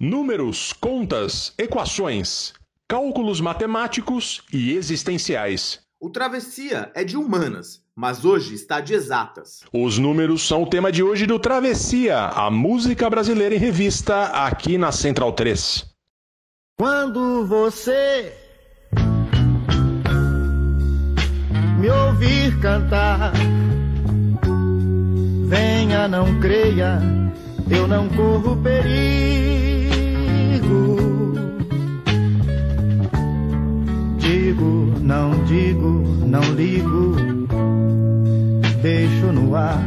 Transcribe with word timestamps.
Números, 0.00 0.72
contas, 0.72 1.52
equações, 1.58 2.52
cálculos 2.86 3.40
matemáticos 3.40 4.42
e 4.52 4.72
existenciais. 4.74 5.80
O 6.00 6.08
Travessia 6.08 6.92
é 6.94 7.02
de 7.02 7.16
humanas, 7.16 7.82
mas 7.96 8.24
hoje 8.24 8.54
está 8.54 8.80
de 8.80 8.94
exatas. 8.94 9.64
Os 9.72 9.98
números 9.98 10.46
são 10.46 10.62
o 10.62 10.70
tema 10.70 10.92
de 10.92 11.02
hoje 11.02 11.26
do 11.26 11.36
Travessia, 11.36 12.16
a 12.16 12.48
música 12.48 13.10
brasileira 13.10 13.56
em 13.56 13.58
revista, 13.58 14.26
aqui 14.26 14.78
na 14.78 14.92
Central 14.92 15.32
3. 15.32 15.84
Quando 16.78 17.44
você 17.44 18.32
me 21.80 21.90
ouvir 21.90 22.56
cantar, 22.60 23.32
venha, 25.48 26.06
não 26.06 26.38
creia, 26.38 27.00
eu 27.68 27.88
não 27.88 28.08
corro 28.10 28.62
perigo. 28.62 29.47
Não 35.08 35.42
digo, 35.46 36.04
não 36.26 36.42
ligo, 36.52 37.16
deixo 38.82 39.32
no 39.32 39.56
ar. 39.56 39.82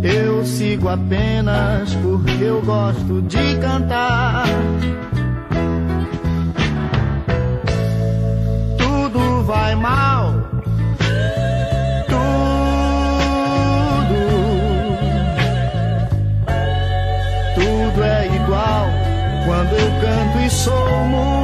Eu 0.00 0.44
sigo 0.44 0.88
apenas 0.88 1.92
porque 1.96 2.44
eu 2.44 2.62
gosto 2.62 3.20
de 3.22 3.58
cantar. 3.58 4.46
Tudo 8.78 9.42
vai 9.42 9.74
mal. 9.74 10.34
Tudo. 12.08 12.20
Tudo 17.56 18.04
é 18.04 18.26
igual 18.36 18.86
quando 19.46 19.72
eu 19.72 19.90
canto 20.00 20.46
e 20.46 20.50
sou. 20.50 21.43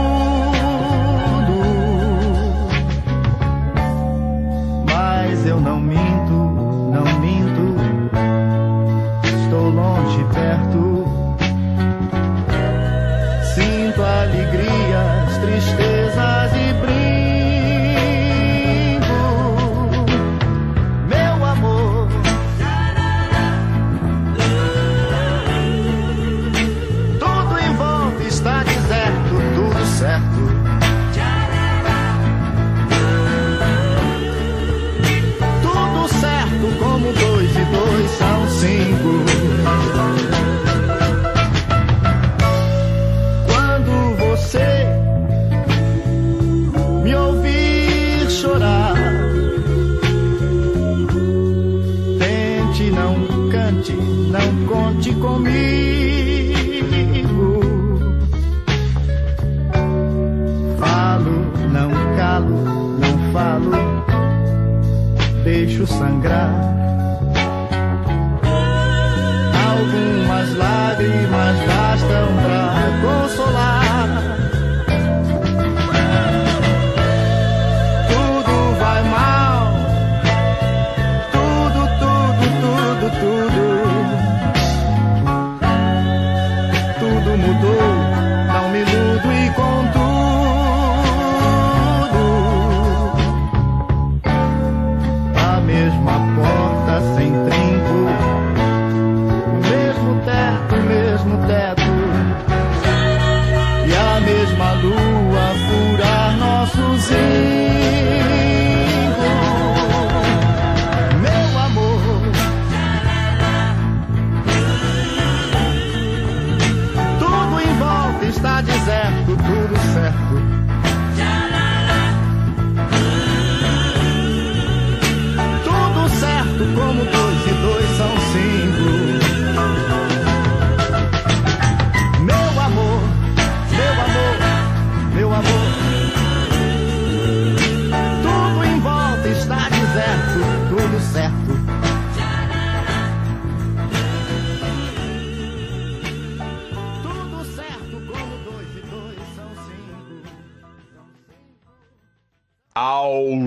Deixo 65.66 65.86
sangrar. 65.86 66.50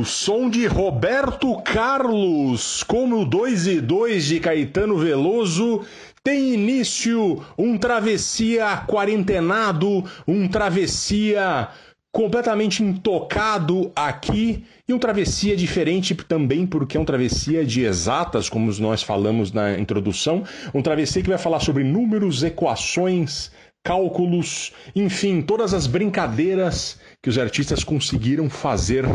Ao 0.03 0.07
som 0.07 0.49
de 0.49 0.67
Roberto 0.67 1.55
Carlos, 1.61 2.83
como 2.83 3.21
o 3.21 3.25
2 3.25 3.67
e 3.67 3.79
2 3.79 4.25
de 4.25 4.39
Caetano 4.41 4.97
Veloso, 4.97 5.85
tem 6.21 6.55
início 6.55 7.41
um 7.57 7.77
travessia 7.77 8.83
quarentenado, 8.85 10.03
um 10.27 10.45
travessia 10.49 11.69
completamente 12.11 12.83
intocado 12.83 13.93
aqui 13.95 14.65
e 14.85 14.93
um 14.93 14.99
travessia 14.99 15.55
diferente 15.55 16.13
também 16.13 16.67
porque 16.67 16.97
é 16.97 16.99
um 16.99 17.05
travessia 17.05 17.65
de 17.65 17.85
exatas, 17.85 18.49
como 18.49 18.69
nós 18.81 19.01
falamos 19.01 19.53
na 19.53 19.79
introdução, 19.79 20.43
um 20.73 20.81
travessia 20.81 21.21
que 21.23 21.29
vai 21.29 21.37
falar 21.37 21.61
sobre 21.61 21.81
números, 21.85 22.43
equações, 22.43 23.51
cálculos, 23.81 24.73
enfim, 24.93 25.41
todas 25.41 25.73
as 25.73 25.87
brincadeiras 25.87 26.99
que 27.23 27.29
os 27.29 27.37
artistas 27.37 27.85
conseguiram 27.85 28.49
fazer 28.49 29.05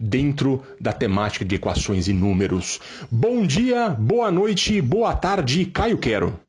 dentro 0.00 0.62
da 0.80 0.90
temática 0.90 1.44
de 1.44 1.56
equações 1.56 2.08
e 2.08 2.12
números. 2.14 2.80
Bom 3.10 3.46
dia, 3.46 3.90
boa 3.90 4.30
noite, 4.30 4.80
boa 4.80 5.14
tarde, 5.14 5.66
Caio 5.66 5.98
Quero. 5.98 6.40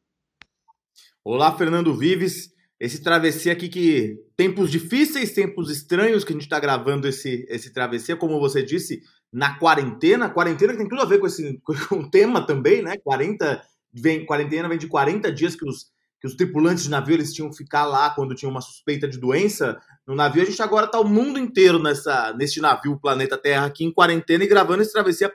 Olá, 1.22 1.58
Fernando 1.58 1.94
Vives. 1.94 2.54
Esse 2.80 3.04
travessia 3.04 3.52
aqui 3.52 3.68
que 3.68 4.18
tempos 4.38 4.72
difíceis, 4.72 5.34
tempos 5.34 5.70
estranhos 5.70 6.24
que 6.24 6.32
a 6.32 6.36
gente 6.36 6.44
está 6.44 6.58
gravando 6.58 7.06
esse 7.06 7.46
esse 7.50 7.74
travessia, 7.74 8.16
como 8.16 8.40
você 8.40 8.64
disse, 8.64 9.02
na 9.32 9.60
quarentena. 9.60 10.30
Quarentena 10.30 10.72
que 10.72 10.80
tem 10.80 10.88
tudo 10.88 11.02
a 11.02 11.06
ver 11.06 11.20
com 11.20 11.28
esse 11.28 11.60
com 11.90 11.96
o 11.96 12.10
tema 12.10 12.46
também, 12.46 12.82
né? 12.82 12.96
40 13.04 13.62
vem 13.94 14.26
quarentena 14.26 14.70
vem 14.70 14.78
de 14.78 14.88
40 14.88 15.32
dias 15.34 15.54
que 15.54 15.68
os 15.68 15.93
que 16.24 16.28
os 16.28 16.36
tripulantes 16.36 16.86
de 16.86 16.90
navio 16.90 17.16
eles 17.16 17.34
tinham 17.34 17.50
que 17.50 17.58
ficar 17.58 17.84
lá 17.84 18.10
quando 18.10 18.34
tinha 18.34 18.50
uma 18.50 18.62
suspeita 18.62 19.06
de 19.06 19.18
doença 19.18 19.78
no 20.08 20.16
navio. 20.16 20.42
A 20.42 20.46
gente 20.46 20.62
agora 20.62 20.88
tá 20.88 20.98
o 20.98 21.04
mundo 21.04 21.38
inteiro 21.38 21.78
nessa 21.78 22.34
nesse 22.38 22.62
navio 22.62 22.98
planeta 22.98 23.38
Terra 23.38 23.66
aqui 23.66 23.84
em 23.84 23.92
quarentena 23.92 24.46
e 24.46 24.48
gravando 24.48 24.82
esse 24.82 24.94
travessia 24.94 25.34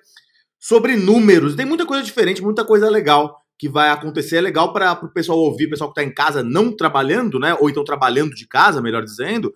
sobre 0.58 0.96
números. 0.96 1.55
Tem 1.55 1.67
muita 1.67 1.85
coisa 1.85 2.02
diferente, 2.02 2.40
muita 2.40 2.64
coisa 2.64 2.88
legal 2.88 3.38
que 3.58 3.69
vai 3.69 3.90
acontecer. 3.90 4.37
É 4.37 4.40
legal 4.40 4.73
para 4.73 4.93
o 4.93 5.12
pessoal 5.12 5.38
ouvir, 5.38 5.69
pessoal 5.69 5.93
que 5.93 6.00
está 6.00 6.11
em 6.11 6.14
casa 6.14 6.43
não 6.43 6.75
trabalhando, 6.75 7.38
né? 7.38 7.55
Ou 7.61 7.69
então 7.69 7.85
trabalhando 7.85 8.35
de 8.35 8.46
casa, 8.46 8.81
melhor 8.81 9.05
dizendo. 9.05 9.52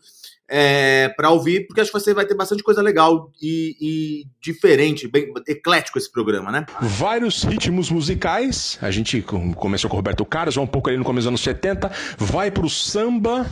É, 0.54 1.08
para 1.16 1.30
ouvir, 1.30 1.66
porque 1.66 1.80
acho 1.80 1.90
que 1.90 1.98
você 1.98 2.12
vai 2.12 2.26
ter 2.26 2.34
bastante 2.34 2.62
coisa 2.62 2.82
legal 2.82 3.32
e, 3.40 3.74
e, 3.80 4.24
diferente, 4.38 5.08
bem 5.08 5.32
eclético 5.48 5.96
esse 5.96 6.12
programa, 6.12 6.52
né? 6.52 6.66
Vários 6.78 7.42
ritmos 7.42 7.90
musicais. 7.90 8.78
A 8.82 8.90
gente 8.90 9.22
começou 9.56 9.88
com 9.88 9.96
o 9.96 9.98
Roberto 9.98 10.26
Carlos, 10.26 10.58
um 10.58 10.66
pouco 10.66 10.90
ali 10.90 10.98
no 10.98 11.04
começo 11.04 11.22
dos 11.24 11.28
anos 11.28 11.40
70, 11.40 11.90
vai 12.18 12.50
pro 12.50 12.68
samba. 12.68 13.46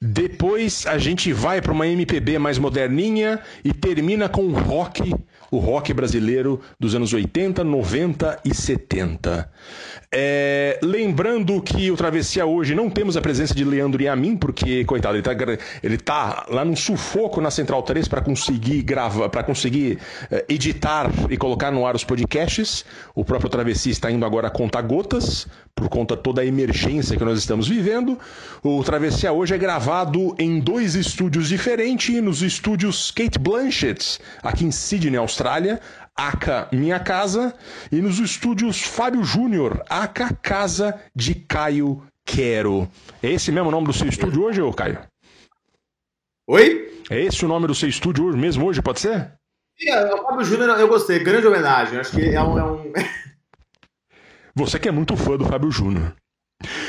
Depois 0.00 0.86
a 0.86 0.96
gente 0.96 1.30
vai 1.30 1.60
para 1.60 1.72
uma 1.72 1.86
MPB 1.86 2.38
mais 2.38 2.56
moderninha 2.56 3.38
e 3.62 3.74
termina 3.74 4.26
com 4.26 4.50
rock, 4.50 5.14
o 5.50 5.58
rock 5.58 5.92
brasileiro 5.92 6.60
dos 6.78 6.94
anos 6.94 7.12
80, 7.12 7.64
90 7.64 8.40
e 8.44 8.54
70. 8.54 9.50
É, 10.12 10.78
lembrando 10.82 11.60
que 11.62 11.90
o 11.90 11.96
Travessia 11.96 12.44
hoje 12.44 12.74
não 12.74 12.90
temos 12.90 13.16
a 13.16 13.20
presença 13.20 13.54
de 13.54 13.64
Leandro 13.64 14.00
a 14.10 14.16
mim, 14.16 14.36
porque, 14.36 14.84
coitado, 14.84 15.16
ele 15.16 15.22
tá, 15.22 15.32
ele 15.82 15.98
tá 15.98 16.46
lá 16.48 16.64
num 16.64 16.74
sufoco 16.74 17.40
na 17.40 17.50
Central 17.50 17.82
3 17.82 18.08
para 18.08 18.20
conseguir 18.20 18.82
gravar, 18.82 19.28
para 19.28 19.42
conseguir 19.42 19.98
é, 20.30 20.44
editar 20.48 21.10
e 21.28 21.36
colocar 21.36 21.70
no 21.70 21.86
ar 21.86 21.94
os 21.94 22.04
podcasts. 22.04 22.84
O 23.14 23.24
próprio 23.24 23.50
Travessia 23.50 23.92
está 23.92 24.10
indo 24.10 24.24
agora 24.24 24.48
a 24.48 24.82
gotas, 24.82 25.46
por 25.74 25.88
conta 25.88 26.16
toda 26.16 26.42
a 26.42 26.46
emergência 26.46 27.16
que 27.16 27.24
nós 27.24 27.38
estamos 27.38 27.68
vivendo. 27.68 28.18
O 28.62 28.82
Travessia 28.82 29.32
hoje 29.32 29.54
é 29.54 29.58
gravado 29.58 30.34
em 30.38 30.60
dois 30.60 30.94
estúdios 30.94 31.48
diferentes, 31.48 32.22
nos 32.22 32.42
estúdios 32.42 33.10
Kate 33.10 33.38
Blanchett, 33.38 34.18
aqui 34.42 34.64
em 34.64 34.70
Sydney, 34.70 35.16
Austrália. 35.16 35.39
Aca 36.14 36.68
Minha 36.72 37.00
Casa, 37.00 37.54
e 37.90 38.00
nos 38.00 38.18
estúdios 38.18 38.82
Fábio 38.82 39.24
Júnior, 39.24 39.82
Aca 39.88 40.34
Casa 40.34 41.00
de 41.14 41.34
Caio 41.34 42.02
Quero. 42.24 42.88
É 43.22 43.30
esse 43.30 43.50
mesmo 43.50 43.68
o 43.68 43.72
nome 43.72 43.86
do 43.86 43.92
seu 43.92 44.08
estúdio 44.08 44.42
hoje, 44.44 44.60
ô 44.60 44.72
Caio? 44.72 45.00
Oi? 46.48 47.02
É 47.10 47.20
esse 47.20 47.44
o 47.44 47.48
nome 47.48 47.66
do 47.66 47.74
seu 47.74 47.88
estúdio 47.88 48.26
hoje, 48.26 48.38
mesmo 48.38 48.66
hoje, 48.66 48.82
pode 48.82 49.00
ser? 49.00 49.32
É, 49.86 50.14
o 50.14 50.22
Fábio 50.22 50.44
Júnior 50.44 50.78
eu 50.78 50.88
gostei, 50.88 51.18
grande 51.20 51.46
homenagem. 51.46 51.98
Acho 51.98 52.12
que 52.12 52.34
é 52.34 52.42
um. 52.42 52.58
É 52.58 52.64
um... 52.64 52.92
Você 54.54 54.78
que 54.78 54.88
é 54.88 54.92
muito 54.92 55.16
fã 55.16 55.36
do 55.36 55.46
Fábio 55.46 55.70
Júnior. 55.70 56.14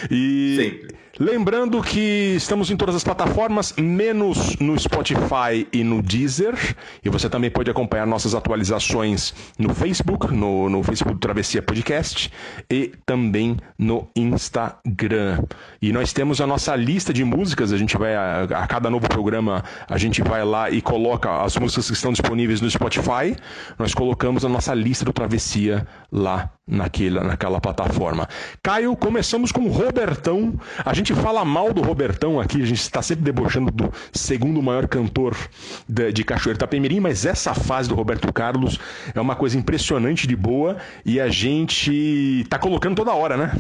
E 0.09 0.57
Sempre. 0.57 1.00
Lembrando 1.19 1.81
que 1.81 2.36
estamos 2.36 2.72
em 2.72 2.78
todas 2.78 2.96
as 2.96 3.04
plataformas, 3.04 3.74
menos 3.78 4.56
no 4.58 4.78
Spotify 4.80 5.68
e 5.72 5.84
no 5.84 6.02
Deezer. 6.02 6.56
E 7.04 7.10
você 7.10 7.30
também 7.30 7.50
pode 7.50 7.69
acompanhar 7.69 8.06
nossas 8.06 8.36
atualizações 8.36 9.34
no 9.58 9.74
Facebook, 9.74 10.34
no, 10.34 10.69
no 10.69 10.84
Facebook 10.84 11.19
Travessia 11.19 11.62
Podcast 11.62 12.31
e 12.69 12.92
também 13.06 13.58
no 13.78 14.08
Instagram. 14.16 15.44
E 15.81 15.92
nós 15.92 16.13
temos 16.13 16.42
a 16.42 16.48
nossa 16.48 16.75
lista 16.75 17.14
de 17.14 17.24
músicas. 17.24 17.74
A 17.74 17.78
gente 17.78 17.98
vai 17.98 18.16
a, 18.16 18.44
a 18.44 18.68
cada 18.68 18.90
novo 18.90 19.07
programa 19.07 19.64
a 19.88 19.98
gente 19.98 20.22
vai 20.22 20.44
lá 20.44 20.69
e 20.69 20.81
coloca 20.81 21.42
as 21.42 21.57
músicas 21.57 21.88
que 21.88 21.94
estão 21.94 22.12
disponíveis 22.12 22.62
no 22.62 22.69
Spotify. 22.69 23.36
Nós 23.78 23.94
colocamos 23.94 24.46
a 24.46 24.50
nossa 24.50 24.74
lista 24.74 25.06
do 25.06 25.14
Travessia 25.14 25.88
lá 26.12 26.50
naquela, 26.68 27.24
naquela 27.24 27.60
plataforma. 27.60 28.28
Caio, 28.64 28.96
começamos 28.96 29.52
com 29.52 29.62
o 29.62 29.69
Robertão. 29.69 30.60
A 30.84 30.94
gente 30.94 31.00
fala 31.09 31.44
mal 31.44 31.74
do 31.74 31.81
Robertão 31.81 32.39
aqui, 32.39 32.62
a 32.62 32.65
gente 32.65 32.80
está 32.80 33.01
sempre 33.01 33.24
debochando 33.24 33.71
do 33.71 33.92
segundo 34.13 34.62
maior 34.62 34.88
cantor 34.88 35.36
de, 35.89 36.13
de 36.13 36.24
Cachoeira 36.24 36.57
Itapemirim, 36.57 37.00
mas 37.00 37.25
essa 37.25 37.56
fase 37.56 37.89
do 37.89 37.95
Roberto 37.95 38.31
Carlos 38.31 38.77
é 39.15 39.19
uma 39.19 39.36
coisa 39.36 39.57
impressionante 39.57 40.27
de 40.27 40.36
boa 40.36 40.77
e 41.03 41.19
a 41.19 41.30
gente 41.30 42.45
tá 42.48 42.59
colocando 42.59 42.95
toda 42.95 43.12
hora, 43.12 43.36
né? 43.36 43.51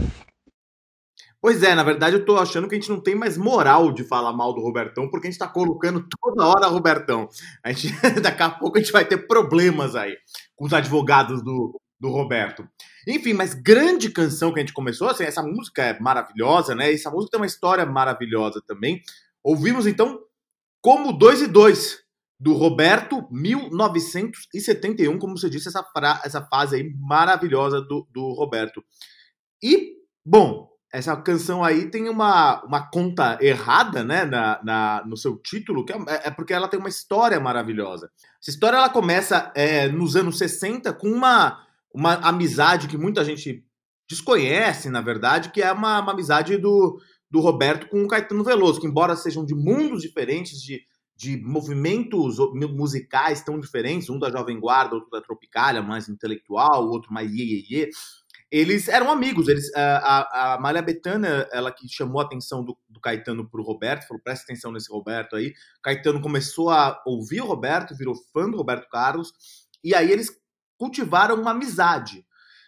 Pois 1.41 1.63
é, 1.63 1.73
na 1.73 1.81
verdade 1.81 2.17
eu 2.17 2.23
tô 2.23 2.37
achando 2.37 2.67
que 2.67 2.75
a 2.75 2.77
gente 2.77 2.91
não 2.91 3.01
tem 3.01 3.15
mais 3.15 3.35
moral 3.35 3.91
de 3.91 4.03
falar 4.03 4.31
mal 4.31 4.53
do 4.53 4.61
Robertão, 4.61 5.09
porque 5.09 5.27
a 5.27 5.31
gente 5.31 5.39
tá 5.39 5.47
colocando 5.47 6.05
toda 6.21 6.45
hora 6.45 6.67
Robertão. 6.67 7.27
A 7.63 7.71
gente, 7.71 7.91
daqui 8.21 8.43
a 8.43 8.49
pouco 8.51 8.77
a 8.77 8.81
gente 8.81 8.91
vai 8.91 9.03
ter 9.03 9.25
problemas 9.27 9.95
aí 9.95 10.15
com 10.55 10.65
os 10.65 10.73
advogados 10.73 11.43
do, 11.43 11.81
do 11.99 12.09
Roberto. 12.09 12.63
Enfim, 13.07 13.33
mas 13.33 13.53
grande 13.53 14.09
canção 14.09 14.53
que 14.53 14.59
a 14.59 14.63
gente 14.63 14.73
começou, 14.73 15.09
assim, 15.09 15.23
essa 15.23 15.41
música 15.41 15.83
é 15.83 15.99
maravilhosa, 15.99 16.75
né? 16.75 16.93
Essa 16.93 17.09
música 17.09 17.31
tem 17.31 17.39
uma 17.39 17.47
história 17.47 17.85
maravilhosa 17.85 18.61
também. 18.65 19.01
Ouvimos 19.43 19.87
então 19.87 20.19
Como 20.81 21.11
Dois 21.11 21.41
e 21.41 21.47
Dois, 21.47 21.99
do 22.41 22.53
Roberto, 22.53 23.27
1971, 23.29 25.19
como 25.19 25.37
você 25.37 25.47
disse, 25.47 25.67
essa, 25.67 25.85
essa 26.25 26.41
fase 26.41 26.75
aí 26.75 26.91
maravilhosa 26.97 27.79
do, 27.79 28.07
do 28.11 28.33
Roberto. 28.33 28.83
E, 29.63 29.97
bom, 30.25 30.67
essa 30.91 31.15
canção 31.15 31.63
aí 31.63 31.89
tem 31.91 32.09
uma, 32.09 32.63
uma 32.65 32.89
conta 32.89 33.37
errada, 33.39 34.03
né, 34.03 34.25
na, 34.25 34.59
na, 34.63 35.03
no 35.05 35.15
seu 35.15 35.37
título, 35.37 35.85
que 35.85 35.93
é, 35.93 35.97
é, 36.07 36.31
porque 36.31 36.51
ela 36.51 36.67
tem 36.67 36.79
uma 36.79 36.89
história 36.89 37.39
maravilhosa. 37.39 38.11
Essa 38.41 38.49
história 38.49 38.77
ela 38.77 38.89
começa 38.89 39.51
é, 39.55 39.87
nos 39.87 40.15
anos 40.15 40.39
60 40.39 40.91
com 40.93 41.09
uma 41.09 41.63
uma 41.93 42.15
amizade 42.15 42.87
que 42.87 42.97
muita 42.97 43.23
gente 43.23 43.63
desconhece, 44.09 44.89
na 44.89 45.01
verdade, 45.01 45.51
que 45.51 45.61
é 45.61 45.71
uma, 45.71 45.99
uma 45.99 46.11
amizade 46.11 46.57
do, 46.57 46.99
do 47.29 47.39
Roberto 47.39 47.87
com 47.87 48.03
o 48.03 48.07
Caetano 48.07 48.43
Veloso, 48.43 48.79
que 48.79 48.87
embora 48.87 49.15
sejam 49.15 49.45
de 49.45 49.55
mundos 49.55 50.01
diferentes, 50.01 50.61
de, 50.61 50.81
de 51.15 51.37
movimentos 51.37 52.37
musicais 52.73 53.41
tão 53.41 53.59
diferentes, 53.59 54.09
um 54.09 54.19
da 54.19 54.29
Jovem 54.29 54.59
Guarda, 54.59 54.95
outro 54.95 55.09
da 55.09 55.21
Tropicália, 55.21 55.81
mais 55.81 56.09
intelectual, 56.09 56.89
outro 56.89 57.13
mais 57.13 57.31
iê, 57.31 57.43
iê, 57.43 57.65
iê 57.69 57.89
eles 58.51 58.89
eram 58.89 59.09
amigos. 59.09 59.47
Eles, 59.47 59.73
a, 59.73 60.55
a 60.55 60.59
Maria 60.59 60.81
Bethânia, 60.81 61.47
ela 61.53 61.71
que 61.71 61.87
chamou 61.87 62.19
a 62.19 62.25
atenção 62.25 62.63
do, 62.63 62.77
do 62.89 62.99
Caetano 62.99 63.49
para 63.49 63.61
o 63.61 63.63
Roberto, 63.63 64.05
falou: 64.05 64.21
presta 64.21 64.43
atenção 64.43 64.73
nesse 64.73 64.91
Roberto 64.91 65.37
aí. 65.37 65.53
Caetano 65.81 66.21
começou 66.21 66.69
a 66.69 67.01
ouvir 67.05 67.41
o 67.41 67.45
Roberto, 67.45 67.95
virou 67.95 68.13
fã 68.33 68.49
do 68.49 68.57
Roberto 68.57 68.89
Carlos, 68.89 69.31
e 69.81 69.95
aí 69.95 70.11
eles 70.11 70.40
cultivaram 70.81 71.39
uma 71.39 71.51
amizade. 71.51 72.25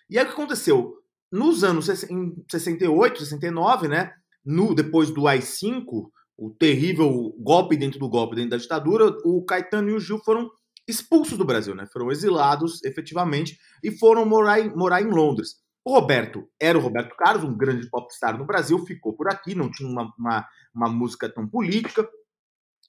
E 0.08 0.20
aí 0.20 0.24
o 0.24 0.28
que 0.28 0.34
aconteceu? 0.34 0.94
Nos 1.32 1.64
anos 1.64 1.90
em 2.12 2.46
68, 2.48 3.26
69, 3.26 3.88
né? 3.88 4.14
No, 4.46 4.76
depois 4.76 5.10
do 5.10 5.28
AI-5, 5.28 6.12
o 6.38 6.52
terrível 6.52 7.36
golpe 7.40 7.76
dentro 7.76 7.98
do 7.98 8.08
golpe 8.08 8.36
dentro 8.36 8.52
da 8.52 8.58
ditadura, 8.58 9.18
o 9.26 9.44
Caetano 9.44 9.90
e 9.90 9.94
o 9.94 10.00
Gil 10.00 10.20
foram 10.20 10.48
expulsos 10.88 11.40
do 11.40 11.44
Brasil, 11.46 11.74
né? 11.74 11.88
Foram 11.92 12.12
exilados 12.12 12.84
efetivamente 12.84 13.58
e 13.84 13.90
foram 13.90 14.24
morar 14.28 14.60
em, 14.60 14.70
morar 14.76 15.02
em 15.02 15.10
Londres. 15.10 15.56
O 15.84 15.92
Roberto 15.92 16.48
era 16.62 16.78
o 16.78 16.82
Roberto 16.82 17.16
Carlos, 17.16 17.44
um 17.44 17.58
grande 17.58 17.90
popstar 17.90 18.38
no 18.38 18.46
Brasil, 18.46 18.78
ficou 18.86 19.14
por 19.14 19.28
aqui, 19.28 19.56
não 19.56 19.72
tinha 19.72 19.90
uma, 19.90 20.14
uma, 20.20 20.48
uma 20.72 20.88
música 20.88 21.28
tão 21.28 21.48
política, 21.48 22.08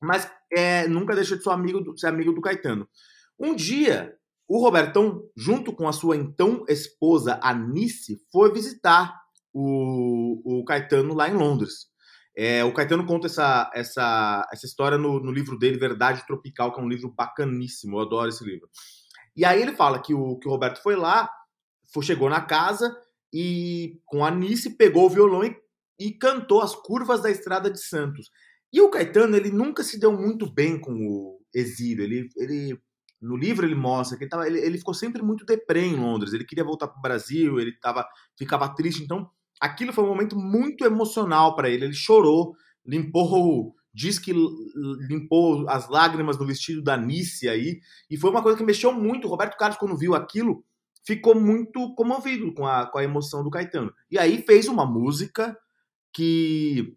mas 0.03 0.31
é, 0.53 0.87
nunca 0.87 1.15
deixou 1.15 1.39
de 1.39 1.43
ser 1.43 1.51
amigo, 1.51 1.81
do, 1.81 1.99
ser 1.99 2.09
amigo 2.09 2.31
do 2.31 2.43
Caetano. 2.43 2.87
Um 3.39 3.55
dia, 3.55 4.15
o 4.47 4.59
Robertão, 4.59 5.23
junto 5.37 5.73
com 5.73 5.89
a 5.89 5.93
sua 5.93 6.17
então 6.17 6.65
esposa 6.69 7.41
Anice, 7.43 8.19
foi 8.31 8.53
visitar 8.53 9.19
o, 9.53 10.61
o 10.61 10.65
Caetano 10.65 11.15
lá 11.15 11.29
em 11.29 11.35
Londres. 11.35 11.87
É, 12.37 12.65
o 12.65 12.73
Caetano 12.73 13.07
conta 13.07 13.27
essa, 13.27 13.71
essa, 13.73 14.49
essa 14.53 14.67
história 14.67 14.99
no, 14.99 15.21
no, 15.21 15.31
livro 15.31 15.57
dele, 15.57 15.79
Verdade 15.79 16.27
Tropical, 16.27 16.73
que 16.73 16.81
é 16.81 16.83
um 16.83 16.89
livro 16.89 17.13
bacaníssimo, 17.17 17.97
eu 17.97 18.03
adoro 18.03 18.29
esse 18.29 18.45
livro. 18.45 18.69
E 19.37 19.45
aí 19.45 19.63
ele 19.63 19.73
fala 19.73 20.01
que 20.01 20.13
o, 20.13 20.37
que 20.39 20.49
o 20.49 20.51
Roberto 20.51 20.83
foi 20.83 20.97
lá, 20.97 21.31
foi, 21.93 22.03
chegou 22.03 22.29
na 22.29 22.41
casa 22.41 22.95
e 23.33 24.01
com 24.05 24.25
a 24.25 24.29
Anice 24.29 24.77
pegou 24.77 25.07
o 25.07 25.11
violão 25.11 25.45
e, 25.45 25.57
e 25.99 26.13
cantou 26.13 26.61
as 26.61 26.75
curvas 26.75 27.23
da 27.23 27.31
Estrada 27.31 27.71
de 27.71 27.81
Santos. 27.81 28.31
E 28.73 28.81
o 28.81 28.91
Caetano, 28.91 29.37
ele 29.37 29.51
nunca 29.51 29.85
se 29.85 29.99
deu 29.99 30.13
muito 30.13 30.53
bem 30.53 30.81
com 30.81 30.93
o 30.93 31.41
exílio, 31.55 32.05
ele, 32.05 32.29
ele 32.37 32.79
no 33.25 33.37
livro 33.37 33.67
ele 33.67 33.75
mostra 33.75 34.19
que 34.19 34.25
ele, 34.25 34.31
tava, 34.31 34.47
ele, 34.47 34.59
ele 34.61 34.79
ficou 34.79 34.93
sempre 34.93 35.23
muito 35.23 35.47
deprê 35.47 35.87
em 35.87 35.97
Londres. 35.97 36.33
Ele 36.33 36.45
queria 36.45 36.65
voltar 36.65 36.89
para 36.89 36.99
o 36.99 37.03
Brasil, 37.03 37.59
ele 37.59 37.73
tava, 37.73 38.07
ficava 38.37 38.69
triste. 38.69 39.03
Então, 39.03 39.29
aquilo 39.61 39.93
foi 39.93 40.05
um 40.05 40.09
momento 40.09 40.37
muito 40.37 40.85
emocional 40.85 41.57
para 41.57 41.71
ele. 41.71 41.87
Ele 41.87 41.95
chorou, 41.95 42.55
limpou, 42.85 43.75
diz 43.93 44.19
que 44.19 44.33
limpou 45.09 45.67
as 45.69 45.89
lágrimas 45.89 46.37
do 46.37 46.47
vestido 46.47 46.83
da 46.83 46.97
Nice 46.97 47.49
aí. 47.49 47.81
E 48.11 48.17
foi 48.17 48.31
uma 48.31 48.43
coisa 48.43 48.59
que 48.59 48.65
mexeu 48.65 48.93
muito. 48.93 49.27
O 49.27 49.31
Roberto 49.31 49.57
Carlos, 49.57 49.79
quando 49.79 49.97
viu 49.97 50.15
aquilo, 50.15 50.63
ficou 51.03 51.35
muito 51.35 51.95
comovido 51.95 52.53
com 52.53 52.67
a, 52.67 52.87
com 52.87 52.99
a 52.99 53.05
emoção 53.05 53.43
do 53.43 53.51
Caetano. 53.51 53.93
E 54.11 54.19
aí 54.19 54.43
fez 54.43 54.69
uma 54.69 54.85
música 54.85 55.57
que, 56.13 56.95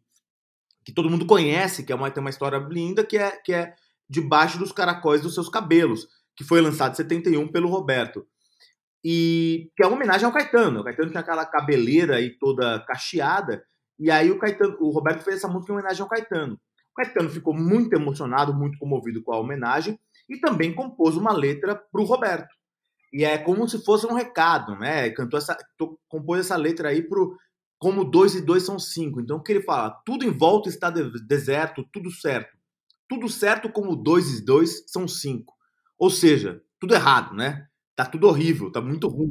que 0.84 0.91
todo 0.91 1.10
mundo 1.10 1.25
conhece, 1.25 1.86
que 1.86 1.93
é 1.93 1.96
uma, 1.96 2.12
tem 2.12 2.19
uma 2.19 2.29
história 2.29 2.57
linda, 2.57 3.05
que 3.05 3.17
é, 3.17 3.31
que 3.31 3.53
é 3.53 3.74
Debaixo 4.10 4.57
dos 4.57 4.72
Caracóis 4.72 5.22
dos 5.22 5.34
Seus 5.34 5.50
Cabelos 5.50 6.07
que 6.38 6.44
foi 6.44 6.62
lançado 6.62 6.94
em 6.94 6.96
71 6.96 7.51
pelo 7.51 7.67
Roberto. 7.67 8.25
E 9.03 9.72
que 9.75 9.84
é 9.84 9.88
uma 9.88 9.96
homenagem 9.96 10.25
ao 10.25 10.32
Caetano. 10.32 10.82
O 10.82 10.84
Caetano 10.84 11.10
tinha 11.10 11.22
aquela 11.22 11.46
cabeleira 11.46 12.17
aí 12.17 12.38
toda 12.38 12.79
cacheada, 12.86 13.63
e 14.00 14.12
aí 14.12 14.29
o 14.29 14.38
Caetano, 14.38 14.77
o 14.79 14.91
Roberto 14.91 15.24
fez 15.24 15.38
essa 15.38 15.48
música 15.48 15.72
em 15.72 15.75
homenagem 15.75 16.01
ao 16.01 16.10
Caetano. 16.10 16.53
O 16.91 16.96
Caetano 16.96 17.29
ficou 17.29 17.53
muito 17.53 17.94
emocionado, 17.94 18.53
muito 18.53 18.77
comovido 18.77 19.24
com 19.24 19.34
a 19.34 19.39
homenagem 19.39 20.00
e 20.29 20.39
também 20.39 20.74
compôs 20.74 21.15
uma 21.15 21.34
letra 21.34 21.75
para 21.75 22.01
o 22.01 22.06
Roberto. 22.06 22.53
E 23.12 23.24
é 23.24 23.38
como 23.38 23.67
se 23.67 23.84
fosse 23.84 24.06
um 24.06 24.13
recado, 24.13 24.75
né? 24.75 25.10
Cantou 25.12 25.38
essa, 25.38 25.58
compôs 26.08 26.41
essa 26.41 26.56
letra 26.56 26.89
aí 26.89 27.01
pro 27.01 27.36
como 27.79 28.03
dois 28.03 28.36
e 28.36 28.41
dois 28.41 28.63
são 28.63 28.77
cinco. 28.77 29.22
Então 29.22 29.38
o 29.38 29.44
que 29.44 29.51
ele 29.51 29.63
fala? 29.63 29.91
Tudo 30.06 30.25
em 30.25 30.32
volta 30.32 30.70
está 30.70 30.89
deserto, 30.89 31.88
tudo 31.91 32.12
certo. 32.12 32.56
tudo 33.08 33.29
certo 33.29 33.72
como 33.72 33.96
dois 33.96 34.39
e 34.39 34.44
dois 34.44 34.84
são 34.88 35.08
cinco. 35.08 35.56
Ou 35.97 36.09
seja, 36.09 36.61
tudo 36.79 36.93
errado, 36.93 37.33
né? 37.33 37.67
Tá 37.95 38.05
tudo 38.05 38.27
horrível, 38.27 38.71
tá 38.71 38.81
muito 38.81 39.07
ruim. 39.07 39.29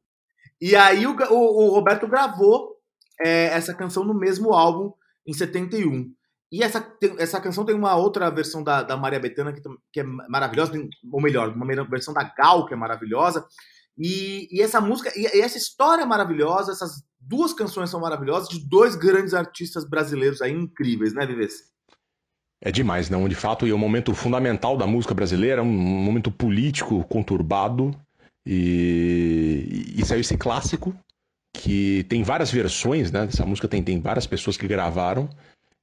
E 0.60 0.74
aí 0.74 1.06
o, 1.06 1.14
o, 1.14 1.66
o 1.66 1.70
Roberto 1.70 2.06
gravou 2.08 2.76
é, 3.20 3.46
essa 3.46 3.74
canção 3.74 4.04
no 4.04 4.14
mesmo 4.14 4.52
álbum, 4.52 4.92
em 5.26 5.32
71. 5.32 6.12
E 6.50 6.62
essa, 6.62 6.80
tem, 6.80 7.14
essa 7.18 7.40
canção 7.40 7.64
tem 7.64 7.74
uma 7.74 7.96
outra 7.96 8.30
versão 8.30 8.62
da, 8.62 8.82
da 8.82 8.96
Maria 8.96 9.20
Bethânia 9.20 9.52
que, 9.52 9.60
que, 9.92 10.00
é 10.00 10.02
maravilhosa, 10.02 10.72
ou 11.12 11.20
melhor, 11.20 11.50
uma 11.50 11.66
versão 11.84 12.14
da 12.14 12.22
Gal 12.22 12.66
que 12.66 12.74
é 12.74 12.76
maravilhosa. 12.76 13.46
E, 13.98 14.48
e 14.50 14.62
essa 14.62 14.80
música, 14.80 15.10
e, 15.16 15.22
e, 15.22 15.40
essa 15.40 15.58
história 15.58 16.02
é 16.02 16.06
maravilhosa, 16.06 16.72
essas 16.72 17.02
duas 17.18 17.52
canções 17.52 17.90
são 17.90 18.00
maravilhosas, 18.00 18.48
de 18.48 18.68
dois 18.68 18.94
grandes 18.94 19.34
artistas 19.34 19.88
brasileiros 19.88 20.40
aí 20.40 20.52
incríveis, 20.52 21.14
né, 21.14 21.26
Vives? 21.26 21.75
É 22.60 22.72
demais, 22.72 23.10
não? 23.10 23.28
De 23.28 23.34
fato, 23.34 23.66
e 23.66 23.70
é 23.70 23.74
um 23.74 23.78
momento 23.78 24.14
fundamental 24.14 24.76
da 24.76 24.86
música 24.86 25.14
brasileira, 25.14 25.62
um 25.62 25.66
momento 25.66 26.30
político 26.30 27.04
conturbado. 27.04 27.94
E, 28.46 29.94
e 29.96 30.04
saiu 30.04 30.20
esse 30.20 30.36
clássico, 30.36 30.94
que 31.52 32.04
tem 32.08 32.22
várias 32.22 32.50
versões, 32.50 33.10
né? 33.10 33.24
Essa 33.24 33.44
música 33.44 33.66
tem, 33.66 33.82
tem 33.82 34.00
várias 34.00 34.26
pessoas 34.26 34.56
que 34.56 34.66
gravaram. 34.68 35.28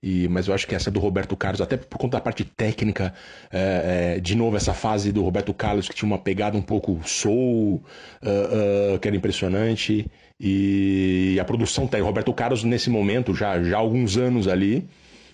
E, 0.01 0.27
mas 0.27 0.49
eu 0.49 0.53
acho 0.53 0.67
que 0.67 0.75
essa 0.75 0.91
do 0.91 0.99
Roberto 0.99 1.35
Carlos, 1.37 1.61
até 1.61 1.77
por 1.77 1.97
conta 1.97 2.17
da 2.17 2.21
parte 2.21 2.43
técnica, 2.43 3.13
é, 3.49 4.15
é, 4.15 4.19
de 4.19 4.35
novo, 4.35 4.57
essa 4.57 4.73
fase 4.73 5.13
do 5.13 5.21
Roberto 5.21 5.53
Carlos 5.53 5.87
que 5.87 5.95
tinha 5.95 6.07
uma 6.07 6.17
pegada 6.17 6.57
um 6.57 6.61
pouco 6.61 6.99
soul, 7.07 7.81
uh, 8.21 8.95
uh, 8.95 8.99
que 8.99 9.07
era 9.07 9.15
impressionante. 9.15 10.05
E 10.37 11.37
a 11.39 11.45
produção 11.45 11.87
tem. 11.87 12.01
O 12.01 12.05
Roberto 12.05 12.33
Carlos, 12.33 12.65
nesse 12.65 12.89
momento, 12.89 13.33
já, 13.33 13.63
já 13.63 13.77
há 13.77 13.79
alguns 13.79 14.17
anos 14.17 14.45
ali, 14.49 14.85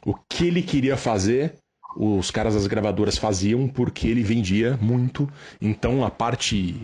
o 0.10 0.16
que 0.28 0.48
ele 0.48 0.64
queria 0.64 0.98
fazer, 0.98 1.54
os 1.96 2.32
caras 2.32 2.56
das 2.56 2.66
gravadoras 2.66 3.16
faziam 3.16 3.68
porque 3.68 4.08
ele 4.08 4.24
vendia 4.24 4.76
muito. 4.82 5.30
Então 5.62 6.04
a 6.04 6.10
parte 6.10 6.82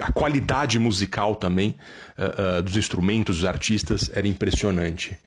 a 0.00 0.12
qualidade 0.12 0.78
musical 0.78 1.34
também 1.34 1.74
uh, 2.16 2.58
uh, 2.58 2.62
dos 2.62 2.76
instrumentos, 2.76 3.38
dos 3.38 3.44
artistas, 3.44 4.10
era 4.14 4.28
impressionante. 4.28 5.18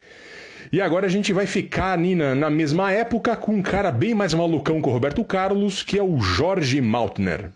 E 0.71 0.79
agora 0.79 1.07
a 1.07 1.09
gente 1.09 1.33
vai 1.33 1.45
ficar, 1.45 1.97
Nina, 1.97 2.33
na 2.33 2.49
mesma 2.49 2.91
época 2.91 3.35
com 3.35 3.53
um 3.55 3.61
cara 3.61 3.91
bem 3.91 4.15
mais 4.15 4.33
malucão 4.33 4.81
que 4.81 4.87
o 4.87 4.91
Roberto 4.91 5.23
Carlos, 5.25 5.83
que 5.83 5.99
é 5.99 6.03
o 6.03 6.19
Jorge 6.19 6.79
Maltner. 6.79 7.51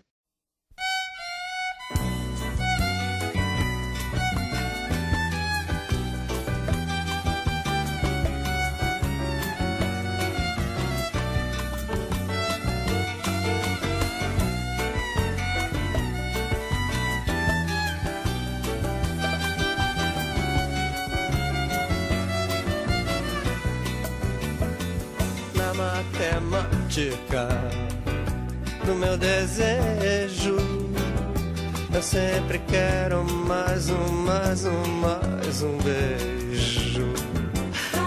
Quero 32.67 33.23
mais 33.23 33.89
um, 33.89 34.11
mais 34.25 34.65
um, 34.65 34.83
mais 35.01 35.61
um 35.61 35.77
beijo. 35.77 37.13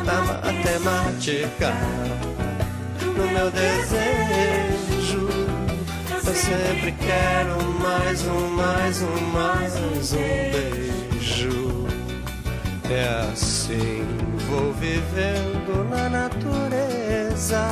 Na 0.05 0.21
matemática 0.23 1.73
do 3.01 3.27
meu 3.29 3.51
desejo. 3.51 5.29
Eu 6.25 6.35
sempre 6.35 6.93
quero 6.93 7.63
mais 7.81 8.23
um, 8.27 8.49
mais 8.51 9.03
um, 9.03 9.21
mais 9.33 9.75
um 9.77 9.91
beijo. 10.51 11.87
É 12.91 13.31
assim, 13.33 14.05
vou 14.49 14.73
vivendo 14.75 15.89
na 15.91 16.09
natureza 16.09 17.67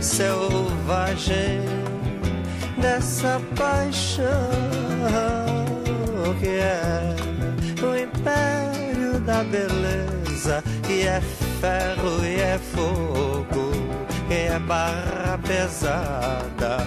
selvagem 0.00 1.60
dessa 2.80 3.40
paixão 3.56 5.49
que 6.40 6.48
é 6.48 7.14
o 7.82 7.94
império 7.94 9.20
da 9.20 9.44
beleza, 9.44 10.64
que 10.86 11.06
é 11.06 11.20
ferro 11.60 12.24
e 12.24 12.40
é 12.40 12.58
fogo, 12.74 13.70
que 14.26 14.34
é 14.34 14.58
barra 14.58 15.38
pesada 15.46 16.78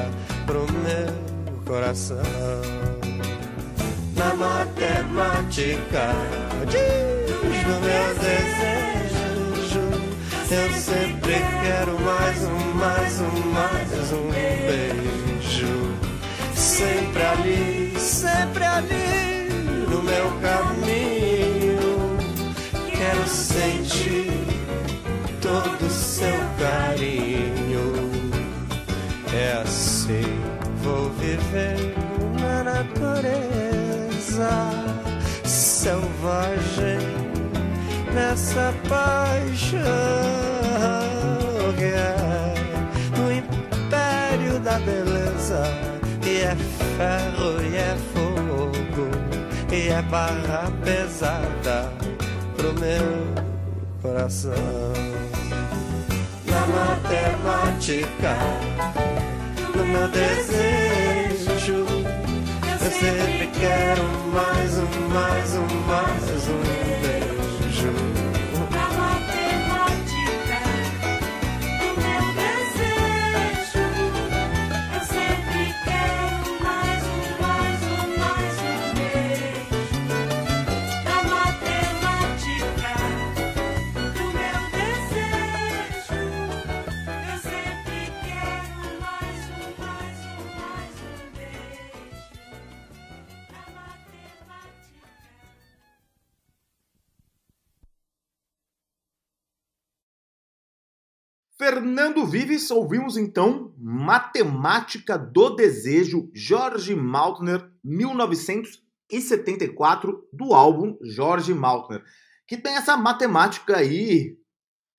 pro 0.48 0.66
meu 0.72 1.64
coração. 1.66 2.18
Na 4.16 4.34
matemática 4.34 6.16
diz 6.68 7.64
do 7.64 7.80
meu 7.80 8.16
desejo 8.16 8.74
eu 10.52 10.72
sempre 10.74 11.34
quero 11.64 12.00
mais 12.02 12.44
um, 12.44 12.74
mais 12.76 13.22
um, 13.22 13.52
mais 13.54 14.12
um 14.14 14.30
beijo. 14.30 15.96
Sempre 16.54 17.24
ali, 17.24 17.94
sempre 17.98 18.64
ali 18.64 19.43
no 19.94 20.02
meu 20.02 20.32
caminho. 20.42 22.18
Quero 22.90 23.28
sentir 23.28 24.32
todo 25.40 25.86
o 25.86 25.90
seu 25.90 26.40
carinho. 26.58 27.94
É 29.32 29.62
assim, 29.62 30.42
vou 30.84 31.10
vivendo 31.12 31.94
na 32.40 32.64
natureza 32.64 33.44
selvagem 35.44 37.00
nessa 38.14 38.74
paixão 38.88 39.82
que 41.78 41.86
é 41.86 42.16
o 43.20 43.32
império 43.32 44.60
da 44.60 44.80
beleza 44.80 45.64
e 46.26 46.38
é 46.42 46.56
ferro 46.96 47.62
e 47.62 47.76
é 47.76 48.13
é 49.90 50.02
barra 50.04 50.72
pesada 50.84 51.92
pro 52.56 52.74
meu 52.74 53.44
coração. 54.02 54.54
Na 56.46 56.68
matemática 56.68 58.38
no 59.76 59.86
meu 59.86 60.08
desejo 60.10 61.86
eu 61.86 62.92
sempre 62.92 63.48
quero 63.60 64.04
mais 64.34 64.78
um 64.78 65.10
mais 65.10 65.56
um 65.56 65.68
mais 65.88 66.48
um 66.50 66.83
Fernando 101.74 102.24
Vives, 102.24 102.70
ouvimos 102.70 103.18
então 103.18 103.74
Matemática 103.80 105.18
do 105.18 105.56
Desejo, 105.56 106.30
Jorge 106.32 106.94
Maltner, 106.94 107.68
1974, 107.84 110.24
do 110.32 110.54
álbum 110.54 110.96
Jorge 111.02 111.52
Maltner, 111.52 112.04
que 112.48 112.58
tem 112.58 112.76
essa 112.76 112.96
matemática 112.96 113.78
aí 113.78 114.38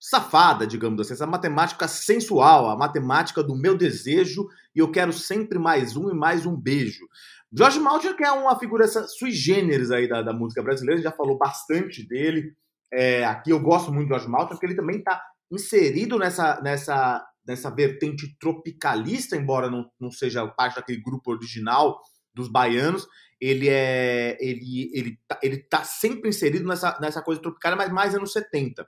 safada, 0.01 0.67
digamos 0.67 1.01
assim, 1.01 1.13
essa 1.13 1.29
matemática 1.29 1.87
sensual, 1.87 2.69
a 2.69 2.77
matemática 2.77 3.41
do 3.41 3.55
meu 3.55 3.79
desejo 3.79 4.49
e 4.75 4.81
eu 4.81 4.91
quero 4.91 5.13
sempre 5.13 5.61
mais 5.61 5.97
um 5.97 6.11
e 6.11 6.13
mais 6.13 6.45
um 6.45 6.57
beijo. 6.57 7.07
Jorge 7.57 7.79
Maltner 7.79 8.17
que 8.17 8.25
é 8.25 8.33
uma 8.33 8.59
figura 8.59 8.89
sui 8.89 9.31
generis 9.31 9.93
aí 9.93 10.09
da, 10.09 10.23
da 10.23 10.33
música 10.33 10.61
brasileira, 10.61 11.01
já 11.01 11.13
falou 11.13 11.39
bastante 11.39 12.05
dele, 12.05 12.53
é, 12.93 13.25
aqui 13.25 13.51
eu 13.51 13.61
gosto 13.61 13.93
muito 13.93 14.09
do 14.09 14.15
Jorge 14.15 14.29
Maltner 14.29 14.59
porque 14.59 14.67
ele 14.67 14.75
também 14.75 14.99
está 14.99 15.23
inserido 15.55 16.19
nessa, 16.19 16.61
nessa, 16.63 17.25
nessa 17.47 17.71
vertente 17.71 18.37
tropicalista, 18.39 19.37
embora 19.37 19.71
não, 19.71 19.87
não 20.01 20.11
seja 20.11 20.47
parte 20.47 20.77
daquele 20.77 21.01
grupo 21.01 21.31
original 21.33 22.01
dos 22.35 22.49
baianos, 22.49 23.07
ele 23.41 23.69
é 23.69 24.37
ele 24.41 24.91
ele 24.95 25.19
tá, 25.29 25.39
ele 25.43 25.59
tá 25.59 25.85
sempre 25.85 26.29
inserido 26.29 26.67
nessa, 26.67 26.99
nessa 27.01 27.23
coisa 27.23 27.41
tropical, 27.41 27.77
mas 27.77 27.93
mais 27.93 28.15
anos 28.15 28.33
70. 28.33 28.87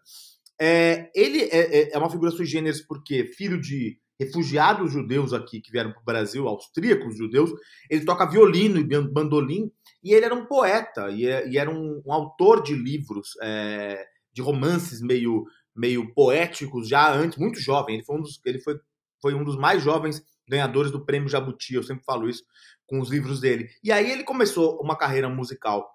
É, 0.60 1.10
ele 1.14 1.42
é, 1.42 1.80
é, 1.80 1.92
é 1.92 1.98
uma 1.98 2.10
figura 2.10 2.30
sui 2.30 2.46
generis 2.46 2.80
porque 2.80 3.26
filho 3.26 3.60
de 3.60 3.98
refugiados 4.18 4.92
judeus 4.92 5.32
aqui 5.34 5.60
que 5.60 5.70
vieram 5.70 5.92
para 5.92 6.00
o 6.00 6.04
Brasil, 6.04 6.48
austríacos 6.48 7.16
judeus. 7.16 7.50
Ele 7.90 8.04
toca 8.04 8.28
violino 8.28 8.78
e 8.78 8.84
ban- 8.84 9.06
bandolim 9.06 9.70
e 10.02 10.14
ele 10.14 10.24
era 10.24 10.34
um 10.34 10.46
poeta 10.46 11.10
e, 11.10 11.26
é- 11.26 11.46
e 11.48 11.58
era 11.58 11.70
um, 11.70 12.02
um 12.04 12.12
autor 12.12 12.62
de 12.62 12.74
livros, 12.74 13.30
é, 13.42 14.02
de 14.32 14.40
romances 14.42 15.00
meio, 15.02 15.44
meio 15.76 16.12
poéticos 16.14 16.88
já 16.88 17.12
antes, 17.12 17.38
muito 17.38 17.60
jovem. 17.60 17.96
Ele 17.96 18.04
foi 18.04 18.16
um 18.16 18.22
dos, 18.22 18.40
ele 18.44 18.60
foi, 18.60 18.78
foi 19.20 19.34
um 19.34 19.44
dos 19.44 19.56
mais 19.56 19.82
jovens 19.82 20.22
ganhadores 20.48 20.90
do 20.90 21.04
prêmio 21.04 21.28
Jabuti. 21.28 21.74
Eu 21.74 21.82
sempre 21.82 22.04
falo 22.04 22.28
isso 22.28 22.42
com 22.86 23.00
os 23.00 23.10
livros 23.10 23.40
dele. 23.40 23.68
E 23.82 23.90
aí 23.92 24.10
ele 24.10 24.24
começou 24.24 24.80
uma 24.80 24.96
carreira 24.96 25.28
musical 25.28 25.88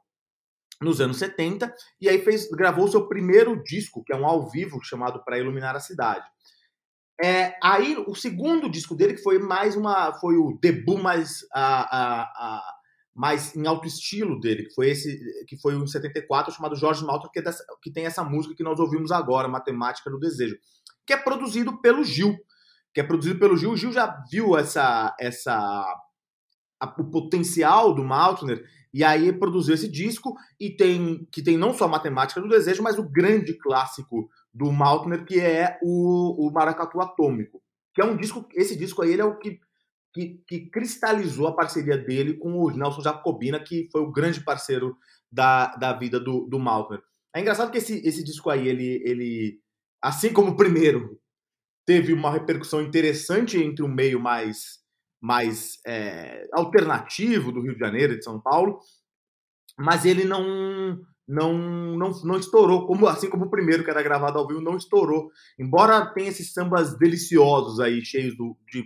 nos 0.81 0.99
anos 0.99 1.17
70 1.17 1.73
e 1.99 2.09
aí 2.09 2.23
fez 2.23 2.49
gravou 2.49 2.87
seu 2.87 3.07
primeiro 3.07 3.61
disco, 3.63 4.03
que 4.03 4.11
é 4.11 4.15
um 4.15 4.25
ao 4.25 4.49
vivo 4.49 4.83
chamado 4.83 5.23
Para 5.23 5.37
Iluminar 5.37 5.75
a 5.75 5.79
Cidade. 5.79 6.25
É, 7.23 7.55
aí 7.61 7.95
o 8.07 8.15
segundo 8.15 8.69
disco 8.69 8.95
dele 8.95 9.13
que 9.13 9.21
foi 9.21 9.37
mais 9.37 9.75
uma 9.75 10.11
foi 10.19 10.37
o 10.37 10.57
debut 10.59 10.99
mais 10.99 11.45
a, 11.53 11.97
a, 11.97 12.21
a- 12.23 12.73
mais 13.13 13.55
em 13.55 13.67
alto 13.67 13.87
estilo 13.87 14.39
dele, 14.39 14.63
que 14.65 14.73
foi 14.73 14.89
esse 14.89 15.19
que 15.47 15.57
foi 15.59 15.75
em 15.75 15.85
74 15.85 16.53
chamado 16.53 16.75
Jorge 16.75 17.03
Malta, 17.05 17.29
que, 17.31 17.39
é 17.39 17.41
dessa- 17.41 17.65
que 17.81 17.91
tem 17.91 18.05
essa 18.05 18.23
música 18.23 18.55
que 18.55 18.63
nós 18.63 18.79
ouvimos 18.79 19.11
agora, 19.11 19.47
Matemática 19.47 20.09
do 20.09 20.19
Desejo, 20.19 20.55
que 21.05 21.13
é 21.13 21.17
produzido 21.17 21.81
pelo 21.81 22.03
Gil, 22.03 22.37
que 22.93 23.01
é 23.01 23.03
produzido 23.03 23.37
pelo 23.39 23.57
Gil. 23.57 23.71
O 23.71 23.77
Gil 23.77 23.91
já 23.91 24.17
viu 24.31 24.57
essa 24.57 25.13
essa 25.19 25.53
a- 26.79 26.95
o 26.97 27.09
potencial 27.11 27.93
do 27.93 28.03
Maltner 28.03 28.63
e 28.93 29.03
aí 29.03 29.31
produziu 29.31 29.73
esse 29.75 29.89
disco 29.89 30.33
e 30.59 30.69
tem 30.75 31.27
que 31.31 31.41
tem 31.43 31.57
não 31.57 31.73
só 31.73 31.87
Matemática 31.87 32.41
do 32.41 32.47
Desejo, 32.49 32.81
mas 32.83 32.97
o 32.97 33.09
grande 33.09 33.53
clássico 33.57 34.29
do 34.53 34.71
Maltner 34.71 35.25
que 35.25 35.39
é 35.39 35.77
o, 35.83 36.47
o 36.47 36.51
Maracatu 36.51 36.99
Atômico, 37.01 37.61
que 37.93 38.01
é 38.01 38.05
um 38.05 38.17
disco, 38.17 38.47
esse 38.53 38.75
disco 38.75 39.01
aí 39.01 39.11
ele 39.11 39.21
é 39.21 39.25
o 39.25 39.37
que, 39.37 39.59
que, 40.13 40.41
que 40.47 40.69
cristalizou 40.69 41.47
a 41.47 41.55
parceria 41.55 41.97
dele 41.97 42.35
com 42.37 42.53
o 42.53 42.69
Nelson 42.69 43.01
Jacobina, 43.01 43.59
que 43.59 43.87
foi 43.91 44.01
o 44.01 44.11
grande 44.11 44.43
parceiro 44.43 44.97
da, 45.31 45.75
da 45.75 45.93
vida 45.93 46.19
do, 46.19 46.47
do 46.47 46.59
Maltner. 46.59 47.01
É 47.33 47.39
engraçado 47.39 47.71
que 47.71 47.77
esse, 47.77 48.05
esse 48.05 48.23
disco 48.23 48.49
aí, 48.49 48.67
ele, 48.67 49.01
ele, 49.05 49.59
assim 50.01 50.33
como 50.33 50.51
o 50.51 50.57
primeiro, 50.57 51.17
teve 51.85 52.13
uma 52.13 52.31
repercussão 52.31 52.81
interessante 52.81 53.57
entre 53.57 53.83
o 53.83 53.87
meio 53.87 54.19
mais 54.19 54.81
mais 55.23 55.77
é, 55.85 56.47
alternativo 56.51 57.51
do 57.51 57.61
Rio 57.61 57.75
de 57.75 57.79
Janeiro 57.79 58.13
e 58.13 58.17
de 58.17 58.23
São 58.23 58.41
Paulo, 58.41 58.79
mas 59.77 60.03
ele 60.03 60.25
não 60.25 60.99
não, 61.27 61.53
não 61.95 62.09
não 62.23 62.37
estourou 62.39 62.87
como 62.87 63.07
assim 63.07 63.29
como 63.29 63.45
o 63.45 63.49
primeiro 63.49 63.83
que 63.83 63.89
era 63.91 64.01
gravado 64.01 64.39
ao 64.39 64.47
vivo 64.47 64.61
não 64.61 64.75
estourou, 64.75 65.29
embora 65.59 66.11
tenha 66.13 66.29
esses 66.29 66.51
sambas 66.51 66.97
deliciosos 66.97 67.79
aí 67.79 68.03
cheios 68.03 68.35
do, 68.35 68.57
de 68.71 68.83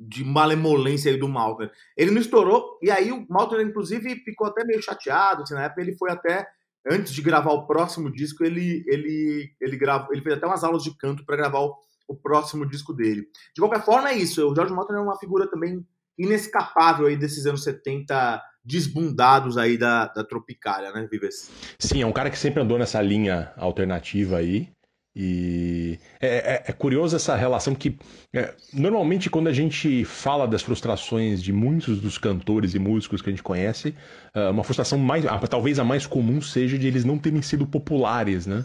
de 0.00 0.24
malemolência 0.24 1.10
aí 1.10 1.18
do 1.18 1.28
Malter. 1.28 1.70
Ele 1.94 2.10
não 2.10 2.20
estourou 2.20 2.78
e 2.82 2.90
aí 2.90 3.12
o 3.12 3.26
Malter 3.28 3.60
inclusive 3.60 4.16
ficou 4.24 4.46
até 4.46 4.64
meio 4.64 4.82
chateado, 4.82 5.42
assim, 5.42 5.54
na 5.54 5.64
época 5.64 5.82
ele 5.82 5.96
foi 5.96 6.10
até 6.10 6.46
antes 6.90 7.12
de 7.12 7.20
gravar 7.20 7.52
o 7.52 7.66
próximo 7.66 8.10
disco, 8.10 8.42
ele 8.42 8.82
ele 8.86 9.50
ele 9.60 9.76
gravou, 9.76 10.08
ele 10.12 10.22
fez 10.22 10.36
até 10.36 10.46
umas 10.46 10.64
aulas 10.64 10.82
de 10.82 10.96
canto 10.96 11.24
para 11.26 11.36
gravar 11.36 11.60
o, 11.60 11.76
o 12.08 12.16
próximo 12.16 12.66
disco 12.66 12.94
dele. 12.94 13.26
De 13.54 13.60
qualquer 13.60 13.84
forma, 13.84 14.10
é 14.10 14.16
isso. 14.16 14.48
O 14.48 14.54
George 14.54 14.72
Maltin 14.72 14.94
é 14.94 15.00
uma 15.00 15.18
figura 15.18 15.46
também 15.50 15.86
inescapável 16.18 17.06
aí 17.06 17.16
desses 17.16 17.44
anos 17.44 17.62
70 17.62 18.42
desbundados 18.64 19.56
aí 19.56 19.76
da, 19.76 20.06
da 20.06 20.24
Tropicália, 20.24 20.92
né, 20.92 21.08
Vives? 21.10 21.50
Sim, 21.78 22.02
é 22.02 22.06
um 22.06 22.12
cara 22.12 22.30
que 22.30 22.38
sempre 22.38 22.62
andou 22.62 22.78
nessa 22.78 23.00
linha 23.00 23.52
alternativa 23.56 24.36
aí. 24.36 24.70
E 25.14 25.98
é, 26.20 26.28
é- 26.28 26.64
é 26.68 26.72
curioso 26.72 27.16
essa 27.16 27.34
relação 27.34 27.74
que 27.74 27.98
é, 28.32 28.54
normalmente 28.72 29.28
quando 29.28 29.48
a 29.48 29.52
gente 29.52 30.04
fala 30.04 30.46
das 30.46 30.62
frustrações 30.62 31.42
de 31.42 31.52
muitos 31.52 32.00
dos 32.00 32.16
cantores 32.16 32.74
e 32.74 32.78
músicos 32.78 33.20
que 33.20 33.28
a 33.28 33.32
gente 33.32 33.42
conhece, 33.42 33.94
ah, 34.32 34.50
uma 34.50 34.62
frustração 34.62 34.98
mais, 34.98 35.26
ah, 35.26 35.38
talvez 35.48 35.78
a 35.80 35.84
mais 35.84 36.06
comum 36.06 36.40
seja 36.40 36.78
de 36.78 36.86
eles 36.86 37.04
não 37.04 37.18
terem 37.18 37.42
sido 37.42 37.66
populares, 37.66 38.46
né? 38.46 38.64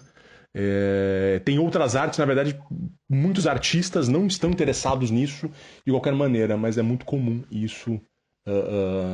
É, 0.57 1.41
tem 1.43 1.59
outras 1.59 1.95
artes, 1.95 2.17
na 2.19 2.25
verdade, 2.25 2.57
muitos 3.09 3.45
artistas 3.45 4.07
não 4.07 4.25
estão 4.27 4.49
interessados 4.51 5.11
nisso 5.11 5.49
de 5.85 5.91
qualquer 5.91 6.13
maneira, 6.13 6.55
mas 6.55 6.77
é 6.77 6.81
muito 6.81 7.05
comum 7.05 7.43
isso 7.51 7.99
ah, 8.47 8.51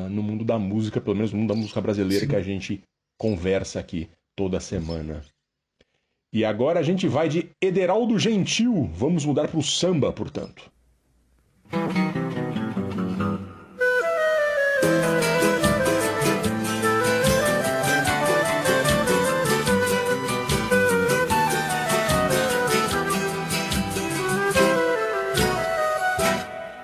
ah, 0.06 0.10
no 0.10 0.22
mundo 0.22 0.44
da 0.44 0.60
música, 0.60 1.00
pelo 1.00 1.16
menos 1.16 1.32
no 1.32 1.40
mundo 1.40 1.54
da 1.54 1.60
música 1.60 1.80
brasileira 1.82 2.28
que 2.28 2.36
a 2.36 2.42
gente 2.44 2.84
conversa 3.18 3.80
aqui 3.80 4.10
toda 4.36 4.60
semana. 4.60 5.22
E 6.34 6.46
agora 6.46 6.80
a 6.80 6.84
gente 6.84 7.10
vai 7.10 7.28
de 7.28 7.50
Ederaldo 7.60 8.18
Gentil. 8.18 8.90
Vamos 8.94 9.26
mudar 9.26 9.50
para 9.50 9.60
o 9.60 9.64
samba, 9.64 10.14
portanto. 10.14 10.72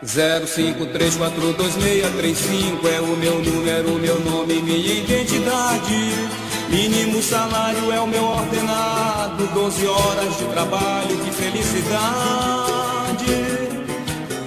Zero 0.03 0.47
cinco 0.47 0.86
três 0.88 1.15
quatro 1.15 1.53
dois 1.53 1.77
meia 1.77 2.10
três 2.17 2.38
cinco 2.38 2.88
é 2.88 2.99
o 2.99 3.15
meu 3.15 3.41
número, 3.41 3.93
meu 3.99 4.19
nome, 4.19 4.62
minha 4.62 4.93
identidade. 4.93 6.46
Mínimo 6.69 7.21
salário 7.23 7.91
é 7.91 7.99
o 7.99 8.08
meu 8.08 8.23
ordenado, 8.23 9.47
12 9.53 9.88
horas 9.88 10.38
de 10.38 10.45
trabalho, 10.45 11.17
que 11.17 11.32
felicidade, 11.32 11.95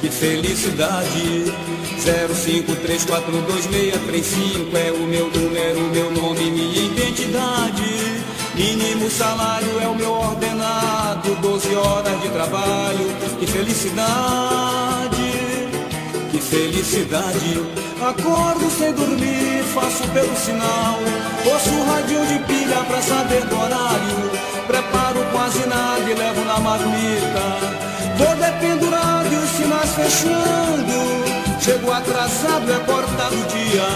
que 0.01 0.09
felicidade. 0.09 1.53
Zero 2.01 2.35
cinco 2.35 2.75
três 2.77 3.05
quatro 3.05 3.31
dois 3.43 3.67
meia 3.67 3.99
três 4.07 4.25
cinco 4.25 4.75
é 4.75 4.91
o 4.91 5.07
meu 5.07 5.31
número, 5.31 5.81
meu 5.93 6.11
nome, 6.11 6.51
minha 6.51 6.83
identidade. 6.83 8.21
Mínimo 8.55 9.11
salário 9.11 9.81
é 9.81 9.87
o 9.87 9.95
meu 9.95 10.13
ordenado, 10.13 11.35
12 11.41 11.75
horas 11.75 12.21
de 12.21 12.29
trabalho, 12.29 13.07
que 13.39 13.47
felicidade. 13.47 14.01
Que 16.31 16.39
felicidade, 16.39 17.63
acordo 18.05 18.71
sem 18.71 18.93
dormir, 18.93 19.63
faço 19.75 20.07
pelo 20.09 20.37
sinal. 20.37 20.99
Ouço 21.45 21.71
o 21.71 21.85
radinho 21.85 22.27
de 22.27 22.39
pilha 22.41 22.83
pra 22.85 23.03
saber 23.03 23.45
do 23.47 23.57
horário. 23.57 24.31
Preparo 24.67 25.25
quase 25.33 25.67
nada 25.67 26.11
e 26.11 26.15
levo 26.15 26.45
na 26.45 26.61
marmita. 26.61 27.81
Vou 28.17 28.37
dependurado 28.37 29.33
e 29.33 29.37
os 29.37 29.51
sinais 29.51 29.95
fechando. 29.95 31.30
Chego 31.71 31.87
atrasado, 31.93 32.67
é 32.69 32.81
cortado 32.81 33.37
o 33.37 33.45
dia. 33.47 33.87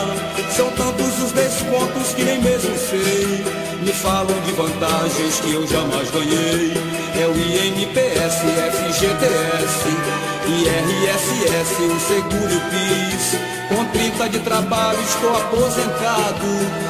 São 0.53 0.71
tantos 0.71 1.19
os 1.25 1.33
descontos 1.33 2.15
que 2.15 2.23
nem 2.23 2.41
mesmo 2.41 2.73
sei. 2.79 3.45
Me 3.83 3.93
falam 3.93 4.41
de 4.47 4.53
vantagens 4.53 5.41
que 5.41 5.55
eu 5.55 5.67
jamais 5.67 6.09
ganhei. 6.13 6.73
É 7.21 7.27
o 7.27 7.35
INPS, 7.35 8.45
FGTS, 8.71 9.89
IRSS, 10.47 11.83
o 11.83 11.99
seguro 11.99 12.55
o 12.55 12.61
PIS. 12.71 13.35
Com 13.69 13.85
30 13.87 14.29
de 14.29 14.39
trabalho 14.39 15.01
estou 15.01 15.37
aposentado. 15.37 16.47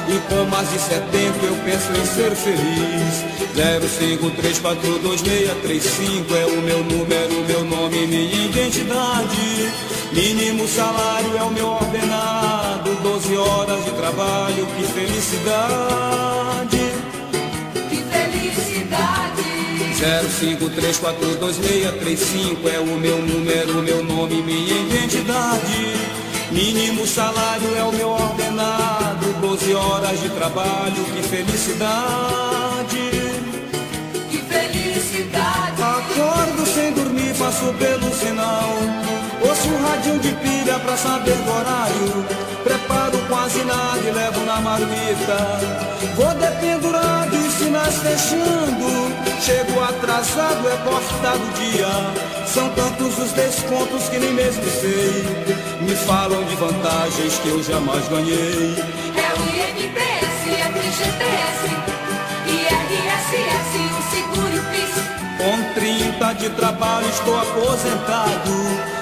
E 0.07 0.19
com 0.29 0.45
mais 0.51 0.71
de 0.71 0.81
70 0.81 1.47
eu 1.47 1.57
penso 1.65 1.93
em 1.93 2.05
ser 2.05 2.37
feliz. 2.37 3.25
053426635 3.57 6.37
é 6.37 6.45
o 6.45 6.61
meu 6.61 6.85
número, 6.85 7.43
meu 7.49 7.65
nome, 7.65 8.07
minha 8.07 8.45
identidade. 8.45 9.73
Mínimo 10.15 10.67
salário 10.69 11.37
é 11.37 11.43
o 11.43 11.51
meu 11.51 11.67
ordenado. 11.67 12.95
12 13.03 13.37
horas 13.37 13.85
de 13.85 13.91
trabalho, 13.91 14.65
que 14.65 14.85
felicidade. 14.85 16.79
Que 17.91 17.97
felicidade! 17.97 19.43
053426635 22.63 22.73
é 22.73 22.79
o 22.79 22.97
meu 22.97 23.19
número, 23.19 23.83
meu 23.83 24.05
nome, 24.05 24.41
minha 24.41 24.77
identidade. 24.83 25.95
Mínimo 26.53 27.05
salário 27.09 27.75
é 27.77 27.83
o 27.83 27.91
meu 27.91 28.11
ordenado, 28.11 29.33
12 29.41 29.75
horas 29.75 30.21
de 30.21 30.29
trabalho, 30.29 31.05
que 31.13 31.23
felicidade. 31.25 33.11
Que 34.31 34.39
felicidade! 34.39 35.83
Acordo 35.83 36.65
sem 36.73 36.93
dormir, 36.93 37.35
passo 37.37 37.73
pelo 37.75 38.15
sinal. 38.15 39.14
Ouço 39.65 39.77
o 39.77 39.83
radinho 39.83 40.19
de 40.19 40.31
pilha 40.33 40.79
pra 40.79 40.95
saber 40.95 41.35
do 41.37 41.51
horário. 41.51 42.27
Preparo 42.63 43.19
quase 43.29 43.65
nada 43.65 43.99
e 44.07 44.11
levo 44.11 44.45
na 44.45 44.61
marmita. 44.61 45.39
Vou 46.17 46.35
dependurado 46.35 47.35
e 47.35 47.51
sinais 47.51 47.95
fechando. 47.97 49.11
Chego 49.41 49.83
atrasado, 49.83 50.69
é 50.69 50.77
cortado 50.85 51.43
o 51.43 51.53
dia. 51.53 51.89
São 52.47 52.69
tantos 52.71 53.19
os 53.19 53.33
descontos 53.33 54.09
que 54.11 54.19
nem 54.19 54.35
mesmo 54.35 54.65
sei. 54.65 55.25
Me 55.81 55.97
falam 55.97 56.45
de 56.45 56.57
vantagens 56.57 57.39
que 57.39 57.49
eu 57.49 57.63
jamais 57.63 58.07
ganhei. 58.09 58.77
É 59.17 59.33
o 59.33 59.45
INPS, 59.49 60.47
IRSS, 60.47 61.71
o 63.99 64.03
seguro 64.11 64.35
e 64.35 64.41
o 64.41 64.41
PIS. 64.41 64.44
Com 65.45 65.57
30 65.75 66.33
de 66.37 66.49
trabalho 66.51 67.09
estou 67.11 67.37
aposentado. 67.39 68.51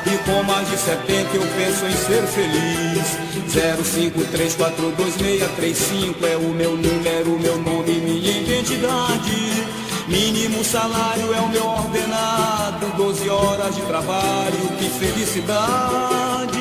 E 0.04 0.18
com 0.24 0.42
mais 0.42 0.68
de 0.68 0.76
70 0.76 1.36
eu 1.36 1.42
penso 1.56 1.86
em 1.86 1.92
ser 1.92 2.26
feliz. 2.26 3.16
0534265 3.46 6.24
é 6.24 6.36
o 6.36 6.52
meu 6.52 6.76
número, 6.76 7.38
meu 7.38 7.58
nome, 7.58 7.92
minha 7.92 8.38
identidade. 8.38 9.68
Mínimo 10.08 10.64
salário 10.64 11.32
é 11.32 11.40
o 11.40 11.48
meu 11.48 11.64
ordenado. 11.64 12.88
12 12.96 13.30
horas 13.30 13.76
de 13.76 13.82
trabalho, 13.82 14.68
que 14.80 14.90
felicidade. 14.98 16.58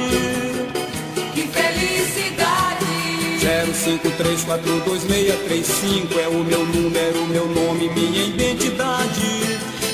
Que 1.34 1.48
felicidade. 1.48 2.86
0534265 3.42 6.20
é 6.20 6.28
o 6.28 6.44
meu 6.44 6.64
número, 6.68 7.26
meu 7.26 7.48
nome, 7.48 7.90
minha 7.90 8.26
identidade. 8.28 9.51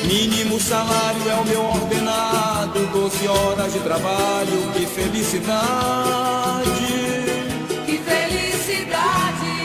Mínimo 0.08 0.58
salário 0.58 1.30
é 1.30 1.36
o 1.36 1.46
meu 1.46 1.66
ordenado, 1.66 2.88
12 2.94 3.28
horas 3.28 3.74
de 3.74 3.80
trabalho, 3.82 4.72
que 4.72 4.86
felicidade. 4.86 5.52
Que 7.86 7.98
felicidade. 7.98 9.58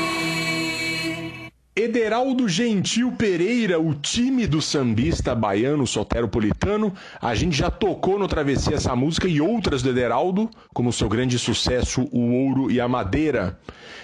Ederaldo 1.76 2.48
Gentil 2.48 3.12
Pereira, 3.12 3.78
o 3.78 3.94
time 3.94 4.44
do 4.48 4.61
sambista 4.61 5.33
baiano 5.33 5.87
soteropolitano. 5.87 6.92
A 7.20 7.37
gente 7.37 7.57
já 7.57 7.70
tocou 7.70 8.18
no 8.18 8.26
Travessia 8.26 8.74
essa 8.74 8.96
música 8.96 9.28
e 9.28 9.40
outras 9.40 9.81
do 9.81 9.90
Ederaldo, 9.90 10.50
como 10.74 10.92
seu 10.92 11.09
grande 11.09 11.38
sucesso 11.38 12.09
O 12.11 12.48
Ouro 12.48 12.68
e 12.68 12.81
a 12.81 12.88
Madeira. 12.88 13.61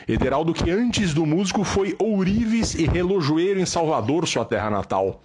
Ederaldo 0.06 0.54
que 0.54 0.70
antes 0.70 1.12
do 1.12 1.26
músico 1.26 1.64
foi 1.64 1.96
ourives 1.98 2.76
e 2.76 2.86
relojoeiro 2.86 3.58
em 3.58 3.66
Salvador, 3.66 4.24
sua 4.28 4.44
terra 4.44 4.70
natal. 4.70 5.20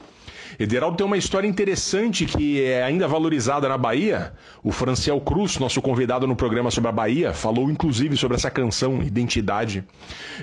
Ederaldo 0.59 0.97
tem 0.97 1.05
uma 1.05 1.17
história 1.17 1.47
interessante 1.47 2.25
que 2.25 2.61
é 2.61 2.83
ainda 2.83 3.07
valorizada 3.07 3.67
na 3.67 3.77
Bahia. 3.77 4.33
O 4.63 4.71
Franciel 4.71 5.19
Cruz, 5.21 5.57
nosso 5.57 5.81
convidado 5.81 6.27
no 6.27 6.35
programa 6.35 6.69
sobre 6.69 6.89
a 6.89 6.93
Bahia, 6.93 7.33
falou 7.33 7.71
inclusive 7.71 8.15
sobre 8.15 8.37
essa 8.37 8.51
canção, 8.51 9.01
Identidade. 9.01 9.83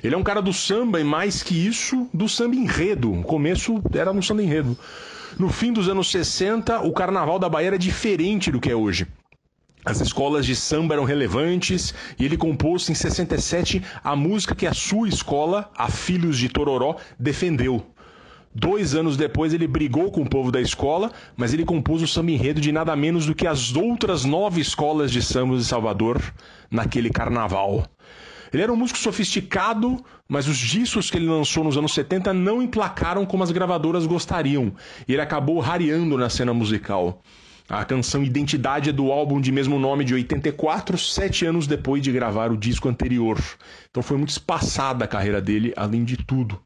Ele 0.02 0.14
é 0.14 0.18
um 0.18 0.22
cara 0.22 0.40
do 0.40 0.52
samba 0.52 1.00
e 1.00 1.04
mais 1.04 1.42
que 1.42 1.54
isso, 1.66 2.08
do 2.12 2.28
samba 2.28 2.56
enredo. 2.56 3.12
O 3.12 3.22
começo 3.22 3.82
era 3.94 4.12
no 4.12 4.22
samba 4.22 4.42
enredo. 4.42 4.76
No 5.38 5.48
fim 5.48 5.72
dos 5.72 5.88
anos 5.88 6.10
60, 6.10 6.80
o 6.80 6.92
carnaval 6.92 7.38
da 7.38 7.48
Bahia 7.48 7.68
era 7.68 7.78
diferente 7.78 8.50
do 8.50 8.60
que 8.60 8.70
é 8.70 8.74
hoje. 8.74 9.06
As 9.84 10.00
escolas 10.00 10.44
de 10.44 10.54
samba 10.54 10.94
eram 10.94 11.04
relevantes 11.04 11.94
e 12.18 12.24
ele 12.24 12.36
compôs 12.36 12.88
em 12.90 12.94
67 12.94 13.82
a 14.04 14.14
música 14.14 14.54
que 14.54 14.66
a 14.66 14.74
sua 14.74 15.08
escola, 15.08 15.70
a 15.74 15.88
Filhos 15.88 16.36
de 16.36 16.50
Tororó, 16.50 16.96
defendeu. 17.18 17.86
Dois 18.52 18.96
anos 18.96 19.16
depois 19.16 19.54
ele 19.54 19.68
brigou 19.68 20.10
com 20.10 20.22
o 20.22 20.28
povo 20.28 20.50
da 20.50 20.60
escola, 20.60 21.12
mas 21.36 21.54
ele 21.54 21.64
compôs 21.64 22.02
o 22.02 22.08
samba 22.08 22.32
enredo 22.32 22.60
de 22.60 22.72
nada 22.72 22.96
menos 22.96 23.24
do 23.24 23.34
que 23.34 23.46
as 23.46 23.76
outras 23.76 24.24
nove 24.24 24.60
escolas 24.60 25.12
de 25.12 25.22
samba 25.22 25.56
de 25.56 25.64
Salvador 25.64 26.20
naquele 26.68 27.10
carnaval. 27.10 27.86
Ele 28.52 28.64
era 28.64 28.72
um 28.72 28.76
músico 28.76 28.98
sofisticado, 28.98 30.04
mas 30.28 30.48
os 30.48 30.58
discos 30.58 31.08
que 31.08 31.16
ele 31.16 31.28
lançou 31.28 31.62
nos 31.62 31.78
anos 31.78 31.94
70 31.94 32.34
não 32.34 32.60
emplacaram 32.60 33.24
como 33.24 33.44
as 33.44 33.52
gravadoras 33.52 34.04
gostariam, 34.04 34.72
e 35.06 35.12
ele 35.12 35.22
acabou 35.22 35.60
rareando 35.60 36.18
na 36.18 36.28
cena 36.28 36.52
musical. 36.52 37.22
A 37.68 37.84
canção 37.84 38.24
Identidade 38.24 38.90
é 38.90 38.92
do 38.92 39.12
álbum 39.12 39.40
de 39.40 39.52
mesmo 39.52 39.78
nome 39.78 40.04
de 40.04 40.12
84, 40.12 40.98
sete 40.98 41.46
anos 41.46 41.68
depois 41.68 42.02
de 42.02 42.10
gravar 42.10 42.50
o 42.50 42.56
disco 42.56 42.88
anterior. 42.88 43.40
Então 43.88 44.02
foi 44.02 44.16
muito 44.16 44.30
espaçada 44.30 45.04
a 45.04 45.08
carreira 45.08 45.40
dele, 45.40 45.72
além 45.76 46.02
de 46.02 46.16
tudo. 46.16 46.60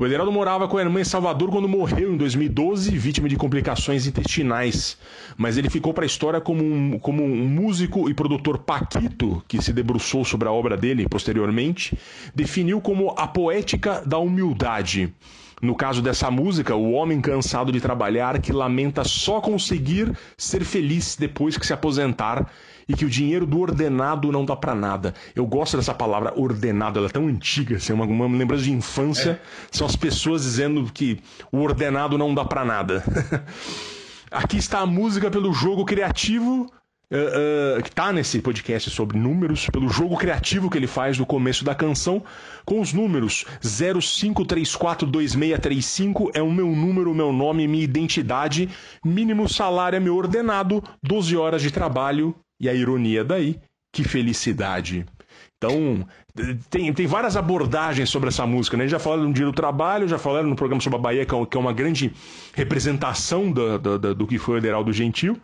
O 0.00 0.06
Ederaldo 0.06 0.32
morava 0.32 0.66
com 0.66 0.78
a 0.78 0.80
irmã 0.80 1.02
em 1.02 1.04
Salvador 1.04 1.50
quando 1.50 1.68
morreu 1.68 2.14
em 2.14 2.16
2012, 2.16 2.96
vítima 2.96 3.28
de 3.28 3.36
complicações 3.36 4.06
intestinais. 4.06 4.96
Mas 5.36 5.58
ele 5.58 5.68
ficou 5.68 5.92
para 5.92 6.04
a 6.04 6.06
história 6.06 6.40
como 6.40 6.64
um, 6.64 6.98
como 6.98 7.22
um 7.22 7.46
músico 7.46 8.08
e 8.08 8.14
produtor 8.14 8.56
Paquito, 8.56 9.44
que 9.46 9.60
se 9.60 9.74
debruçou 9.74 10.24
sobre 10.24 10.48
a 10.48 10.52
obra 10.52 10.74
dele 10.74 11.06
posteriormente, 11.06 11.98
definiu 12.34 12.80
como 12.80 13.14
a 13.14 13.26
poética 13.26 14.02
da 14.06 14.16
humildade. 14.16 15.12
No 15.60 15.74
caso 15.74 16.00
dessa 16.00 16.30
música, 16.30 16.74
o 16.74 16.92
homem 16.92 17.20
cansado 17.20 17.70
de 17.70 17.78
trabalhar 17.78 18.40
que 18.40 18.54
lamenta 18.54 19.04
só 19.04 19.38
conseguir 19.38 20.10
ser 20.34 20.64
feliz 20.64 21.14
depois 21.14 21.58
que 21.58 21.66
se 21.66 21.74
aposentar 21.74 22.50
e 22.90 22.94
que 22.94 23.04
o 23.04 23.08
dinheiro 23.08 23.46
do 23.46 23.60
ordenado 23.60 24.32
não 24.32 24.44
dá 24.44 24.56
pra 24.56 24.74
nada. 24.74 25.14
Eu 25.32 25.46
gosto 25.46 25.76
dessa 25.76 25.94
palavra 25.94 26.32
ordenado, 26.36 26.98
ela 26.98 27.06
é 27.06 27.10
tão 27.10 27.28
antiga, 27.28 27.76
assim, 27.76 27.92
uma, 27.92 28.04
uma 28.04 28.26
lembrança 28.26 28.64
de 28.64 28.72
infância. 28.72 29.40
São 29.70 29.86
as 29.86 29.94
pessoas 29.94 30.42
dizendo 30.42 30.90
que 30.92 31.20
o 31.52 31.58
ordenado 31.58 32.18
não 32.18 32.34
dá 32.34 32.44
pra 32.44 32.64
nada. 32.64 33.04
Aqui 34.28 34.56
está 34.56 34.80
a 34.80 34.86
música 34.86 35.30
pelo 35.30 35.52
jogo 35.52 35.84
criativo 35.84 36.68
Uh, 37.12 37.80
uh, 37.80 37.82
que 37.82 37.90
tá 37.90 38.12
nesse 38.12 38.40
podcast 38.40 38.88
sobre 38.88 39.18
números, 39.18 39.68
pelo 39.68 39.88
jogo 39.88 40.16
criativo 40.16 40.70
que 40.70 40.78
ele 40.78 40.86
faz 40.86 41.18
no 41.18 41.26
começo 41.26 41.64
da 41.64 41.74
canção, 41.74 42.22
com 42.64 42.80
os 42.80 42.92
números 42.92 43.44
05342635 43.64 46.30
é 46.34 46.40
o 46.40 46.52
meu 46.52 46.68
número, 46.68 47.12
meu 47.12 47.32
nome, 47.32 47.66
minha 47.66 47.82
identidade, 47.82 48.68
mínimo 49.04 49.48
salário 49.48 49.96
é 49.96 50.00
meu 50.00 50.14
ordenado, 50.14 50.84
12 51.02 51.36
horas 51.36 51.62
de 51.62 51.72
trabalho, 51.72 52.32
e 52.60 52.68
a 52.68 52.74
ironia 52.74 53.24
daí, 53.24 53.58
que 53.92 54.04
felicidade. 54.04 55.06
Então, 55.56 56.06
tem, 56.70 56.92
tem 56.92 57.06
várias 57.06 57.36
abordagens 57.36 58.08
sobre 58.08 58.28
essa 58.28 58.46
música, 58.46 58.76
né? 58.76 58.88
Já 58.88 58.98
falaram 58.98 59.24
no 59.24 59.32
Dia 59.32 59.44
do 59.46 59.52
Trabalho, 59.52 60.08
já 60.08 60.18
falaram 60.18 60.48
no 60.48 60.56
programa 60.56 60.80
sobre 60.80 60.98
a 60.98 61.02
Bahia, 61.02 61.26
que 61.26 61.34
é, 61.34 61.38
é 61.38 61.58
uma 61.58 61.72
grande 61.72 62.12
representação 62.54 63.50
do, 63.52 63.78
do, 63.78 63.98
do- 63.98 64.14
do 64.14 64.26
que 64.26 64.38
foi 64.38 64.54
o 64.54 64.58
Ederaldo 64.58 64.92
Gentil. 64.92 65.36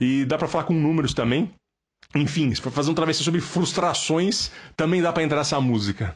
E 0.00 0.24
dá 0.24 0.36
pra 0.36 0.48
falar 0.48 0.64
com 0.64 0.74
números 0.74 1.14
também. 1.14 1.50
Enfim, 2.14 2.54
se 2.54 2.60
for 2.60 2.70
fazer 2.70 2.90
um 2.90 2.94
travessia 2.94 3.24
sobre 3.24 3.40
frustrações, 3.40 4.50
também 4.76 5.00
dá 5.00 5.12
pra 5.12 5.22
entrar 5.22 5.40
essa 5.40 5.58
música. 5.60 6.14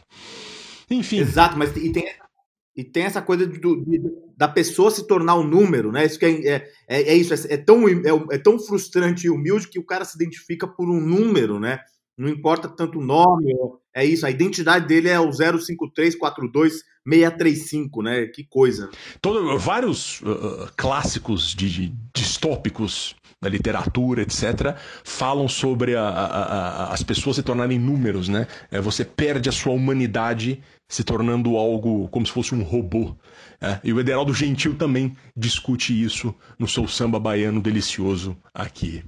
Enfim, 0.90 1.18
Exato, 1.18 1.56
mas 1.56 1.74
e 1.76 1.90
tem, 1.92 2.04
e 2.76 2.84
tem 2.84 3.04
essa 3.04 3.22
coisa 3.22 3.46
do- 3.46 3.84
de- 3.84 4.02
da 4.36 4.46
pessoa 4.46 4.90
se 4.90 5.06
tornar 5.06 5.36
um 5.36 5.42
número, 5.46 5.90
né? 5.90 6.04
Isso 6.04 6.18
que 6.18 6.26
é, 6.26 6.46
é, 6.46 6.70
é- 6.88 7.02
é 7.10 7.14
isso, 7.14 7.32
é, 7.32 7.54
é 7.54 7.56
tão, 7.56 7.88
é, 7.88 7.94
é 8.32 8.38
tão 8.38 8.58
frustrante 8.58 9.26
e 9.26 9.30
humilde 9.30 9.68
que 9.68 9.78
o 9.78 9.84
cara 9.84 10.04
se 10.04 10.16
identifica 10.16 10.66
por 10.68 10.88
um 10.90 11.00
número, 11.00 11.58
né? 11.58 11.80
Não 12.18 12.28
importa 12.28 12.68
tanto 12.68 12.98
o 12.98 13.04
nome, 13.04 13.52
é 13.94 14.04
isso, 14.04 14.26
a 14.26 14.30
identidade 14.30 14.86
dele 14.86 15.08
é 15.08 15.18
o 15.18 15.32
05342635, 17.06 18.02
né? 18.02 18.26
Que 18.26 18.44
coisa. 18.44 18.90
todo, 19.20 19.58
vários 19.58 20.20
uh, 20.22 20.30
uh, 20.30 20.68
clássicos 20.76 21.54
de, 21.54 21.70
de- 21.70 21.94
distópicos 22.14 23.14
da 23.42 23.48
literatura, 23.50 24.22
etc., 24.22 24.76
falam 25.04 25.46
sobre 25.46 25.94
a- 25.94 26.02
a- 26.08 26.42
a- 26.88 26.92
as 26.92 27.02
pessoas 27.02 27.36
se 27.36 27.42
tornarem 27.42 27.78
números, 27.78 28.28
né? 28.28 28.46
É, 28.70 28.80
você 28.80 29.04
perde 29.04 29.48
a 29.48 29.52
sua 29.52 29.72
humanidade 29.74 30.62
se 30.88 31.04
tornando 31.04 31.56
algo 31.56 32.08
como 32.08 32.24
se 32.26 32.32
fosse 32.32 32.54
um 32.54 32.62
robô. 32.62 33.14
É, 33.60 33.78
e 33.84 33.92
o 33.92 34.00
Ederaldo 34.00 34.32
Gentil 34.32 34.74
também 34.76 35.16
discute 35.36 35.92
isso 36.02 36.34
no 36.58 36.66
seu 36.66 36.86
samba 36.88 37.18
baiano 37.20 37.60
delicioso 37.60 38.36
aqui. 38.54 39.04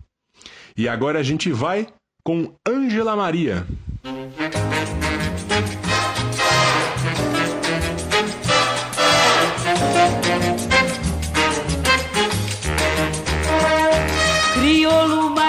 E 0.77 0.89
agora 0.89 1.19
a 1.19 1.23
gente 1.23 1.51
vai 1.51 1.87
com 2.23 2.55
Ângela 2.69 3.17
Maria. 3.17 3.67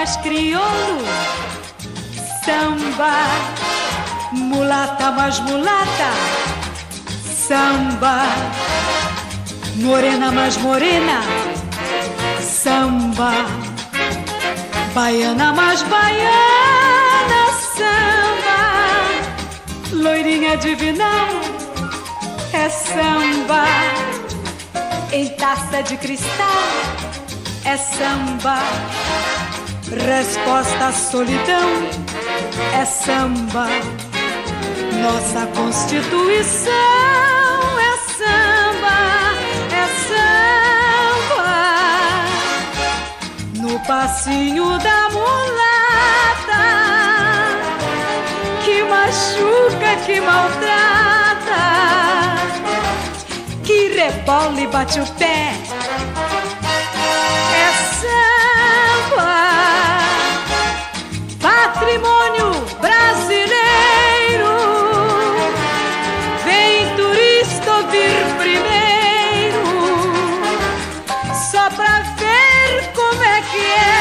Mais 0.10 0.18
crioulo, 0.24 1.06
samba, 2.44 3.14
mulata 4.32 5.12
mais 5.12 5.40
mulata, 5.42 6.12
samba, 7.48 8.24
morena 9.76 10.32
mais 10.32 10.58
morena, 10.58 11.22
samba, 12.42 13.34
baiana 14.96 15.54
mais 15.54 15.84
baiana, 15.84 17.42
samba, 17.78 18.62
loirinha 19.94 20.58
divinão, 20.58 21.28
é 22.52 22.68
samba, 22.68 23.64
em 25.12 25.30
taça 25.36 25.84
de 25.84 25.98
cristal. 25.98 27.00
É 27.66 27.78
samba. 27.78 28.58
Resposta 29.92 30.86
à 30.86 30.94
solidão 30.94 31.90
é 32.80 32.86
samba. 32.86 33.68
Nossa 35.02 35.48
Constituição 35.48 36.70
é 37.80 37.98
samba, 38.14 39.00
é 39.74 39.88
samba. 41.34 41.54
No 43.56 43.80
passinho 43.88 44.78
da 44.78 45.10
mulata 45.10 46.66
que 48.64 48.84
machuca, 48.84 49.96
que 50.06 50.22
maltrata, 50.22 51.64
que 53.64 53.88
rebola 53.88 54.62
e 54.62 54.68
bate 54.68 55.00
o 55.00 55.08
pé 55.14 55.40
patrimônio 61.40 62.52
brasileiro. 62.82 64.56
Vem 66.44 66.96
turista 66.96 67.72
ouvir 67.78 68.26
primeiro, 68.38 69.64
só 71.52 71.70
pra 71.72 72.02
ver 72.18 72.92
como 72.94 73.24
é 73.24 73.42
que 73.42 73.58
é. 73.58 74.00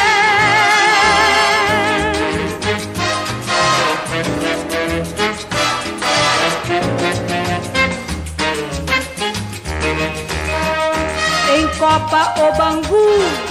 Em 11.57 11.67
Copa 11.79 12.35
o 12.41 12.53
Bangu 12.57 13.48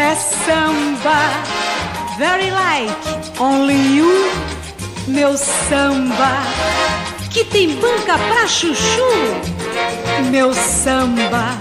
é 0.00 0.14
samba, 0.14 1.20
very 2.16 2.50
like 2.50 2.90
only 3.38 3.98
you, 3.98 4.30
meu 5.06 5.36
samba, 5.36 6.42
que 7.30 7.44
tem 7.44 7.76
banca 7.76 8.16
pra 8.16 8.48
chuchu, 8.48 9.04
meu 10.30 10.54
samba. 10.54 11.58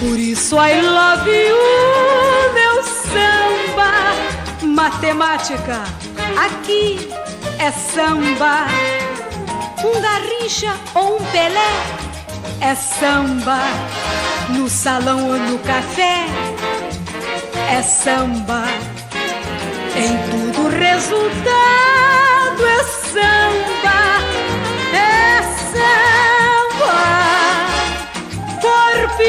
Por 0.00 0.18
isso 0.18 0.56
I 0.56 0.80
love 0.80 1.30
you, 1.30 1.56
meu 2.52 2.82
samba. 2.82 3.92
Matemática, 4.62 5.84
aqui 6.36 7.08
é 7.58 7.70
samba. 7.70 8.66
Um 9.84 10.00
garrincha 10.00 10.74
ou 10.94 11.16
um 11.16 11.24
pelé 11.26 11.72
é 12.60 12.74
samba. 12.74 13.60
No 14.48 14.68
salão 14.68 15.30
ou 15.30 15.38
no 15.38 15.58
café 15.60 16.26
é 17.70 17.82
samba. 17.82 18.64
Em 19.96 20.16
tudo 20.30 20.68
resultado 20.68 22.66
é 22.66 22.82
samba. 23.12 24.00
É 24.92 25.42
samba 25.72 25.90
corpo 28.60 29.22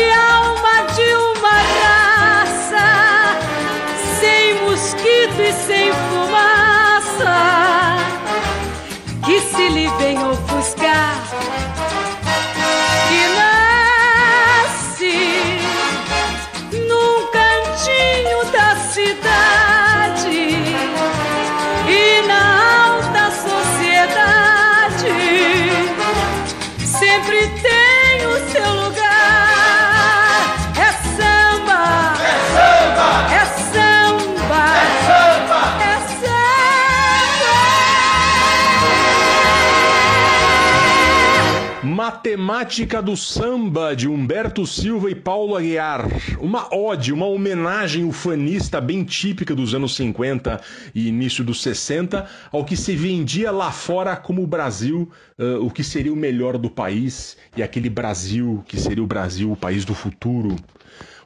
Matemática 42.21 43.01
do 43.01 43.17
Samba, 43.17 43.95
de 43.95 44.07
Humberto 44.07 44.63
Silva 44.67 45.10
e 45.10 45.15
Paulo 45.15 45.55
Aguiar. 45.55 46.05
Uma 46.39 46.71
ode, 46.71 47.12
uma 47.12 47.25
homenagem 47.25 48.03
ufanista 48.03 48.79
bem 48.79 49.03
típica 49.03 49.55
dos 49.55 49.73
anos 49.73 49.95
50 49.95 50.62
e 50.93 51.07
início 51.07 51.43
dos 51.43 51.63
60, 51.63 52.29
ao 52.51 52.63
que 52.63 52.77
se 52.77 52.95
vendia 52.95 53.49
lá 53.49 53.71
fora 53.71 54.15
como 54.15 54.43
o 54.43 54.45
Brasil, 54.45 55.10
ah, 55.39 55.57
o 55.62 55.71
que 55.71 55.84
seria 55.84 56.13
o 56.13 56.15
melhor 56.15 56.60
do 56.60 56.69
país, 56.69 57.38
e 57.57 57.63
aquele 57.63 57.89
Brasil 57.89 58.63
que 58.67 58.79
seria 58.79 59.03
o 59.03 59.07
Brasil, 59.07 59.51
o 59.51 59.57
país 59.57 59.84
do 59.84 59.95
futuro. 59.95 60.55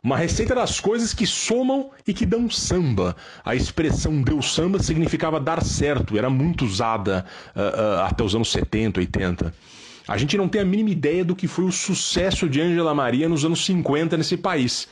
Uma 0.02 0.16
receita 0.16 0.56
das 0.56 0.80
coisas 0.80 1.14
que 1.14 1.28
somam 1.28 1.90
e 2.08 2.14
que 2.14 2.26
dão 2.26 2.50
samba. 2.50 3.18
A 3.44 3.54
expressão 3.54 4.22
deu 4.22 4.42
samba 4.42 4.80
significava 4.80 5.42
dar 5.42 5.62
certo, 5.62 6.18
era 6.18 6.30
muito 6.30 6.64
usada 6.64 7.26
ah, 7.54 7.60
ah, 7.60 8.08
até 8.08 8.24
os 8.24 8.34
anos 8.34 8.50
70, 8.50 9.02
80. 9.02 9.54
A 10.08 10.18
gente 10.18 10.38
não 10.38 10.48
tem 10.48 10.62
a 10.62 10.66
mínima 10.66 10.92
ideia 10.92 11.26
do 11.26 11.36
que 11.36 11.48
foi 11.48 11.66
o 11.66 11.72
sucesso 11.72 12.48
de 12.48 12.62
Angela 12.62 12.94
Maria 12.94 13.28
nos 13.28 13.44
anos 13.44 13.66
50 13.66 14.16
nesse 14.18 14.38
país. 14.38 14.88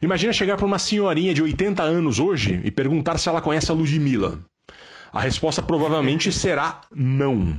Imagina 0.00 0.32
chegar 0.32 0.56
para 0.56 0.66
uma 0.66 0.78
senhorinha 0.78 1.34
de 1.34 1.42
80 1.42 1.82
anos 1.82 2.18
hoje 2.18 2.60
e 2.64 2.70
perguntar 2.70 3.18
se 3.18 3.28
ela 3.28 3.42
conhece 3.42 3.70
a 3.70 3.74
Ludmilla. 3.74 4.38
A 5.12 5.20
resposta 5.20 5.62
provavelmente 5.62 6.32
será 6.32 6.80
não. 6.94 7.56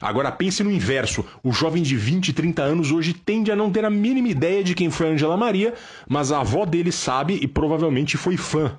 Agora 0.00 0.32
pense 0.32 0.64
no 0.64 0.72
inverso. 0.72 1.24
O 1.42 1.52
jovem 1.52 1.82
de 1.82 1.96
20, 1.96 2.32
30 2.32 2.62
anos 2.62 2.90
hoje 2.90 3.12
tende 3.12 3.52
a 3.52 3.56
não 3.56 3.70
ter 3.70 3.84
a 3.84 3.90
mínima 3.90 4.28
ideia 4.28 4.64
de 4.64 4.74
quem 4.74 4.90
foi 4.90 5.08
Angela 5.08 5.36
Maria, 5.36 5.74
mas 6.08 6.32
a 6.32 6.40
avó 6.40 6.64
dele 6.64 6.90
sabe 6.90 7.38
e 7.40 7.46
provavelmente 7.46 8.16
foi 8.16 8.36
fã. 8.36 8.76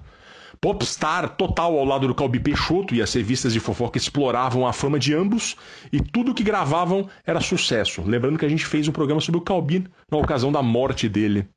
Popstar 0.64 1.28
total 1.38 1.76
ao 1.76 1.84
lado 1.84 2.08
do 2.08 2.14
Calbi 2.14 2.40
Peixoto 2.40 2.94
e 2.94 3.02
as 3.02 3.12
revistas 3.12 3.52
de 3.52 3.60
fofoca 3.60 3.98
exploravam 3.98 4.68
a 4.68 4.72
fama 4.72 5.00
de 5.00 5.12
ambos 5.12 5.56
e 5.92 6.00
tudo 6.00 6.36
que 6.36 6.44
gravavam 6.44 7.10
era 7.26 7.42
sucesso. 7.42 8.04
Lembrando 8.06 8.38
que 8.38 8.46
a 8.46 8.50
gente 8.50 8.68
fez 8.68 8.88
um 8.88 8.92
programa 8.92 9.20
sobre 9.20 9.40
o 9.40 9.44
Calbi 9.44 9.88
na 10.12 10.20
ocasião 10.20 10.52
da 10.52 10.62
morte 10.62 11.10
dele. 11.10 11.48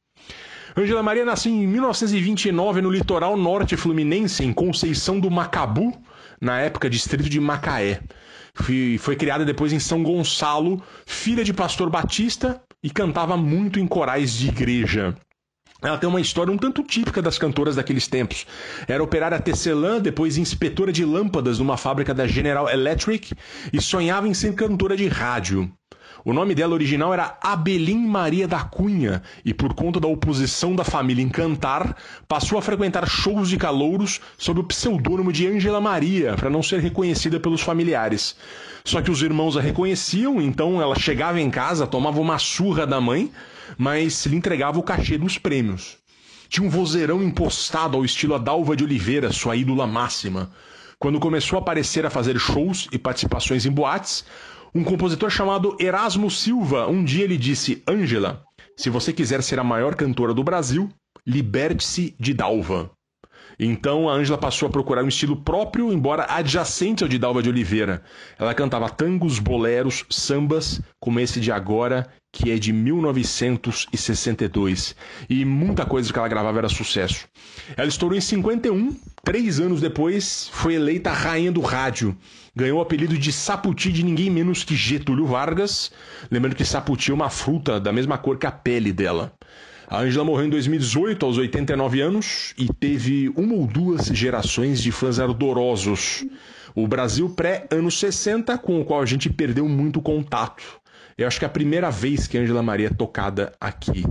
Angela 0.75 1.03
Maria 1.03 1.23
nasceu 1.23 1.53
em 1.53 1.67
1929 1.67 2.81
no 2.81 2.90
litoral 2.90 3.37
norte 3.37 3.77
fluminense, 3.77 4.43
em 4.43 4.55
Conceição 4.55 5.21
do 5.21 5.31
Macabu, 5.31 5.93
na 6.40 6.59
época 6.61 6.88
distrito 6.88 7.29
de 7.29 7.38
Macaé. 7.38 8.01
Foi, 8.55 8.97
foi 8.99 9.17
criada 9.17 9.45
depois 9.45 9.71
em 9.75 9.79
São 9.79 10.03
Gonçalo, 10.03 10.83
filha 11.05 11.45
de 11.45 11.53
pastor 11.53 11.90
batista 11.90 12.59
e 12.83 12.88
cantava 12.88 13.37
muito 13.37 13.79
em 13.79 13.87
corais 13.87 14.33
de 14.33 14.49
igreja. 14.49 15.14
Ela 15.85 15.99
tem 15.99 16.09
uma 16.09 16.20
história 16.20 16.51
um 16.51 16.57
tanto 16.57 16.83
típica 16.83 17.20
das 17.20 17.37
cantoras 17.37 17.77
daqueles 17.77 18.09
tempos. 18.09 18.47
Era 18.88 19.05
operária 19.05 19.38
tecelã, 19.38 20.01
depois 20.01 20.38
inspetora 20.38 20.90
de 20.90 21.05
lâmpadas 21.05 21.59
numa 21.59 21.77
fábrica 21.77 22.14
da 22.14 22.27
General 22.27 22.68
Electric 22.70 23.35
e 23.70 23.81
sonhava 23.83 24.27
em 24.27 24.33
ser 24.33 24.55
cantora 24.55 24.97
de 24.97 25.07
rádio. 25.07 25.70
O 26.25 26.33
nome 26.33 26.55
dela 26.55 26.73
original 26.73 27.13
era 27.13 27.37
Abelim 27.39 27.99
Maria 28.07 28.49
da 28.49 28.65
Cunha 28.65 29.23
e, 29.45 29.53
por 29.53 29.75
conta 29.75 30.01
da 30.01 30.09
oposição 30.09 30.75
da 30.75 30.83
família 30.83 31.23
em 31.23 31.29
cantar, 31.29 31.99
passou 32.27 32.57
a 32.57 32.63
frequentar 32.63 33.07
shows 33.07 33.51
de 33.51 33.59
calouros 33.59 34.23
sob 34.39 34.61
o 34.61 34.65
pseudônimo 34.65 35.31
de 35.31 35.47
Angela 35.47 35.83
Maria, 35.83 36.35
para 36.35 36.49
não 36.49 36.63
ser 36.63 36.81
reconhecida 36.81 37.39
pelos 37.39 37.61
familiares. 37.61 38.35
Só 38.87 39.03
que 39.03 39.11
os 39.11 39.21
irmãos 39.21 39.55
a 39.55 39.61
reconheciam, 39.61 40.41
então 40.41 40.81
ela 40.81 40.99
chegava 40.99 41.39
em 41.39 41.51
casa, 41.51 41.87
tomava 41.87 42.19
uma 42.19 42.39
surra 42.39 42.87
da 42.87 43.03
mãe, 43.03 43.31
mas 43.77 44.25
lhe 44.25 44.35
entregava 44.37 44.79
o 44.79 44.83
cachê 44.83 45.19
dos 45.19 45.37
prêmios. 45.37 45.99
Tinha 46.49 46.67
um 46.67 46.71
vozeirão 46.71 47.23
impostado 47.23 47.99
ao 47.99 48.05
estilo 48.05 48.35
Adalva 48.35 48.75
de 48.75 48.83
Oliveira, 48.83 49.31
sua 49.31 49.57
ídola 49.57 49.87
máxima. 49.87 50.51
Quando 50.99 51.21
começou 51.21 51.59
a 51.59 51.61
aparecer 51.61 52.07
a 52.07 52.11
fazer 52.11 52.39
shows 52.39 52.89
e 52.91 52.99
participações 52.99 53.67
em 53.67 53.71
boates, 53.71 54.25
um 54.75 54.83
compositor 54.83 55.31
chamado 55.31 55.77
Erasmo 55.79 56.29
Silva 56.29 56.89
um 56.89 57.05
dia 57.05 57.27
lhe 57.27 57.37
disse: 57.37 57.83
Ângela, 57.89 58.43
se 58.77 58.91
você 58.91 59.13
quiser 59.13 59.43
ser 59.43 59.61
a 59.61 59.65
maior 59.65 59.95
cantora 59.95 60.35
do 60.35 60.43
Brasil, 60.43 60.91
liberte-se 61.25 62.17
de 62.19 62.35
Dalva. 62.35 62.91
Então 63.59 64.09
a 64.09 64.15
Ângela 64.15 64.37
passou 64.37 64.67
a 64.67 64.73
procurar 64.73 65.05
um 65.05 65.09
estilo 65.09 65.37
próprio, 65.37 65.93
embora 65.93 66.27
adjacente 66.29 67.05
ao 67.05 67.09
de 67.09 67.19
Dalva 67.19 67.41
de 67.41 67.49
Oliveira. 67.49 68.03
Ela 68.37 68.53
cantava 68.53 68.91
tangos, 68.91 69.39
boleros, 69.39 70.05
sambas, 70.11 70.81
como 70.99 71.21
esse 71.21 71.41
de 71.41 71.53
agora, 71.53 72.11
que 72.35 72.51
é 72.51 72.59
de 72.59 72.70
1962. 72.73 74.97
E 75.31 75.44
muita 75.44 75.87
coisa 75.87 76.12
que 76.12 76.18
ela 76.18 76.27
gravava 76.27 76.59
era 76.59 76.68
sucesso. 76.68 77.29
Ela 77.77 77.88
estourou 77.88 78.18
em 78.18 78.20
51, 78.20 78.97
três 79.25 79.61
anos 79.61 79.81
depois, 79.81 80.51
foi 80.53 80.75
eleita 80.75 81.12
rainha 81.12 81.53
do 81.53 81.61
rádio. 81.61 82.16
Ganhou 82.55 82.81
o 82.81 82.83
apelido 82.83 83.16
de 83.16 83.33
Saputi 83.33 83.92
de 83.92 84.03
ninguém 84.03 84.31
menos 84.31 84.64
que 84.64 84.75
Getúlio 84.75 85.27
Vargas. 85.27 85.92
Lembrando 86.29 86.57
que 86.57 86.64
Saputi 86.64 87.12
é 87.12 87.14
uma 87.14 87.31
fruta 87.31 87.79
da 87.79 87.92
mesma 87.92 88.18
cor 88.18 88.37
que 88.37 88.47
a 88.47 88.53
pele 88.53 88.92
dela. 88.92 89.33
A 89.87 90.01
Ângela 90.01 90.25
morreu 90.25 90.47
em 90.47 90.51
2018, 90.51 91.25
aos 91.25 91.38
89 91.38 92.01
anos, 92.01 92.53
e 92.59 92.66
teve 92.66 93.33
uma 93.37 93.55
ou 93.55 93.64
duas 93.64 94.07
gerações 94.07 94.83
de 94.83 94.90
fãs 94.90 95.20
ardorosos. 95.20 96.25
O 96.75 96.88
Brasil 96.88 97.31
pré-anos 97.31 98.01
60, 98.01 98.59
com 98.59 98.81
o 98.81 98.85
qual 98.85 99.03
a 99.03 99.07
gente 99.07 99.31
perdeu 99.31 99.68
muito 99.68 100.03
contato. 100.03 100.83
Eu 101.16 101.27
acho 101.27 101.38
que 101.38 101.44
é 101.44 101.48
a 101.48 101.50
primeira 101.50 101.90
vez 101.90 102.27
que 102.27 102.37
a 102.37 102.40
Ângela 102.40 102.62
Maria 102.62 102.88
é 102.88 102.94
tocada 102.94 103.53
aqui 103.61 104.03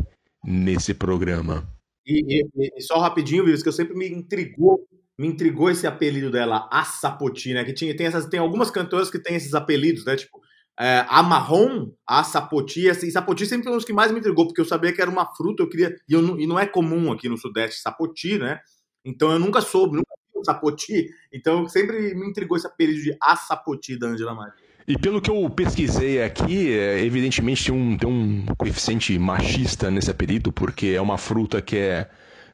nesse 0.44 0.94
programa. 0.94 1.68
E, 2.06 2.42
e- 2.42 2.72
e 2.78 2.82
só 2.82 3.00
rapidinho, 3.00 3.46
Vives, 3.46 3.64
que 3.64 3.70
eu 3.70 3.74
sempre 3.74 3.96
me 3.96 4.10
intrigou, 4.10 4.86
me 5.18 5.28
intrigou 5.28 5.70
esse 5.70 5.86
apelido 5.88 6.32
dela, 6.32 6.68
a 6.72 6.84
Sapoti, 6.84 7.54
né? 7.54 7.64
Que 7.64 7.74
tinha, 7.74 7.96
tem, 7.96 8.08
essas, 8.08 8.26
tem 8.26 8.40
algumas 8.40 8.70
cantoras 8.72 9.10
que 9.10 9.20
têm 9.20 9.36
esses 9.36 9.54
apelidos, 9.54 10.06
né? 10.06 10.16
Tipo, 10.16 10.42
é, 10.80 11.06
a 11.08 11.22
Marrom, 11.22 11.92
a 12.08 12.24
Sapoti, 12.24 12.90
assim, 12.90 13.10
Sapoti 13.12 13.46
sempre 13.46 13.66
foi 13.66 13.74
um 13.74 13.78
dos 13.78 13.86
que 13.86 13.94
mais 13.94 14.12
me 14.12 14.20
intrigou, 14.20 14.48
porque 14.48 14.60
eu 14.60 14.66
sabia 14.66 14.92
que 14.92 15.02
era 15.02 15.12
uma 15.12 15.26
fruta, 15.36 15.62
eu 15.64 15.70
queria. 15.70 15.96
E, 16.10 16.14
eu 16.14 16.22
não- 16.22 16.40
e 16.40 16.48
não 16.48 16.60
é 16.60 16.66
comum 16.66 17.12
aqui 17.12 17.30
no 17.30 17.38
Sudeste 17.38 17.82
Sapoti, 17.82 18.38
né? 18.40 18.60
Então 19.06 19.32
eu 19.32 19.40
nunca 19.40 19.62
soube, 19.62 19.96
nunca 19.98 20.10
vi 20.34 20.40
o 20.40 20.44
Sapoti. 20.46 21.08
Então 21.32 21.68
sempre 21.70 22.14
me 22.16 22.28
intrigou 22.28 22.58
esse 22.58 22.66
apelido 22.68 23.02
de 23.02 23.16
a 23.22 23.36
Sapoti 23.36 23.98
da 23.98 24.08
Angela 24.08 24.34
Maria. 24.34 24.73
E 24.88 24.98
pelo 24.98 25.22
que 25.22 25.30
eu 25.32 25.50
pesquisei 25.50 26.22
aqui, 26.22 26.72
é, 26.78 27.04
evidentemente 27.04 27.66
tem 27.66 27.74
um, 27.74 27.98
tem 27.98 28.10
um 28.10 28.46
coeficiente 28.58 29.18
machista 29.18 29.90
nesse 29.90 30.12
apelido, 30.12 30.52
porque 30.52 30.88
é 30.88 31.02
uma 31.02 31.18
fruta 31.18 31.62
que 31.62 31.78
é, 31.78 32.08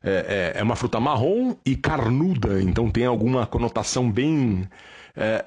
é, 0.03 0.53
é- 0.55 0.59
é 0.59 0.63
uma 0.63 0.75
fruta 0.75 0.99
marrom 0.99 1.55
e 1.65 1.75
carnuda, 1.75 2.61
então 2.61 2.89
tem 2.89 3.05
alguma 3.05 3.45
conotação 3.47 4.09
bem 4.11 4.67
é, 5.15 5.43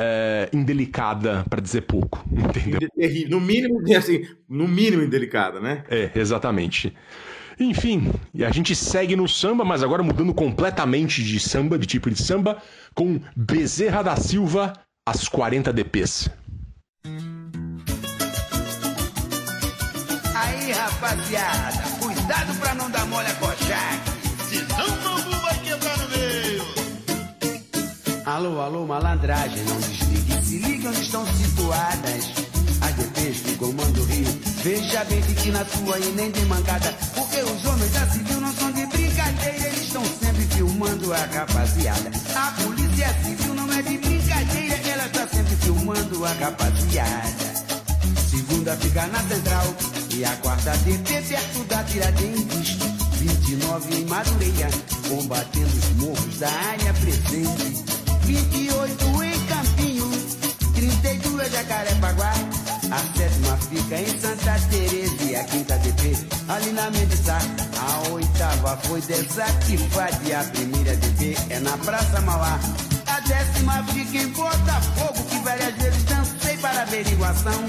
é, 0.53 0.57
indelicada, 0.57 1.45
pra 1.49 1.61
dizer 1.61 1.83
pouco, 1.83 2.25
entendeu? 2.31 2.81
Terrível. 2.97 3.31
No 3.31 3.41
mínimo, 3.41 3.81
assim, 3.97 4.27
no 4.49 4.67
mínimo 4.67 5.03
indelicada, 5.03 5.61
né? 5.61 5.85
É, 5.89 6.11
exatamente. 6.17 6.93
Enfim, 7.61 8.11
e 8.35 8.45
a 8.45 8.51
gente 8.51 8.75
segue 8.75 9.15
no 9.15 9.29
samba, 9.29 9.65
mas 9.65 9.83
agora 9.83 10.03
mudando 10.03 10.35
completamente 10.35 11.23
de 11.23 11.39
samba, 11.39 11.79
de 11.79 11.87
tipo 11.87 12.11
de 12.11 12.21
samba, 12.21 12.61
com 12.95 13.21
Bezerra 13.37 14.03
da 14.03 14.17
Silva, 14.17 14.73
as 15.07 15.29
40 15.29 15.73
DPs. 15.73 16.29
Aí, 20.35 20.71
rapaziada, 20.71 21.83
cuidado 21.99 22.55
pra 22.61 22.75
não 22.77 22.89
dar 22.91 23.05
mole 23.07 23.27
a 23.27 23.35
coxaque. 23.35 24.11
Senão 24.49 24.87
o 24.87 24.91
bambu 25.03 25.37
vai 25.41 25.59
quebrar 25.59 25.99
no 25.99 26.09
meio. 26.11 26.63
Alô, 28.25 28.61
alô, 28.61 28.87
malandragem, 28.87 29.65
não 29.65 29.81
desligue. 29.81 30.45
Se 30.45 30.59
liga 30.59 30.91
onde 30.91 31.01
estão 31.01 31.27
situadas. 31.27 32.31
As 32.81 32.95
DPs 32.95 33.41
do 33.43 33.57
Comando 33.59 34.05
Rio. 34.05 34.41
Veja 34.63 35.05
bem, 35.07 35.23
fique 35.23 35.51
na 35.51 35.65
sua 35.65 35.99
e 35.99 36.13
nem 36.13 36.31
de 36.31 36.45
mancada. 36.47 36.95
Porque 37.17 37.43
os 37.43 37.65
homens 37.65 37.93
da 37.93 38.07
civil 38.11 38.41
não 38.41 38.53
são 38.55 38.71
de 38.71 38.87
brincadeira. 38.87 39.67
Eles 39.67 39.83
estão 39.83 40.05
sempre 40.05 40.45
filmando 40.55 41.13
a 41.13 41.19
rapaziada. 41.19 42.13
A 42.37 42.53
polícia 42.63 43.13
civil 43.25 43.55
não 43.55 43.73
é 43.73 43.83
de 43.83 43.99
brincadeira. 43.99 44.22
Filmando 45.83 46.25
a 46.25 46.33
rapaziada. 46.35 47.55
Segunda 48.31 48.77
fica 48.77 49.05
na 49.09 49.19
central 49.25 49.67
e 50.15 50.25
a 50.25 50.31
quarta 50.37 50.71
DP 50.77 51.23
perto 51.23 51.65
da 51.65 51.83
Tiradentes. 51.83 52.79
29 53.19 53.97
em 53.97 54.05
Madureira, 54.05 54.71
combatendo 55.09 55.77
os 55.77 55.89
morros 55.97 56.39
da 56.39 56.49
área 56.49 56.95
presente. 56.95 57.85
28 58.23 59.25
em 59.25 59.47
Campinho, 59.47 60.11
32 60.73 61.51
Jacarepaguá. 61.51 62.33
A 62.93 63.19
sétima 63.19 63.57
fica 63.69 63.97
em 63.97 64.21
Santa 64.21 64.61
Teresa 64.71 65.25
e 65.25 65.35
a 65.35 65.43
quinta 65.43 65.77
DP 65.79 66.17
ali 66.49 66.71
na 66.71 66.93
Mendissá. 66.93 67.39
A 67.77 68.09
oitava 68.13 68.77
foi 68.85 69.01
desativada 69.01 70.21
e 70.29 70.33
a 70.33 70.45
primeira 70.45 70.95
DP 70.95 71.37
é 71.51 71.59
na 71.59 71.77
Praça 71.79 72.21
Mauá. 72.21 72.61
Décima 73.33 73.83
fica 73.85 74.19
em 74.19 74.29
Botafogo, 74.29 75.25
que 75.31 75.39
várias 75.39 75.75
vezes 75.77 76.05
dancei 76.05 76.55
para 76.59 76.83
averiguação. 76.83 77.65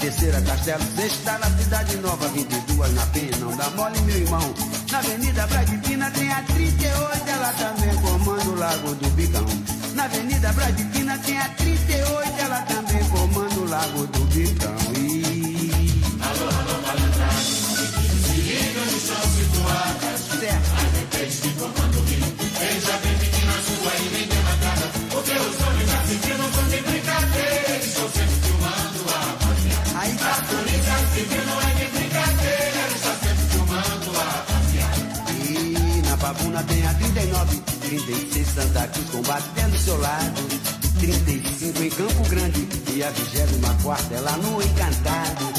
Terceira 0.00 0.40
Castelo, 0.42 0.84
sexta 0.94 1.38
na 1.38 1.50
Cidade 1.58 1.96
Nova, 1.96 2.28
22 2.28 2.94
na 2.94 3.06
Penha, 3.06 3.36
não 3.40 3.56
dá 3.56 3.68
mole, 3.70 4.00
meu 4.02 4.16
irmão. 4.16 4.54
Na 4.92 4.98
Avenida 4.98 5.44
Bradipina 5.48 6.08
tem 6.12 6.32
a 6.32 6.42
38, 6.42 7.30
ela 7.30 7.52
também 7.54 7.96
comanda 7.96 8.48
o 8.48 8.54
Lago 8.54 8.94
do 8.94 9.10
Bicão. 9.16 9.46
Na 9.94 10.04
Avenida 10.04 10.52
Bradipina 10.52 11.18
tem 11.18 11.36
a 11.36 11.48
38, 11.48 12.40
ela 12.40 12.62
também 12.62 13.04
comanda 13.08 13.54
o 13.56 13.68
Lago 13.68 14.06
do 14.06 14.20
Bicão. 14.26 14.77
Na 36.38 36.44
babuna 36.44 36.62
tem 36.64 36.86
a 36.86 36.94
39, 36.94 37.56
36 37.80 38.46
Santa 38.48 38.86
Cruz 38.88 39.10
combatendo 39.10 39.70
do 39.70 39.78
seu 39.78 40.00
lado. 40.00 40.42
35 41.00 41.82
em 41.82 41.90
Campo 41.90 42.28
Grande 42.28 42.68
e 42.92 43.02
a 43.02 43.10
24 43.10 44.14
é 44.14 44.20
lá 44.20 44.36
no 44.36 44.62
Encantado. 44.62 45.52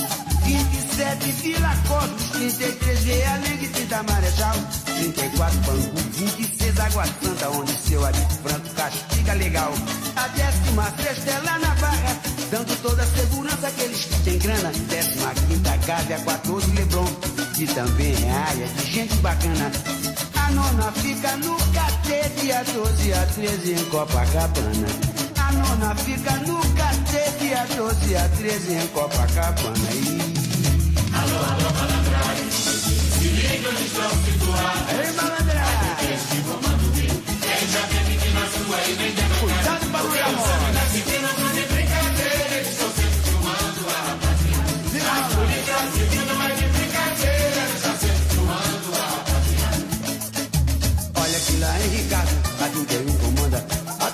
27 0.46 1.32
Vila 1.32 1.76
Cosmos, 1.88 2.30
33 2.32 3.04
Realengue, 3.04 3.68
30 3.68 4.04
Marechal, 4.04 4.56
34 4.86 5.60
Bangu, 5.60 5.92
26 6.14 6.80
Água 6.80 7.06
Santa, 7.22 7.50
onde 7.50 7.72
seu 7.74 8.06
Ari 8.06 8.18
Franco 8.42 8.70
castiga 8.76 9.34
legal. 9.34 9.74
A 10.16 10.28
16 10.30 11.28
é 11.28 11.40
lá 11.46 11.60
na 11.60 11.76
Barra, 11.76 12.18
dando 12.52 12.82
toda 12.82 13.04
a 13.04 13.06
segurança 13.06 13.68
àqueles 13.68 14.06
que 14.06 14.20
têm 14.24 14.40
grana. 14.40 14.72
15 14.72 15.86
Gávea, 15.86 16.20
14 16.20 16.72
Leblon, 16.72 17.06
que 17.56 17.68
também 17.68 18.14
é 18.26 18.32
área 18.32 18.68
de 18.68 18.92
gente 18.92 19.16
bacana. 19.18 19.99
A 20.50 20.52
nona 20.52 20.92
fica 20.94 21.38
no 21.38 21.56
KT, 21.58 22.42
dia 22.42 22.64
12 22.64 23.14
a 23.14 23.24
13 23.28 23.72
em 23.72 23.86
Copacabana. 23.92 24.88
A 25.38 25.52
nona 25.52 25.94
fica 25.94 26.32
no 26.38 26.60
KT, 26.60 27.38
dia 27.40 27.68
12 27.78 28.16
a 28.16 28.28
13 28.30 28.74
em 28.74 28.88
Copacabana. 28.88 29.90
E... 29.94 30.34
Alô, 31.14 31.38
alô, 31.38 31.70
malandragem. 31.72 32.50
Se 32.50 33.28
liga 33.28 33.70
onde 33.70 33.86
estão 33.86 34.10
situados. 34.10 34.90
Ei, 34.90 35.12
malandragem. 35.14 36.20
Cuidado 39.40 39.86
pra 39.92 40.02
não 40.02 40.10
dar 40.10 40.32
mole. 40.32 40.59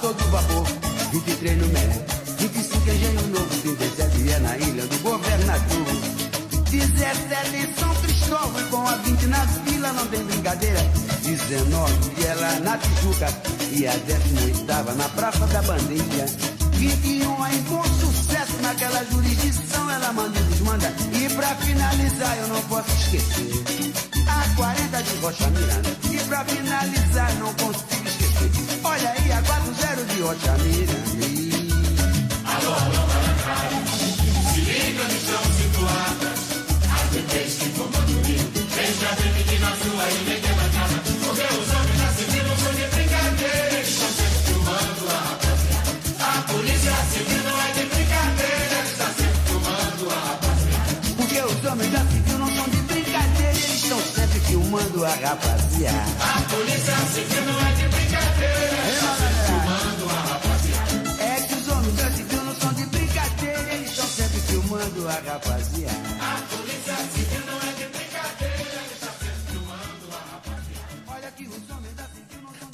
Todo 0.06 0.24
vapor, 0.30 0.68
23 1.14 1.58
no 1.58 1.68
Mé, 1.70 2.06
25 2.38 2.90
em 2.90 2.94
Engenho 2.94 3.28
Novo, 3.30 3.62
37 3.64 4.30
é 4.30 4.40
na 4.40 4.58
ilha 4.58 4.86
do 4.86 5.00
governador, 5.00 5.88
17 6.70 7.56
em 7.56 7.74
São 7.74 7.96
Cristóvão, 7.96 8.70
com 8.70 8.88
a 8.88 8.98
20 8.98 9.26
na 9.26 9.48
fila, 9.48 9.94
não 9.94 10.06
tem 10.06 10.24
brincadeira, 10.24 10.80
19 11.24 11.94
e 12.20 12.24
ela 12.24 12.60
na 12.60 12.78
Tijuca, 12.78 13.34
e 13.72 13.88
a 13.88 13.94
18 13.98 14.96
na 14.96 15.10
Praça 15.10 15.48
da 15.48 15.64
Bandeira, 15.64 16.26
21 16.74 17.48
em 17.48 17.62
bom 17.64 17.84
sucesso, 18.00 18.62
naquela 18.62 19.04
jurisdição 19.06 19.90
ela 19.90 20.14
manda 20.14 20.40
e 20.40 20.44
desmanda, 20.44 20.94
e 21.14 21.34
pra 21.34 21.56
finalizar 21.56 22.38
eu 22.38 22.48
não 22.50 22.62
posso 22.64 22.92
esquecer. 22.92 23.96
A 24.28 24.56
40 24.56 25.02
de 25.02 25.16
Rocha 25.18 25.48
Miranda. 25.50 25.90
E 26.12 26.18
pra 26.28 26.46
finalizar, 26.46 27.34
não 27.36 27.54
consigo. 27.54 28.05
Olha 28.86 29.10
aí, 29.18 29.32
a 29.32 29.42
40 29.42 29.74
de. 30.06 30.22
E... 31.18 31.52
Alô, 32.46 32.72
alô, 32.72 33.02
malandragem. 33.08 33.82
Se 34.54 34.60
liga 34.62 35.02
onde 35.04 35.16
estão 35.16 35.44
situadas. 35.58 36.40
As 36.94 37.10
bebês 37.10 37.54
que 37.56 37.70
comandam 37.70 38.16
o 38.16 38.24
Rio. 38.24 38.46
Veja 38.76 39.10
bem 39.18 39.44
que 39.44 39.58
na 39.58 39.72
sua 39.76 40.06
ilha 40.12 40.34
é 40.34 40.48
levantada. 40.48 41.02
Porque 41.26 41.48
os 41.50 41.70
homens 41.74 42.00
da 42.00 42.10
civil 42.14 42.44
não 42.46 42.58
são 42.58 42.74
de 42.74 42.86
brincadeira. 42.94 43.82
Estão 43.82 44.10
sempre 44.10 44.40
filmando 44.46 45.04
a 45.10 45.18
rapaziada. 45.26 45.92
A 46.22 46.42
polícia 46.44 46.96
civil 47.12 47.44
não 47.44 47.58
é 47.62 47.72
de 47.74 47.84
brincadeira. 47.90 48.78
Estão 48.86 49.10
sempre 49.18 49.40
filmando 49.48 50.04
a 50.10 50.20
rapaziada. 50.30 50.94
Porque 51.18 51.40
os 51.42 51.66
homens 51.66 51.92
da 51.92 52.06
civil 52.06 52.38
não 52.38 52.50
são 52.56 52.66
de 52.70 52.78
brincadeira, 52.84 53.50
eles 53.50 53.84
estão 53.84 54.00
sempre 54.00 54.40
filmando 54.42 55.06
a 55.06 55.10
rapaziada. 55.10 56.12
A 56.22 56.42
polícia 56.54 56.96
civil 57.14 57.44
não 57.46 57.68
é 57.68 57.74
de 57.74 57.85
rapaziada. 65.22 65.94
A 66.20 66.56
polícia 66.56 66.96
civil 66.96 67.40
não 67.46 67.58
é 67.58 67.74
de 67.74 67.86
brincadeira, 67.86 68.82
filmando 69.48 70.06
a 70.12 70.34
rapaziada. 70.34 71.04
Olha 71.08 71.32
que 71.32 71.46
da 71.96 72.06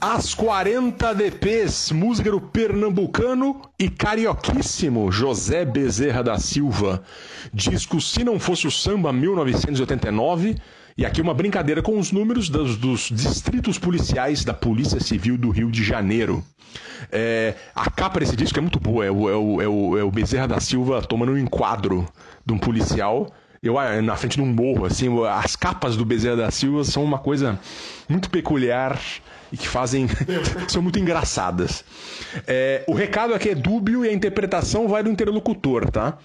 As 0.01 0.33
40 0.33 1.13
DPs, 1.13 1.91
música 1.91 2.31
do 2.31 2.41
pernambucano 2.41 3.61
e 3.77 3.89
carioquíssimo 3.89 5.11
José 5.11 5.65
Bezerra 5.65 6.23
da 6.23 6.39
Silva. 6.39 7.03
Disco 7.53 8.01
Se 8.01 8.23
Não 8.23 8.39
Fosse 8.39 8.65
o 8.65 8.71
Samba 8.71 9.13
1989. 9.13 10.55
E 10.97 11.05
aqui 11.05 11.21
uma 11.21 11.33
brincadeira 11.33 11.81
com 11.81 11.97
os 11.97 12.11
números 12.11 12.49
dos, 12.49 12.75
dos 12.77 13.09
distritos 13.11 13.79
policiais 13.79 14.43
da 14.43 14.53
Polícia 14.53 14.99
Civil 14.99 15.37
do 15.37 15.49
Rio 15.49 15.71
de 15.71 15.83
Janeiro. 15.83 16.43
É, 17.11 17.55
a 17.73 17.89
capa 17.89 18.19
desse 18.19 18.35
disco 18.35 18.57
é 18.57 18.61
muito 18.61 18.79
boa. 18.79 19.05
É 19.05 19.11
o, 19.11 19.29
é 19.29 19.35
o, 19.35 19.61
é 19.61 19.67
o, 19.67 19.97
é 19.97 20.03
o 20.03 20.11
Bezerra 20.11 20.47
da 20.47 20.59
Silva 20.59 21.01
tomando 21.01 21.31
um 21.31 21.37
enquadro 21.37 22.07
de 22.45 22.53
um 22.53 22.57
policial 22.57 23.27
eu, 23.63 23.77
ah, 23.77 24.01
na 24.01 24.15
frente 24.17 24.37
de 24.37 24.41
um 24.41 24.47
morro, 24.47 24.85
assim, 24.85 25.07
as 25.27 25.55
capas 25.55 25.95
do 25.95 26.03
Bezerra 26.03 26.35
da 26.35 26.51
Silva 26.51 26.83
são 26.83 27.03
uma 27.03 27.19
coisa 27.19 27.59
muito 28.09 28.27
peculiar 28.27 28.99
e 29.51 29.57
que 29.57 29.67
fazem. 29.67 30.07
são 30.67 30.81
muito 30.81 30.97
engraçadas. 30.97 31.85
É, 32.47 32.83
o 32.87 32.93
recado 32.93 33.35
aqui 33.35 33.49
é 33.49 33.55
dúbio 33.55 34.03
e 34.03 34.09
a 34.09 34.13
interpretação 34.13 34.87
vai 34.87 35.03
do 35.03 35.11
interlocutor, 35.11 35.91
tá? 35.91 36.17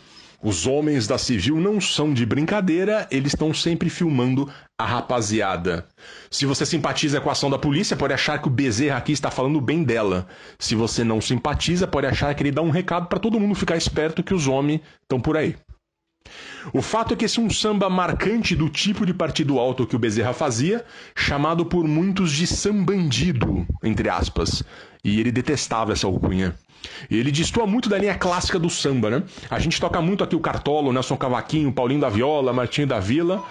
Os 0.43 0.67
homens 0.67 1.07
da 1.07 1.19
civil 1.19 1.57
não 1.57 1.79
são 1.79 2.15
de 2.15 2.25
brincadeira, 2.25 3.07
eles 3.11 3.33
estão 3.35 3.53
sempre 3.53 3.91
filmando 3.91 4.51
a 4.79 4.87
rapaziada. 4.87 5.87
Se 6.31 6.47
você 6.47 6.65
simpatiza 6.65 7.21
com 7.21 7.29
a 7.29 7.33
ação 7.33 7.51
da 7.51 7.59
polícia, 7.59 7.97
pode 7.97 8.15
achar 8.15 8.41
que 8.41 8.49
o 8.49 8.51
Bezerra 8.51 8.97
aqui 8.97 9.13
está 9.13 9.31
falando 9.31 9.61
bem 9.61 9.85
dela. 9.85 10.27
Se 10.59 10.75
você 10.75 11.05
não 11.05 11.21
simpatiza, 11.21 11.87
pode 11.87 12.07
achar 12.07 12.35
que 12.35 12.43
ele 12.43 12.51
dá 12.51 12.63
um 12.63 12.71
recado 12.71 13.09
para 13.09 13.19
todo 13.19 13.39
mundo 13.39 13.55
ficar 13.55 13.77
esperto 13.77 14.23
que 14.23 14.33
os 14.33 14.47
homens 14.47 14.81
estão 15.03 15.21
por 15.21 15.37
aí. 15.37 15.55
O 16.73 16.83
fato 16.83 17.15
é 17.15 17.17
que 17.17 17.25
esse 17.25 17.39
é 17.39 17.43
um 17.43 17.51
samba 17.51 17.89
marcante 17.89 18.55
do 18.55 18.69
tipo 18.69 19.07
de 19.07 19.15
partido 19.15 19.59
alto 19.59 19.87
que 19.87 19.97
o 19.97 19.99
Bezerra 19.99 20.33
fazia, 20.33 20.85
chamado 21.15 21.65
por 21.65 21.87
muitos 21.87 22.33
de 22.33 22.47
sambandido, 22.47 23.67
entre 23.83 24.09
aspas. 24.09 24.63
E 25.05 25.21
ele 25.21 25.31
detestava 25.31 25.93
essa 25.93 26.07
alcunha. 26.07 26.55
Ele 27.11 27.33
destoa 27.33 27.67
muito 27.67 27.89
da 27.89 27.99
linha 27.99 28.15
clássica 28.15 28.59
do 28.59 28.71
samba, 28.71 29.11
né? 29.11 29.23
A 29.51 29.59
gente 29.59 29.81
toca 29.81 30.01
muito 30.01 30.23
aqui 30.23 30.37
o 30.37 30.41
Cartolo, 30.41 30.93
Nelson 30.93 31.17
Cavaquinho, 31.17 31.73
Paulinho 31.73 32.01
da 32.01 32.09
Viola, 32.09 32.53
Martinho 32.53 32.87
da 32.87 33.01
Vila, 33.01 33.43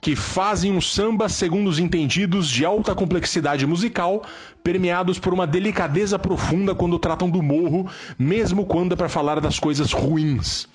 que 0.00 0.16
fazem 0.16 0.72
um 0.72 0.80
samba 0.80 1.28
segundo 1.28 1.68
os 1.68 1.78
entendidos 1.78 2.48
de 2.48 2.64
alta 2.64 2.94
complexidade 2.94 3.64
musical, 3.66 4.24
permeados 4.62 5.18
por 5.18 5.32
uma 5.32 5.46
delicadeza 5.46 6.18
profunda 6.18 6.74
quando 6.74 6.98
tratam 6.98 7.30
do 7.30 7.40
morro, 7.40 7.88
mesmo 8.18 8.66
quando 8.66 8.94
é 8.94 8.96
para 8.96 9.08
falar 9.08 9.40
das 9.40 9.60
coisas 9.60 9.92
ruins. 9.92 10.66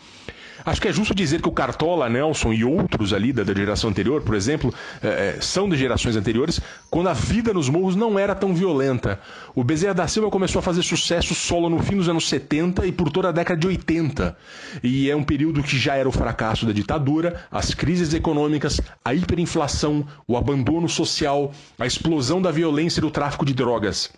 Acho 0.68 0.82
que 0.82 0.90
é 0.90 0.92
justo 0.92 1.16
dizer 1.16 1.42
que 1.42 1.48
o 1.48 1.52
Cartola, 1.54 2.10
Nelson 2.10 2.52
e 2.52 2.62
outros 2.62 3.14
ali 3.14 3.32
da, 3.32 3.42
da 3.42 3.54
geração 3.54 3.90
anterior, 3.90 4.22
por 4.22 4.36
exemplo, 4.36 4.74
é, 5.02 5.38
são 5.40 5.70
de 5.70 5.78
gerações 5.78 6.18
anteriores, 6.18 6.60
quando 6.90 7.08
a 7.08 7.14
vida 7.14 7.54
nos 7.54 7.70
morros 7.70 7.96
não 7.96 8.20
era 8.20 8.36
tão 8.36 8.54
violenta. 8.54 9.18
O 9.56 9.64
Bezerra 9.64 9.94
da 9.94 10.08
Silva 10.10 10.30
começou 10.30 10.60
a 10.60 10.62
fazer 10.62 10.84
sucesso 10.84 11.34
solo 11.34 11.70
no 11.70 11.80
fim 11.82 11.96
dos 11.96 12.10
anos 12.10 12.28
70 12.28 12.86
e 12.86 12.92
por 12.92 13.10
toda 13.10 13.30
a 13.30 13.32
década 13.32 13.58
de 13.58 13.66
80. 13.66 14.36
E 14.84 15.10
é 15.10 15.16
um 15.16 15.24
período 15.24 15.64
que 15.64 15.80
já 15.80 15.96
era 15.96 16.10
o 16.10 16.12
fracasso 16.12 16.66
da 16.66 16.74
ditadura, 16.74 17.46
as 17.50 17.74
crises 17.74 18.14
econômicas, 18.14 18.82
a 19.06 19.14
hiperinflação, 19.14 20.06
o 20.28 20.36
abandono 20.36 20.90
social, 20.90 21.54
a 21.80 21.88
explosão 21.88 22.42
da 22.42 22.52
violência 22.52 23.00
e 23.00 23.02
do 23.02 23.10
tráfico 23.10 23.46
de 23.46 23.54
drogas. 23.54 24.12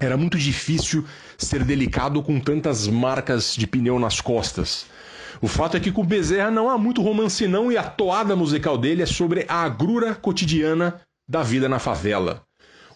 Era 0.00 0.16
muito 0.16 0.36
difícil 0.36 1.04
ser 1.38 1.62
delicado 1.62 2.20
com 2.20 2.40
tantas 2.40 2.88
marcas 2.88 3.54
de 3.54 3.64
pneu 3.64 3.96
nas 4.00 4.20
costas. 4.20 4.92
O 5.40 5.48
fato 5.48 5.76
é 5.76 5.80
que 5.80 5.92
com 5.92 6.04
Bezerra 6.04 6.50
não 6.50 6.68
há 6.68 6.78
muito 6.78 7.02
romance 7.02 7.46
não 7.46 7.70
e 7.70 7.76
a 7.76 7.82
toada 7.82 8.36
musical 8.36 8.78
dele 8.78 9.02
é 9.02 9.06
sobre 9.06 9.44
a 9.48 9.62
agrura 9.62 10.14
cotidiana 10.14 11.00
da 11.28 11.42
vida 11.42 11.68
na 11.68 11.78
favela. 11.78 12.42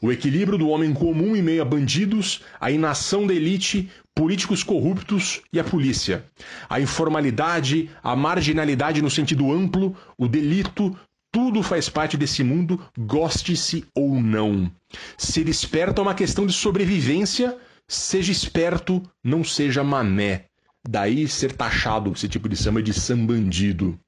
O 0.01 0.13
equilíbrio 0.13 0.57
do 0.57 0.69
homem 0.69 0.95
comum 0.95 1.35
em 1.35 1.43
meio 1.43 1.63
a 1.63 1.65
bandidos, 1.65 2.43
a 2.61 2.71
inação 2.71 3.27
da 3.27 3.35
elite, 3.35 3.91
políticos 4.15 4.63
corruptos 4.63 5.43
e 5.53 5.59
a 5.59 5.65
polícia. 5.65 6.25
A 6.69 6.81
informalidade, 6.81 7.91
a 8.03 8.15
marginalidade 8.15 9.03
no 9.03 9.11
sentido 9.11 9.53
amplo, 9.53 9.97
o 10.17 10.29
delito, 10.29 10.97
tudo 11.33 11.63
faz 11.63 11.89
parte 11.89 12.17
desse 12.17 12.45
mundo, 12.45 12.81
goste-se 12.97 13.85
ou 13.95 14.21
não. 14.21 14.71
Ser 15.17 15.49
esperto 15.49 16.01
é 16.01 16.03
uma 16.03 16.15
questão 16.15 16.47
de 16.47 16.53
sobrevivência, 16.53 17.57
seja 17.89 18.31
esperto, 18.31 19.03
não 19.23 19.43
seja 19.43 19.83
mané. 19.83 20.48
Daí 20.91 21.29
ser 21.29 21.53
taxado 21.53 22.11
esse 22.13 22.27
tipo 22.27 22.49
de 22.49 22.57
samba 22.57 22.83
de 22.83 22.95
sambandido. 22.95 23.99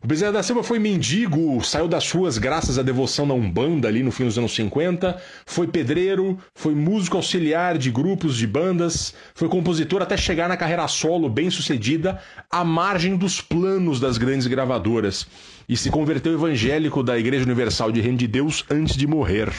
O 0.00 0.06
Bezerra 0.06 0.30
da 0.30 0.42
Silva 0.44 0.62
foi 0.62 0.78
mendigo, 0.78 1.60
saiu 1.64 1.88
das 1.88 2.08
ruas 2.12 2.38
graças 2.38 2.78
à 2.78 2.82
devoção 2.84 3.26
da 3.26 3.34
Umbanda 3.34 3.88
ali 3.88 4.04
no 4.04 4.12
fim 4.12 4.24
dos 4.24 4.38
anos 4.38 4.54
50, 4.54 5.20
foi 5.44 5.66
pedreiro, 5.66 6.38
foi 6.54 6.76
músico 6.76 7.16
auxiliar 7.16 7.76
de 7.76 7.90
grupos 7.90 8.36
de 8.36 8.46
bandas, 8.46 9.14
foi 9.34 9.48
compositor 9.48 10.00
até 10.00 10.16
chegar 10.16 10.48
na 10.48 10.56
carreira 10.56 10.86
solo 10.86 11.28
bem 11.28 11.50
sucedida, 11.50 12.22
à 12.48 12.62
margem 12.62 13.16
dos 13.16 13.40
planos 13.40 13.98
das 13.98 14.16
grandes 14.16 14.46
gravadoras, 14.46 15.26
e 15.68 15.76
se 15.76 15.90
converteu 15.90 16.34
evangélico 16.34 17.02
da 17.02 17.18
Igreja 17.18 17.44
Universal 17.44 17.90
de 17.90 18.00
Reino 18.00 18.18
de 18.18 18.28
Deus 18.28 18.64
antes 18.70 18.96
de 18.96 19.08
morrer. 19.08 19.52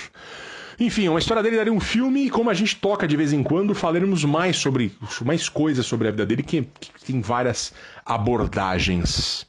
Enfim, 0.80 1.07
uma 1.07 1.19
história 1.19 1.41
dele 1.41 1.57
daria 1.57 1.73
um 1.73 1.80
filme 1.80 2.25
e 2.25 2.30
como 2.30 2.49
a 2.49 2.53
gente 2.53 2.75
toca 2.75 3.07
de 3.07 3.17
vez 3.17 3.34
em 3.34 3.41
quando, 3.41 3.73
falaremos 3.73 4.23
mais 4.23 4.57
sobre 4.57 4.91
mais 5.25 5.49
coisas 5.49 5.86
sobre 5.86 6.07
a 6.07 6.11
vida 6.11 6.25
dele 6.25 6.43
que, 6.43 6.67
que 6.80 7.05
tem 7.05 7.19
várias 7.19 7.73
abordagens. 8.05 9.45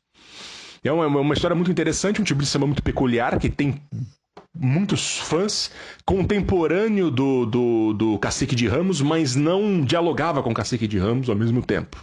É 0.83 0.91
uma, 0.91 1.07
uma 1.07 1.35
história 1.35 1.55
muito 1.55 1.71
interessante, 1.71 2.21
um 2.21 2.25
tipo 2.25 2.41
de 2.41 2.47
samba 2.47 2.67
muito 2.67 2.83
peculiar 2.83 3.39
que 3.39 3.51
tem 3.51 3.83
muitos 4.59 5.19
fãs, 5.19 5.71
contemporâneo 6.05 7.11
do, 7.11 7.45
do, 7.45 7.93
do 7.93 8.19
Cacique 8.19 8.57
de 8.57 8.67
Ramos, 8.67 9.01
mas 9.01 9.37
não 9.37 9.83
dialogava 9.83 10.43
com 10.43 10.51
o 10.51 10.55
Cacique 10.55 10.87
de 10.87 10.99
Ramos 10.99 11.29
ao 11.29 11.37
mesmo 11.37 11.63
tempo. 11.63 11.97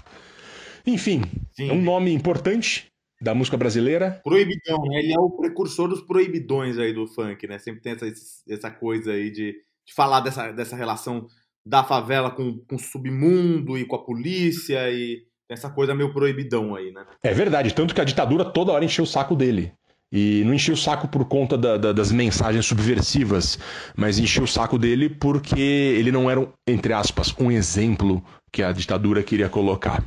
Enfim, 0.86 1.24
Sim. 1.52 1.70
é 1.70 1.74
um 1.74 1.82
nome 1.82 2.14
importante 2.14 2.86
da 3.26 3.34
música 3.34 3.58
brasileira. 3.58 4.22
Proibidão, 4.24 4.78
né? 4.84 5.00
Ele 5.00 5.12
é 5.12 5.20
o 5.20 5.32
precursor 5.32 5.90
dos 5.90 6.00
proibidões 6.02 6.78
aí 6.78 6.94
do 6.94 7.08
funk, 7.08 7.48
né? 7.48 7.58
Sempre 7.58 7.82
tem 7.82 7.94
essa, 7.94 8.06
essa 8.48 8.70
coisa 8.70 9.12
aí 9.14 9.32
de, 9.32 9.54
de 9.84 9.94
falar 9.96 10.20
dessa, 10.20 10.52
dessa 10.52 10.76
relação 10.76 11.26
da 11.66 11.84
favela 11.84 12.30
com, 12.30 12.60
com 12.70 12.76
o 12.76 12.80
submundo 12.80 13.80
e 13.80 13.86
com 13.86 13.96
a 13.96 14.06
polícia 14.06 14.92
e 14.92 15.24
essa 15.50 15.72
coisa 15.72 15.96
meio 15.96 16.14
proibidão 16.14 16.76
aí, 16.76 16.92
né? 16.92 17.04
É 17.24 17.34
verdade, 17.34 17.74
tanto 17.74 17.96
que 17.96 18.02
a 18.02 18.06
ditadura 18.06 18.46
toda 18.46 18.72
hora 18.72 18.86
encheu 18.86 19.04
o 19.04 19.08
saco 19.08 19.36
dele. 19.36 19.74
E 20.12 20.44
não 20.46 20.54
encheu 20.54 20.76
o 20.76 20.78
saco 20.78 21.08
por 21.08 21.26
conta 21.26 21.58
da- 21.58 21.78
da- 21.78 21.92
das 21.92 22.12
mensagens 22.12 22.64
subversivas, 22.68 23.58
mas 23.98 24.20
encheu 24.20 24.44
o 24.44 24.48
saco 24.48 24.78
dele 24.78 25.10
porque 25.10 25.60
ele 25.60 26.12
não 26.12 26.30
era, 26.30 26.48
entre 26.68 26.94
aspas, 26.94 27.34
um 27.40 27.52
exemplo 27.52 28.24
que 28.52 28.62
a 28.62 28.72
ditadura 28.72 29.24
queria 29.24 29.50
colocar. 29.50 30.04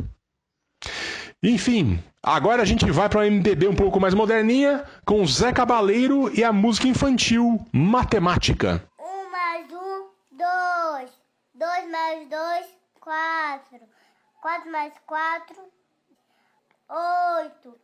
Enfim, 1.43 2.03
agora 2.21 2.63
a 2.63 2.65
gente 2.65 2.91
vai 2.91 3.09
para 3.09 3.21
uma 3.21 3.27
MPB 3.29 3.69
um 3.69 3.75
pouco 3.75 4.01
mais 4.01 4.13
moderninha, 4.13 4.85
com 5.07 5.25
Zé 5.25 5.53
Cabaleiro 5.53 6.37
e 6.37 6.43
a 6.43 6.53
música 6.53 6.89
infantil 6.89 7.65
Matemática. 7.73 8.83
Um 8.99 9.31
mais 9.31 9.67
um, 9.71 10.09
dois. 10.33 11.11
Dois 11.55 11.91
mais 11.91 12.29
dois, 12.29 12.67
quatro. 13.01 13.79
Quatro 14.43 14.73
mais 14.73 14.93
quatro, 15.07 15.57
oito. 17.41 17.77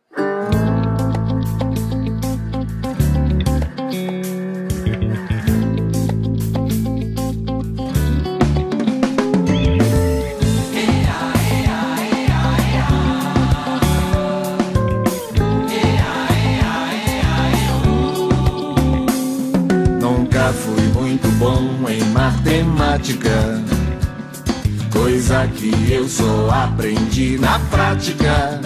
Na 27.31 27.59
prática. 27.71 28.61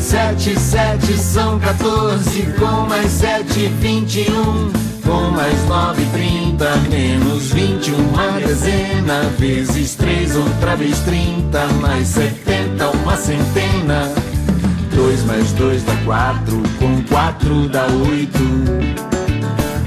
Sete, 0.00 0.58
sete 0.58 1.16
são 1.16 1.58
14, 1.60 2.42
com 2.58 2.88
mais 2.88 3.10
sete, 3.10 3.68
vinte 3.80 4.26
e 4.26 4.30
um. 4.30 4.70
Com 5.04 5.30
mais 5.30 5.68
nove, 5.68 6.04
trinta, 6.12 6.76
menos 6.90 7.52
vinte, 7.52 7.90
uma 7.92 8.40
dezena. 8.40 9.22
Vezes 9.38 9.94
três, 9.94 10.34
outra 10.34 10.76
vez 10.76 10.98
trinta, 11.00 11.66
mais 11.80 12.08
setenta, 12.08 12.88
uma 12.90 13.16
centena. 13.16 14.12
Dois 14.94 15.24
mais 15.24 15.52
dois 15.52 15.82
dá 15.84 15.94
quatro, 16.04 16.62
com 16.78 17.02
quatro 17.04 17.68
dá 17.68 17.86
oito. 17.86 18.44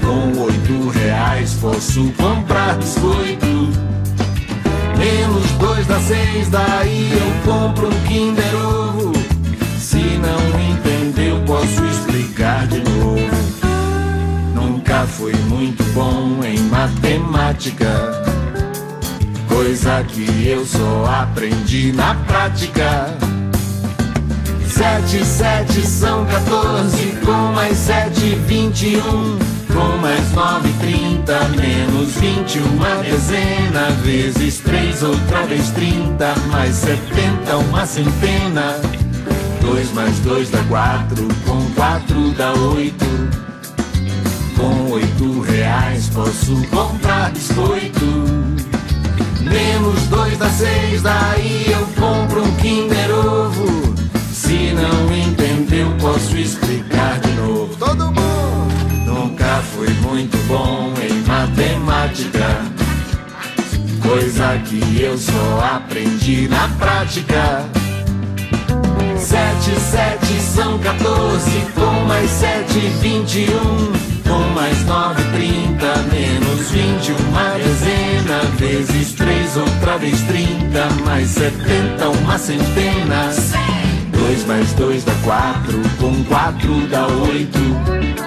Com 0.01 0.41
oito 0.41 0.89
reais 0.89 1.53
posso 1.61 2.11
comprar 2.13 2.78
biscoito. 2.78 3.96
Menos 4.97 5.51
dois 5.59 5.85
dá 5.85 5.99
seis, 5.99 6.49
daí 6.49 7.11
eu 7.11 7.51
compro 7.51 7.87
um 7.87 8.01
Kinder 8.07 8.55
Ovo. 8.55 9.13
Se 9.79 9.97
não 9.97 10.59
entendeu, 10.71 11.39
posso 11.45 11.85
explicar 11.85 12.67
de 12.67 12.79
novo. 12.79 13.17
Nunca 14.55 15.05
fui 15.05 15.33
muito 15.47 15.83
bom 15.93 16.43
em 16.43 16.59
matemática. 16.69 17.87
Coisa 19.47 20.03
que 20.03 20.47
eu 20.47 20.65
só 20.65 21.05
aprendi 21.21 21.91
na 21.91 22.15
prática. 22.15 23.15
Sete, 24.67 25.25
sete 25.25 25.81
são 25.81 26.25
14, 26.25 27.17
com 27.25 27.53
mais 27.53 27.77
sete, 27.77 28.35
vinte 28.47 28.89
e 28.89 28.97
um. 28.97 29.46
Com 29.74 29.97
mais 29.97 30.32
nove, 30.32 30.72
trinta, 30.80 31.39
menos 31.49 32.11
vinte, 32.15 32.59
uma 32.59 33.03
dezena. 33.03 33.91
Vezes 34.03 34.59
três, 34.59 35.03
outra 35.03 35.45
vez 35.45 35.70
trinta, 35.72 36.34
mais 36.51 36.76
setenta, 36.76 37.57
uma 37.57 37.86
centena. 37.86 38.76
Dois 39.61 39.91
mais 39.93 40.18
dois 40.20 40.49
dá 40.49 40.63
quatro, 40.70 41.28
com 41.45 41.61
quatro 41.76 42.32
dá 42.32 42.53
oito. 42.53 43.05
Com 44.55 44.91
oito 44.91 45.41
reais 45.41 46.09
posso 46.09 46.55
comprar 46.68 47.32
biscoito. 47.32 48.05
Menos 49.41 50.01
dois 50.09 50.38
dá 50.38 50.49
seis, 50.49 51.01
daí 51.01 51.65
eu 51.72 51.86
compro 51.99 52.43
um 52.43 52.51
Kinder 52.55 53.11
Ovo. 53.11 53.95
Se 54.34 54.74
não 54.74 55.15
entendeu, 55.15 55.91
posso 55.99 56.38
explicar 56.38 57.20
de 57.20 57.32
novo. 57.34 57.76
Todo 57.78 58.05
mundo 58.05 58.18
nunca 59.28 59.61
fui 59.73 59.89
muito 60.01 60.38
bom 60.47 60.93
em 61.01 61.21
matemática. 61.28 62.61
Coisa 64.01 64.57
que 64.65 65.01
eu 65.01 65.17
só 65.17 65.75
aprendi 65.75 66.47
na 66.47 66.67
prática. 66.80 67.65
Sete, 69.17 69.80
sete 69.80 70.41
são 70.41 70.80
14, 70.80 71.51
com 71.75 72.05
mais 72.07 72.30
sete, 72.30 72.80
vinte 73.01 73.39
e 73.39 73.49
um. 73.49 73.91
Com 74.23 74.53
mais 74.53 74.86
nove, 74.86 75.21
trinta, 75.34 75.97
menos 76.11 76.71
vinte, 76.71 77.11
uma 77.11 77.57
dezena. 77.57 78.41
Vezes 78.57 79.13
três, 79.13 79.57
outra 79.57 79.97
vez 79.97 80.21
trinta, 80.21 80.88
mais 81.05 81.30
setenta, 81.30 82.09
uma 82.09 82.38
centena. 82.38 83.34
Dois 84.11 84.45
mais 84.45 84.71
dois 84.73 85.03
dá 85.03 85.13
quatro, 85.23 85.82
com 85.99 86.23
quatro 86.25 86.88
dá 86.88 87.07
oito. 87.07 88.26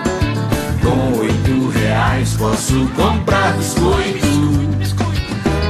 Posso 2.40 2.88
comprar 2.96 3.54
biscoito. 3.58 4.26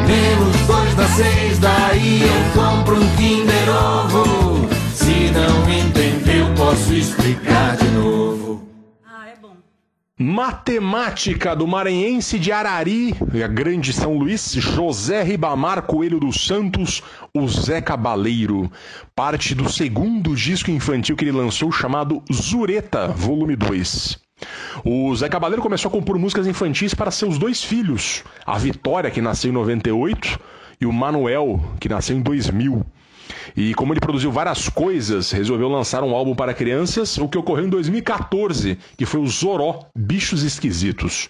Menos 0.07 0.57
dois 0.69 0.95
dá 0.95 1.09
seis, 1.09 1.59
daí 1.59 2.23
eu 2.23 2.63
compro 2.63 2.95
um 2.95 3.17
Kinder 3.17 3.69
Ovo. 3.69 4.69
Se 4.95 5.33
não 5.33 5.69
entendeu, 5.69 6.47
posso 6.55 6.95
explicar 6.95 7.77
de 7.77 7.89
novo. 7.89 8.69
Ah, 9.05 9.31
é 9.31 9.35
bom. 9.43 9.57
Matemática 10.17 11.57
do 11.57 11.67
Maranhense 11.67 12.39
de 12.39 12.53
Arari, 12.53 13.17
a 13.45 13.49
grande 13.49 13.93
São 13.93 14.17
Luís, 14.17 14.53
José 14.53 15.25
Ribamar 15.25 15.83
Coelho 15.83 16.21
dos 16.21 16.47
Santos, 16.47 17.03
o 17.35 17.49
Zé 17.49 17.81
Cabaleiro. 17.81 18.71
Parte 19.13 19.57
do 19.57 19.69
segundo 19.69 20.37
disco 20.37 20.71
infantil 20.71 21.17
que 21.17 21.25
ele 21.25 21.33
lançou, 21.33 21.73
chamado 21.73 22.23
Zureta, 22.33 23.09
volume 23.09 23.57
2. 23.57 24.30
O 24.85 25.15
Zé 25.15 25.29
Cabaleiro 25.29 25.63
começou 25.63 25.89
a 25.89 25.93
compor 25.93 26.19
músicas 26.19 26.47
infantis 26.47 26.95
para 26.95 27.11
seus 27.11 27.39
dois 27.39 27.63
filhos, 27.63 28.25
a 28.47 28.59
Vitória, 28.59 29.11
que 29.11 29.21
nasceu 29.21 29.51
em 29.51 29.55
98, 29.55 30.41
e 30.81 30.87
o 30.87 30.93
Manuel, 30.93 31.61
que 31.79 31.89
nasceu 31.89 32.17
em 32.17 32.23
2000. 32.23 32.85
E 33.57 33.75
como 33.75 33.93
ele 33.93 34.01
produziu 34.01 34.31
várias 34.31 34.69
coisas, 34.69 35.31
resolveu 35.31 35.69
lançar 35.69 36.03
um 36.03 36.15
álbum 36.15 36.35
para 36.35 36.55
crianças, 36.55 37.19
o 37.19 37.29
que 37.29 37.39
ocorreu 37.39 37.67
em 37.67 37.69
2014, 37.71 38.79
que 38.97 39.07
foi 39.07 39.21
o 39.21 39.27
Zoró, 39.27 39.81
Bichos 39.97 40.43
Esquisitos. 40.43 41.29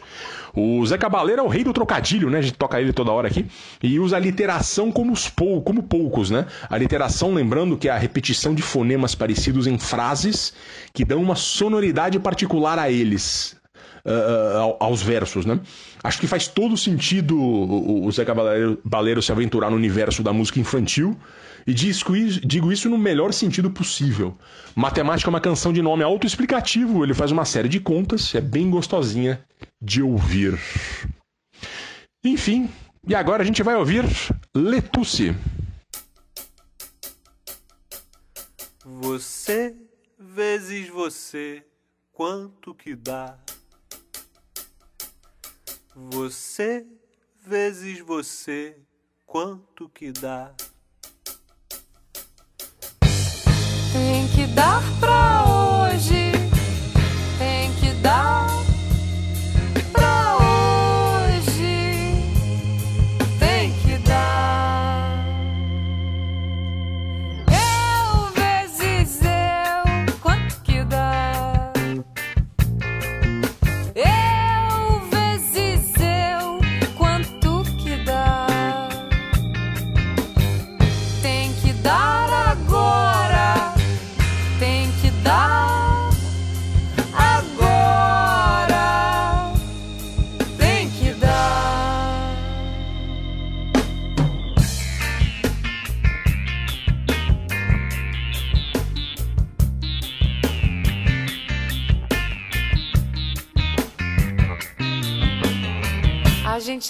O 0.55 0.85
Zé 0.85 0.99
Cabaleiro 0.99 1.41
é 1.41 1.45
o 1.45 1.49
rei 1.49 1.63
do 1.63 1.73
trocadilho, 1.73 2.29
né? 2.29 2.39
A 2.39 2.43
gente 2.43 2.55
toca 2.59 2.81
ele 2.81 2.93
toda 2.93 3.13
hora 3.13 3.29
aqui. 3.29 3.47
E 3.83 3.99
usa 4.01 4.17
a 4.17 4.21
literação 4.21 4.91
como, 4.91 5.13
os 5.13 5.29
pou, 5.29 5.63
como 5.63 5.83
poucos, 5.83 6.31
né? 6.31 6.47
A 6.69 6.77
literação, 6.77 7.33
lembrando 7.33 7.77
que 7.77 7.89
é 7.89 7.93
a 7.93 7.99
repetição 7.99 8.53
de 8.55 8.63
fonemas 8.63 9.15
parecidos 9.15 9.67
em 9.69 9.79
frases 9.79 10.53
que 10.93 11.05
dão 11.05 11.23
uma 11.23 11.37
sonoridade 11.37 12.19
particular 12.19 12.79
a 12.79 12.91
eles. 12.91 13.57
uh, 14.05 14.57
ao- 14.59 14.77
aos 14.81 15.03
versos, 15.03 15.45
né? 15.45 15.61
Acho 16.03 16.19
que 16.19 16.27
faz 16.27 16.49
todo 16.49 16.75
sentido 16.77 17.39
o, 17.39 18.09
Cabaleiro 18.25 18.79
Baleiro 18.83 19.21
se 19.23 19.31
aventurar 19.31 19.71
no 19.71 19.77
universo 19.77 20.23
da 20.23 20.33
música 20.33 20.59
infantil. 20.59 21.17
E 21.67 21.75
digo 21.75 22.73
isso, 22.73 22.89
no 22.89 22.99
melhor 22.99 23.33
sentido 23.33 23.71
possível. 23.71 24.37
Matemática 24.75 25.29
é 25.29 25.33
uma 25.33 25.41
canção 25.41 25.73
de 25.73 25.83
nome 25.83 26.03
autoexplicativo, 26.03 27.05
ele 27.05 27.15
faz 27.15 27.31
uma 27.31 27.45
série 27.45 27.69
de 27.69 27.81
contas, 27.81 28.35
é 28.35 28.41
bem 28.41 28.71
gostosinha 28.71 29.45
de 29.81 30.03
ouvir. 30.03 30.59
Enfim, 32.25 32.69
e 33.07 33.15
agora 33.15 33.43
a 33.43 33.47
gente 33.47 33.63
vai 33.63 33.77
ouvir 33.77 34.05
Letusse. 34.55 35.35
Você 38.85 39.75
vezes 40.19 40.89
você, 40.89 41.65
quanto 42.13 42.75
que 42.75 42.95
dá? 42.95 43.39
Você 45.95 46.87
vezes 47.47 48.01
você, 48.01 48.77
quanto 49.27 49.89
que 49.89 50.13
dá? 50.13 50.55
Tem 53.93 54.29
que 54.29 54.47
dar 54.47 54.81
pra 55.01 55.10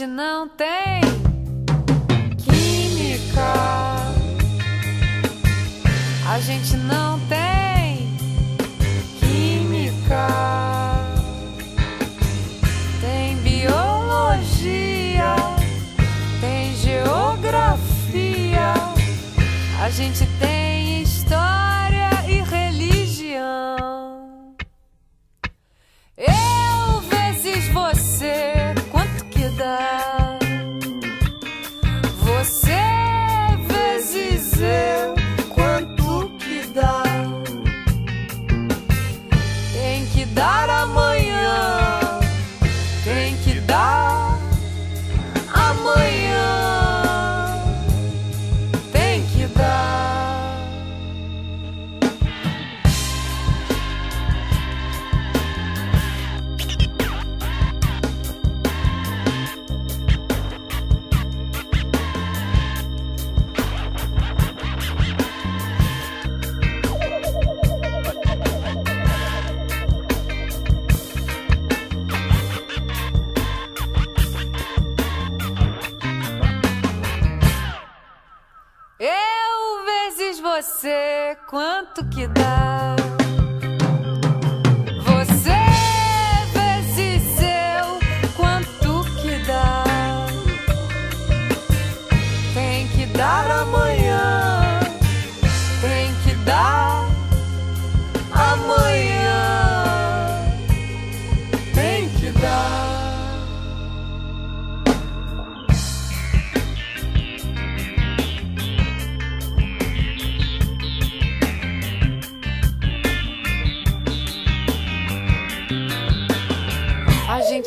gente 0.00 0.12
não 0.12 0.48
tem 0.48 1.02
química. 2.38 3.52
A 6.26 6.40
gente 6.40 6.74
não 6.74 7.20
tem 7.28 8.08
química. 9.20 10.26
Tem 13.02 13.36
biologia, 13.42 13.76
tem 16.40 16.74
geografia. 16.76 18.72
A 19.82 19.90
gente 19.90 20.24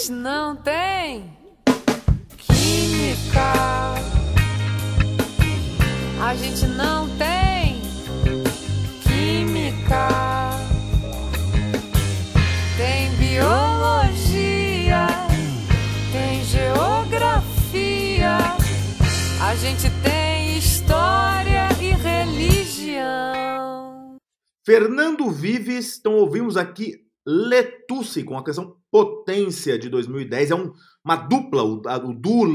gente 0.03 0.11
não 0.19 0.53
tem 0.57 1.31
química. 2.37 3.53
A 6.21 6.35
gente 6.35 6.65
não 6.67 7.07
tem 7.17 7.81
química. 9.01 10.09
Tem 12.75 13.15
biologia, 13.15 15.07
tem 16.11 16.43
geografia. 16.43 18.39
A 19.41 19.55
gente 19.55 19.89
tem 20.03 20.57
história 20.57 21.69
e 21.81 21.91
religião. 21.93 23.07
Fernando 24.65 25.31
Vives, 25.31 25.97
então 25.97 26.15
ouvimos 26.15 26.57
aqui 26.57 27.03
Letusse 27.25 28.23
com 28.23 28.37
a 28.37 28.43
canção 28.43 28.77
Potência 28.91 29.79
de 29.79 29.89
2010. 29.89 30.51
É 30.51 30.55
um, 30.55 30.71
uma 31.03 31.15
dupla, 31.15 31.63
o, 31.63 31.81
o 31.81 32.13
duo. 32.13 32.53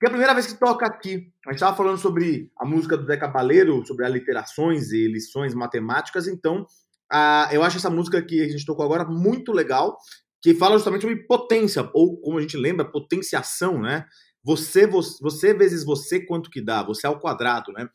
Que 0.00 0.06
é 0.06 0.08
a 0.08 0.10
primeira 0.10 0.32
vez 0.32 0.46
que 0.46 0.58
toca 0.58 0.86
aqui. 0.86 1.30
A 1.46 1.50
gente 1.50 1.56
estava 1.56 1.76
falando 1.76 1.98
sobre 1.98 2.50
a 2.58 2.64
música 2.64 2.96
do 2.96 3.04
Zé 3.04 3.18
Cabaleiro, 3.18 3.84
sobre 3.84 4.06
aliterações 4.06 4.92
e 4.92 5.06
lições 5.06 5.52
matemáticas. 5.54 6.26
Então, 6.26 6.66
eu 7.52 7.62
acho 7.62 7.76
essa 7.76 7.90
música 7.90 8.22
que 8.22 8.40
a 8.42 8.48
gente 8.48 8.64
tocou 8.64 8.84
agora 8.84 9.04
muito 9.04 9.52
legal, 9.52 9.98
que 10.40 10.54
fala 10.54 10.76
justamente 10.76 11.02
sobre 11.02 11.26
potência, 11.26 11.90
ou 11.92 12.18
como 12.18 12.38
a 12.38 12.40
gente 12.40 12.56
lembra, 12.56 12.90
potenciação, 12.90 13.78
né? 13.78 14.06
Você, 14.42 14.86
você, 14.86 15.18
você 15.20 15.52
vezes 15.52 15.84
você, 15.84 16.24
quanto 16.24 16.48
que 16.48 16.62
dá? 16.62 16.82
Você 16.82 17.06
ao 17.06 17.20
quadrado, 17.20 17.70
né? 17.72 17.86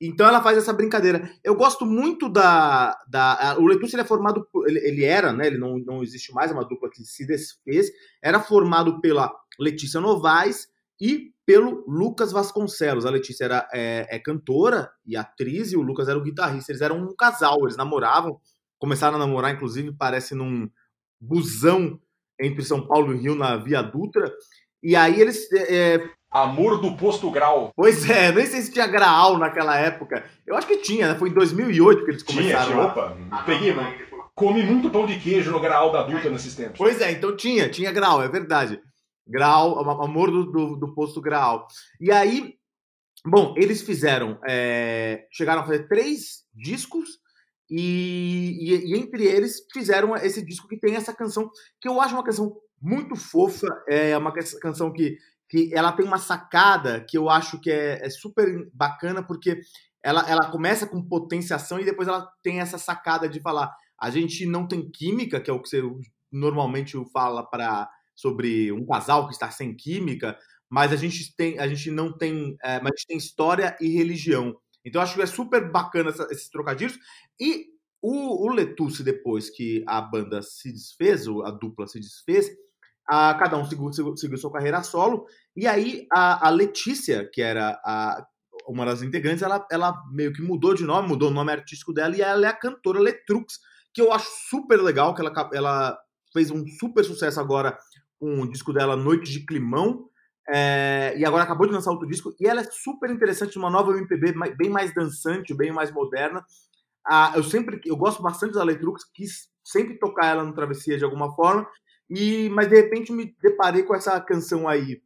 Então 0.00 0.26
ela 0.26 0.42
faz 0.42 0.56
essa 0.56 0.72
brincadeira. 0.72 1.30
Eu 1.44 1.54
gosto 1.54 1.84
muito 1.84 2.28
da. 2.28 2.96
da 3.08 3.52
a- 3.52 3.58
o 3.58 3.66
Letusse 3.66 3.94
ele 3.94 4.02
é 4.02 4.06
formado. 4.06 4.46
Ele, 4.66 4.78
ele 4.80 5.04
era, 5.04 5.32
né? 5.32 5.46
Ele 5.46 5.58
não, 5.58 5.78
não 5.78 6.02
existe 6.02 6.32
mais, 6.32 6.50
é 6.50 6.54
uma 6.54 6.64
dupla 6.66 6.88
que 6.90 7.04
se 7.04 7.26
desfez. 7.26 7.90
Era 8.22 8.40
formado 8.40 9.00
pela 9.00 9.30
Letícia 9.58 10.00
Novaes 10.00 10.68
e 11.00 11.32
pelo 11.44 11.84
Lucas 11.86 12.32
Vasconcelos. 12.32 13.04
A 13.04 13.10
Letícia 13.10 13.44
era 13.44 13.68
é, 13.72 14.06
é 14.08 14.18
cantora 14.18 14.90
e 15.04 15.16
atriz, 15.16 15.72
e 15.72 15.76
o 15.76 15.82
Lucas 15.82 16.08
era 16.08 16.18
o 16.18 16.22
guitarrista. 16.22 16.72
Eles 16.72 16.80
eram 16.82 16.98
um 16.98 17.14
casal, 17.14 17.58
eles 17.62 17.76
namoravam, 17.76 18.40
começaram 18.78 19.16
a 19.16 19.18
namorar, 19.18 19.52
inclusive, 19.54 19.92
parece 19.92 20.34
num 20.34 20.70
busão 21.20 22.00
entre 22.40 22.64
São 22.64 22.86
Paulo 22.86 23.12
e 23.14 23.18
Rio 23.18 23.34
na 23.34 23.56
Via 23.56 23.82
Dutra. 23.82 24.32
E 24.82 24.96
aí 24.96 25.20
eles 25.20 25.50
é, 25.52 25.94
é, 25.96 26.10
Amor 26.30 26.80
do 26.80 26.96
posto 26.96 27.30
grau. 27.30 27.72
Pois 27.74 28.08
é, 28.08 28.30
nem 28.30 28.46
sei 28.46 28.62
se 28.62 28.72
tinha 28.72 28.86
Graal 28.86 29.36
naquela 29.36 29.76
época. 29.76 30.24
Eu 30.46 30.54
acho 30.56 30.66
que 30.66 30.76
tinha, 30.76 31.08
né? 31.12 31.18
Foi 31.18 31.28
em 31.28 31.34
2008 31.34 32.04
que 32.04 32.10
eles 32.12 32.22
Tinha, 32.22 32.42
começaram. 32.42 32.66
tinha. 32.66 32.76
lá. 32.78 32.86
Opa, 32.86 33.42
peguei, 33.44 33.74
mano. 33.74 33.92
Comi 34.34 34.62
muito 34.62 34.88
pão 34.90 35.06
de 35.06 35.18
queijo 35.18 35.50
no 35.50 35.60
graal 35.60 35.90
da 35.92 36.02
Dutra 36.04 36.30
nesses 36.30 36.54
tempos. 36.54 36.78
Pois 36.78 37.00
é, 37.00 37.10
então 37.12 37.36
tinha, 37.36 37.68
tinha 37.68 37.90
Graal, 37.92 38.22
é 38.22 38.28
verdade. 38.28 38.80
Graal, 39.26 39.78
am- 39.80 40.02
amor 40.04 40.30
do, 40.30 40.44
do, 40.50 40.76
do 40.76 40.94
posto 40.94 41.20
Graal. 41.20 41.66
E 42.00 42.10
aí, 42.10 42.54
bom, 43.26 43.52
eles 43.58 43.82
fizeram, 43.82 44.38
é, 44.48 45.26
chegaram 45.32 45.60
a 45.62 45.66
fazer 45.66 45.88
três 45.88 46.44
discos 46.54 47.18
e, 47.68 48.56
e- 48.60 48.92
e 48.94 48.98
entre 48.98 49.24
eles 49.26 49.56
fizeram 49.72 50.16
esse 50.16 50.44
disco 50.44 50.68
que 50.68 50.78
tem 50.78 50.94
essa 50.96 51.12
canção, 51.12 51.50
que 51.80 51.88
eu 51.88 52.00
acho 52.00 52.14
uma 52.14 52.24
canção 52.24 52.56
muito 52.80 53.14
fofa, 53.16 53.66
é 53.88 54.16
uma 54.16 54.32
ca- 54.32 54.40
canção 54.60 54.90
que, 54.92 55.16
que 55.50 55.70
ela 55.74 55.92
tem 55.92 56.06
uma 56.06 56.18
sacada 56.18 57.04
que 57.08 57.18
eu 57.18 57.28
acho 57.28 57.60
que 57.60 57.70
é, 57.70 58.06
é 58.06 58.10
super 58.10 58.70
bacana, 58.72 59.22
porque 59.22 59.60
ela, 60.02 60.28
ela 60.30 60.50
começa 60.50 60.86
com 60.86 61.02
potenciação 61.02 61.80
e 61.80 61.84
depois 61.84 62.08
ela 62.08 62.26
tem 62.42 62.60
essa 62.60 62.78
sacada 62.78 63.28
de 63.28 63.40
falar 63.40 63.74
a 64.00 64.08
gente 64.10 64.46
não 64.46 64.66
tem 64.66 64.90
química, 64.90 65.40
que 65.40 65.50
é 65.50 65.52
o 65.52 65.60
que 65.60 65.68
você 65.68 65.82
normalmente 66.32 66.96
fala 67.12 67.44
para 67.44 67.88
sobre 68.16 68.72
um 68.72 68.86
casal 68.86 69.26
que 69.26 69.32
está 69.34 69.50
sem 69.50 69.74
química, 69.76 70.38
mas 70.68 70.92
a 70.92 70.96
gente 70.96 71.34
tem, 71.36 71.58
a 71.58 71.66
gente 71.68 71.90
não 71.90 72.16
tem, 72.16 72.56
é, 72.62 72.80
mas 72.80 72.92
a 72.92 72.96
gente 72.96 73.06
tem 73.06 73.16
história 73.18 73.76
e 73.80 73.88
religião. 73.88 74.56
Então 74.84 75.02
acho 75.02 75.14
que 75.14 75.22
é 75.22 75.26
super 75.26 75.70
bacana 75.70 76.10
essa- 76.10 76.28
esses 76.30 76.48
trocadilhos. 76.48 76.98
E 77.38 77.66
o, 78.02 78.46
o 78.48 78.54
depois 79.04 79.50
que 79.50 79.84
a 79.86 80.00
banda 80.00 80.40
se 80.42 80.72
desfez, 80.72 81.26
ou 81.26 81.44
a 81.44 81.50
dupla 81.50 81.86
se 81.86 81.98
desfez, 82.00 82.50
a, 83.06 83.34
cada 83.34 83.56
um 83.58 83.64
seguiu, 83.64 83.92
seguiu 84.16 84.38
sua 84.38 84.52
carreira 84.52 84.82
solo. 84.82 85.26
E 85.56 85.66
aí 85.66 86.06
a, 86.12 86.48
a 86.48 86.50
Letícia, 86.50 87.28
que 87.32 87.42
era 87.42 87.80
a, 87.84 88.24
uma 88.66 88.84
das 88.84 89.02
integrantes, 89.02 89.42
ela, 89.42 89.66
ela 89.70 89.94
meio 90.12 90.32
que 90.32 90.42
mudou 90.42 90.74
de 90.74 90.84
nome, 90.84 91.08
mudou 91.08 91.30
o 91.30 91.34
nome 91.34 91.52
artístico 91.52 91.92
dela, 91.92 92.16
e 92.16 92.22
ela 92.22 92.46
é 92.46 92.48
a 92.48 92.56
cantora 92.56 93.00
Letrux, 93.00 93.58
que 93.92 94.00
eu 94.00 94.12
acho 94.12 94.28
super 94.48 94.80
legal, 94.80 95.14
que 95.14 95.20
ela, 95.20 95.50
ela 95.52 95.98
fez 96.32 96.50
um 96.50 96.64
super 96.78 97.04
sucesso 97.04 97.40
agora 97.40 97.76
com 98.18 98.42
o 98.42 98.50
disco 98.50 98.72
dela 98.72 98.96
Noite 98.96 99.30
de 99.30 99.44
Climão, 99.44 100.08
é, 100.48 101.14
e 101.16 101.24
agora 101.24 101.44
acabou 101.44 101.66
de 101.66 101.72
lançar 101.72 101.90
outro 101.90 102.08
disco, 102.08 102.34
e 102.40 102.46
ela 102.46 102.60
é 102.60 102.64
super 102.64 103.10
interessante, 103.10 103.58
uma 103.58 103.70
nova 103.70 103.96
MPB 103.96 104.34
bem 104.56 104.70
mais 104.70 104.94
dançante, 104.94 105.54
bem 105.54 105.72
mais 105.72 105.90
moderna. 105.92 106.44
Ah, 107.06 107.32
eu 107.34 107.42
sempre, 107.42 107.80
eu 107.84 107.96
gosto 107.96 108.22
bastante 108.22 108.54
da 108.54 108.62
Letrux, 108.62 109.04
quis 109.14 109.48
sempre 109.64 109.98
tocar 109.98 110.26
ela 110.26 110.44
no 110.44 110.54
Travessia 110.54 110.98
de 110.98 111.04
alguma 111.04 111.34
forma, 111.34 111.66
e 112.08 112.48
mas 112.50 112.68
de 112.68 112.76
repente 112.76 113.12
me 113.12 113.34
deparei 113.40 113.84
com 113.84 113.94
essa 113.94 114.20
canção 114.20 114.68
aí, 114.68 115.00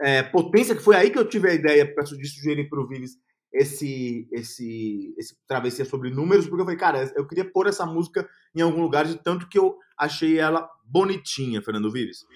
é, 0.00 0.22
Potência, 0.22 0.74
que 0.74 0.82
foi 0.82 0.96
aí 0.96 1.10
que 1.10 1.18
eu 1.18 1.28
tive 1.28 1.48
a 1.48 1.54
ideia, 1.54 1.84
de 1.84 2.28
sugerir 2.28 2.68
para 2.68 2.80
o 2.80 2.86
Vives 2.86 3.18
esse, 3.52 4.28
esse, 4.32 5.14
esse 5.16 5.36
Travessia 5.46 5.84
sobre 5.84 6.10
números, 6.10 6.46
porque 6.46 6.60
eu 6.60 6.64
falei, 6.64 6.78
cara, 6.78 7.12
eu 7.14 7.26
queria 7.26 7.44
pôr 7.44 7.68
essa 7.68 7.86
música 7.86 8.28
em 8.54 8.60
algum 8.60 8.82
lugar, 8.82 9.04
de 9.06 9.16
tanto 9.16 9.48
que 9.48 9.58
eu 9.58 9.78
achei 9.96 10.38
ela 10.38 10.68
bonitinha, 10.84 11.62
Fernando 11.62 11.92
Vives. 11.92 12.26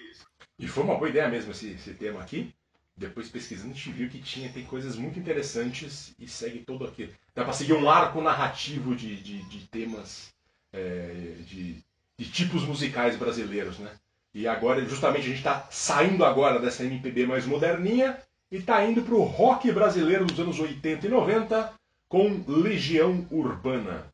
E 0.57 0.67
foi 0.67 0.83
uma 0.83 0.95
boa 0.95 1.09
ideia 1.09 1.27
mesmo 1.27 1.51
esse, 1.51 1.71
esse 1.71 1.93
tema 1.93 2.21
aqui. 2.21 2.53
Depois 2.95 3.29
pesquisando, 3.29 3.71
a 3.71 3.73
gente 3.73 3.91
viu 3.91 4.09
que 4.09 4.21
tinha, 4.21 4.51
tem 4.51 4.65
coisas 4.65 4.97
muito 4.97 5.17
interessantes 5.17 6.13
e 6.19 6.27
segue 6.27 6.59
todo 6.59 6.85
aqui. 6.85 7.09
Dá 7.33 7.45
pra 7.45 7.53
seguir 7.53 7.73
um 7.73 7.89
arco 7.89 8.21
narrativo 8.21 8.93
de, 8.93 9.15
de, 9.21 9.41
de 9.43 9.67
temas, 9.67 10.33
é, 10.73 11.35
de, 11.45 11.77
de 12.17 12.31
tipos 12.31 12.63
musicais 12.65 13.15
brasileiros, 13.15 13.79
né? 13.79 13.91
E 14.33 14.47
agora, 14.47 14.83
justamente, 14.85 15.25
a 15.25 15.29
gente 15.29 15.43
tá 15.43 15.67
saindo 15.71 16.23
agora 16.23 16.59
dessa 16.59 16.83
MPB 16.83 17.25
mais 17.25 17.45
moderninha 17.45 18.17
e 18.51 18.61
tá 18.61 18.83
indo 18.85 19.01
pro 19.01 19.21
rock 19.21 19.71
brasileiro 19.71 20.25
dos 20.25 20.39
anos 20.39 20.59
80 20.59 21.07
e 21.07 21.09
90 21.09 21.73
com 22.07 22.43
Legião 22.47 23.27
Urbana. 23.31 24.07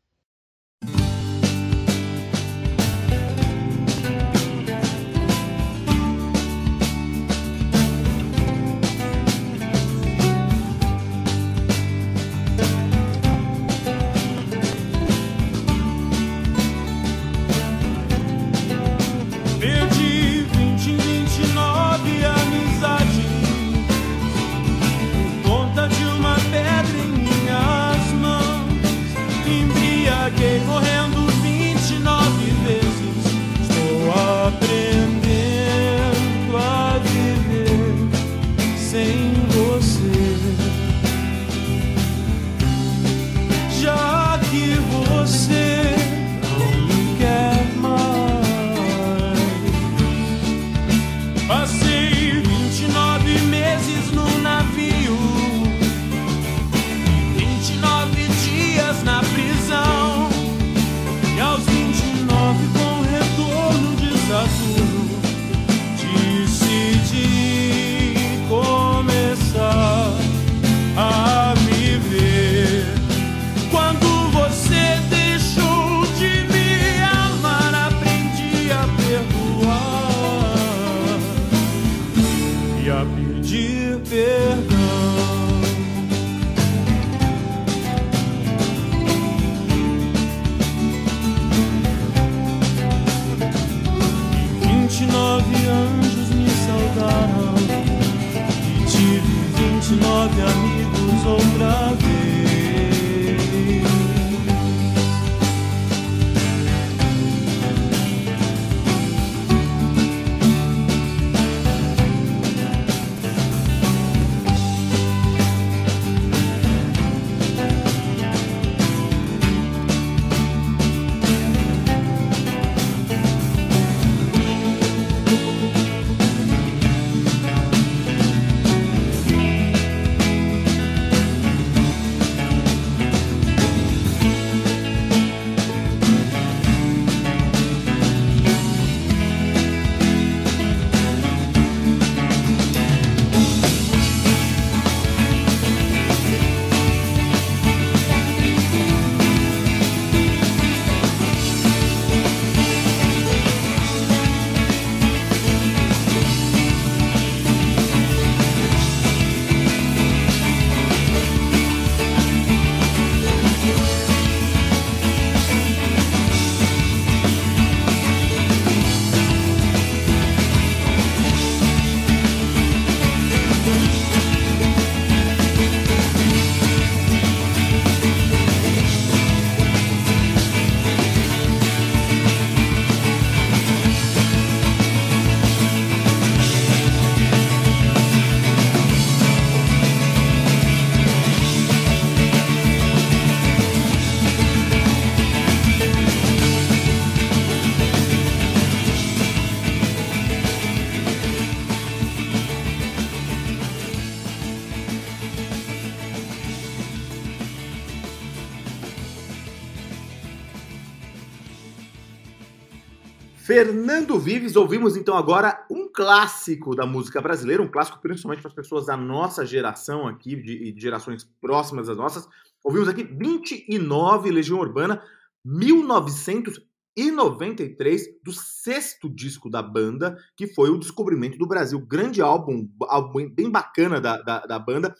Fernando 213.96 214.20
Vives, 214.20 214.58
ouvimos 214.58 214.98
então 214.98 215.16
agora 215.16 215.66
um 215.72 215.90
clássico 215.90 216.76
da 216.76 216.86
música 216.86 217.22
brasileira, 217.22 217.64
um 217.64 217.72
clássico 217.72 218.02
principalmente 218.02 218.42
para 218.42 218.50
as 218.50 218.54
pessoas 218.54 218.88
da 218.88 218.98
nossa 218.98 219.46
geração 219.46 220.06
aqui, 220.06 220.36
de, 220.36 220.74
de 220.74 220.82
gerações 220.82 221.24
próximas 221.40 221.88
das 221.88 221.96
nossas. 221.96 222.28
Ouvimos 222.62 222.90
aqui 222.90 223.06
29 223.06 224.32
Legião 224.32 224.60
Urbana, 224.60 225.02
1993, 225.46 228.20
do 228.22 228.34
sexto 228.34 229.10
disco 229.10 229.50
da 229.50 229.64
banda, 229.64 230.18
que 230.36 230.46
foi 230.46 230.70
o 230.70 230.78
Descobrimento 230.78 231.38
do 231.38 231.48
Brasil. 231.48 231.80
Grande 231.80 232.22
álbum, 232.22 232.68
álbum 232.82 233.30
bem 233.30 233.50
bacana 233.50 234.02
da, 234.02 234.22
da, 234.22 234.42
da 234.42 234.60
banda. 234.60 234.94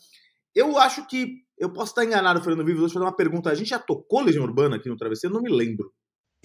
Eu 0.56 0.78
acho 0.78 1.06
que 1.06 1.44
eu 1.58 1.70
posso 1.70 1.92
estar 1.92 2.06
enganado, 2.06 2.40
Fernando 2.40 2.66
Vives, 2.66 2.80
vou 2.80 2.88
te 2.88 2.94
fazer 2.94 3.06
uma 3.06 3.14
pergunta. 3.14 3.50
A 3.50 3.56
gente 3.56 3.72
já 3.72 3.80
tocou 3.80 4.22
Legião 4.22 4.46
Urbana 4.46 4.78
aqui 4.78 4.88
no 4.88 4.96
Travesseiro? 4.96 5.36
Não 5.36 5.42
me 5.42 5.52
lembro. 5.52 5.92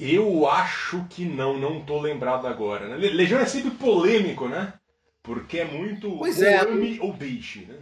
Eu 0.00 0.48
acho 0.48 1.04
que 1.10 1.24
não, 1.24 1.58
não 1.58 1.84
tô 1.84 2.00
lembrado 2.00 2.46
agora. 2.46 2.88
Né? 2.88 2.96
Le- 2.96 3.10
Legião 3.10 3.38
é 3.40 3.46
sempre 3.46 3.70
polêmico, 3.72 4.48
né? 4.48 4.74
Porque 5.22 5.58
é 5.58 5.64
muito 5.64 6.16
Pois 6.18 6.40
é. 6.40 6.60
ou 7.00 7.12
deixe, 7.12 7.66
né? 7.66 7.78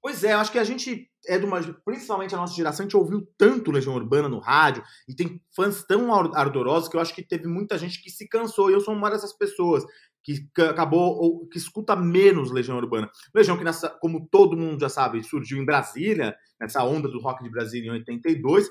Pois 0.00 0.22
é, 0.24 0.32
eu 0.34 0.38
acho 0.38 0.52
que 0.52 0.58
a 0.58 0.64
gente 0.64 1.10
é 1.26 1.38
de 1.38 1.44
uma. 1.46 1.60
Principalmente 1.84 2.34
a 2.34 2.38
nossa 2.38 2.54
geração, 2.54 2.84
a 2.84 2.86
gente 2.86 2.96
ouviu 2.96 3.26
tanto 3.38 3.70
Legião 3.70 3.94
Urbana 3.94 4.28
no 4.28 4.38
rádio 4.38 4.82
e 5.08 5.14
tem 5.14 5.40
fãs 5.54 5.82
tão 5.84 6.14
ar- 6.14 6.30
ardorosos 6.34 6.88
que 6.88 6.96
eu 6.96 7.00
acho 7.00 7.14
que 7.14 7.22
teve 7.26 7.46
muita 7.48 7.78
gente 7.78 8.02
que 8.02 8.10
se 8.10 8.28
cansou. 8.28 8.70
E 8.70 8.74
eu 8.74 8.80
sou 8.80 8.92
uma 8.94 9.10
dessas 9.10 9.32
pessoas 9.36 9.82
que 10.22 10.46
ca- 10.54 10.70
acabou 10.70 11.16
ou 11.18 11.46
que 11.48 11.56
escuta 11.58 11.94
menos 11.96 12.50
Legião 12.50 12.76
Urbana. 12.76 13.10
Legião 13.34 13.56
que, 13.56 13.64
nessa, 13.64 13.88
como 13.88 14.26
todo 14.30 14.56
mundo 14.56 14.80
já 14.80 14.88
sabe, 14.90 15.22
surgiu 15.22 15.58
em 15.58 15.64
Brasília, 15.64 16.34
nessa 16.60 16.82
onda 16.84 17.08
do 17.08 17.20
rock 17.20 17.42
de 17.42 17.50
Brasília 17.50 17.88
em 17.88 17.92
82. 17.94 18.68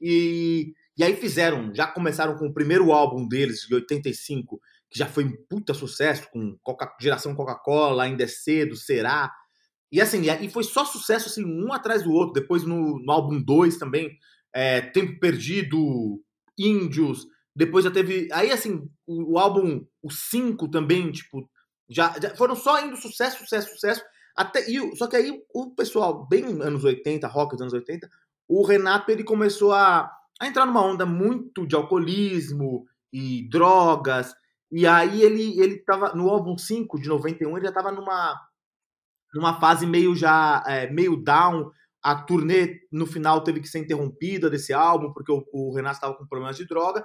E, 0.00 0.72
e 0.96 1.02
aí 1.02 1.16
fizeram, 1.16 1.74
já 1.74 1.86
começaram 1.86 2.36
com 2.36 2.46
o 2.46 2.52
primeiro 2.52 2.92
álbum 2.92 3.26
deles, 3.26 3.66
de 3.66 3.74
85, 3.74 4.60
que 4.90 4.98
já 4.98 5.06
foi 5.06 5.24
um 5.24 5.32
puta 5.48 5.72
sucesso, 5.72 6.28
com 6.30 6.56
Coca, 6.62 6.94
geração 7.00 7.34
Coca-Cola, 7.34 8.04
Ainda 8.04 8.24
é 8.24 8.26
Cedo, 8.26 8.76
Será. 8.76 9.32
E 9.90 10.00
assim, 10.00 10.22
e 10.40 10.50
foi 10.50 10.64
só 10.64 10.84
sucesso 10.84 11.28
assim, 11.28 11.44
um 11.44 11.72
atrás 11.72 12.02
do 12.02 12.12
outro. 12.12 12.34
Depois 12.34 12.64
no, 12.64 12.98
no 13.02 13.12
álbum 13.12 13.42
2 13.42 13.78
também, 13.78 14.18
é, 14.54 14.82
Tempo 14.82 15.18
Perdido, 15.18 16.22
Índios. 16.58 17.26
Depois 17.56 17.84
já 17.84 17.90
teve. 17.90 18.28
Aí 18.32 18.50
assim, 18.50 18.86
o, 19.06 19.34
o 19.34 19.38
álbum, 19.38 19.86
o 20.02 20.10
5 20.10 20.68
também, 20.68 21.10
tipo, 21.10 21.48
já, 21.88 22.14
já 22.20 22.34
foram 22.36 22.54
só 22.54 22.84
indo 22.84 22.96
sucesso, 22.96 23.38
sucesso, 23.38 23.70
sucesso. 23.70 24.02
Até, 24.36 24.70
e, 24.70 24.96
só 24.96 25.06
que 25.06 25.16
aí 25.16 25.42
o 25.54 25.74
pessoal, 25.74 26.26
bem 26.26 26.44
anos 26.44 26.84
80, 26.84 27.26
rock 27.28 27.52
dos 27.52 27.62
anos 27.62 27.74
80, 27.74 28.08
o 28.48 28.62
Renato 28.64 29.10
ele 29.10 29.24
começou 29.24 29.72
a, 29.72 30.10
a 30.42 30.48
entrar 30.48 30.66
numa 30.66 30.84
onda 30.84 31.06
muito 31.06 31.66
de 31.66 31.74
alcoolismo 31.74 32.84
e 33.12 33.48
drogas. 33.48 34.34
E 34.70 34.86
aí 34.86 35.22
ele, 35.22 35.60
ele 35.60 35.78
tava 35.84 36.14
no 36.14 36.28
álbum 36.28 36.56
5 36.56 37.00
de 37.00 37.08
91, 37.08 37.56
ele 37.56 37.66
já 37.66 37.72
tava 37.72 37.92
numa 37.92 38.34
numa 39.34 39.58
fase 39.58 39.86
meio 39.86 40.14
já 40.14 40.62
é, 40.66 40.90
meio 40.90 41.16
down. 41.16 41.70
A 42.02 42.16
turnê 42.16 42.80
no 42.90 43.06
final 43.06 43.44
teve 43.44 43.60
que 43.60 43.68
ser 43.68 43.78
interrompida 43.78 44.50
desse 44.50 44.72
álbum 44.72 45.12
porque 45.12 45.30
o, 45.30 45.44
o 45.52 45.74
Renato 45.74 45.96
estava 45.96 46.14
com 46.14 46.26
problemas 46.26 46.56
de 46.56 46.66
droga. 46.66 47.04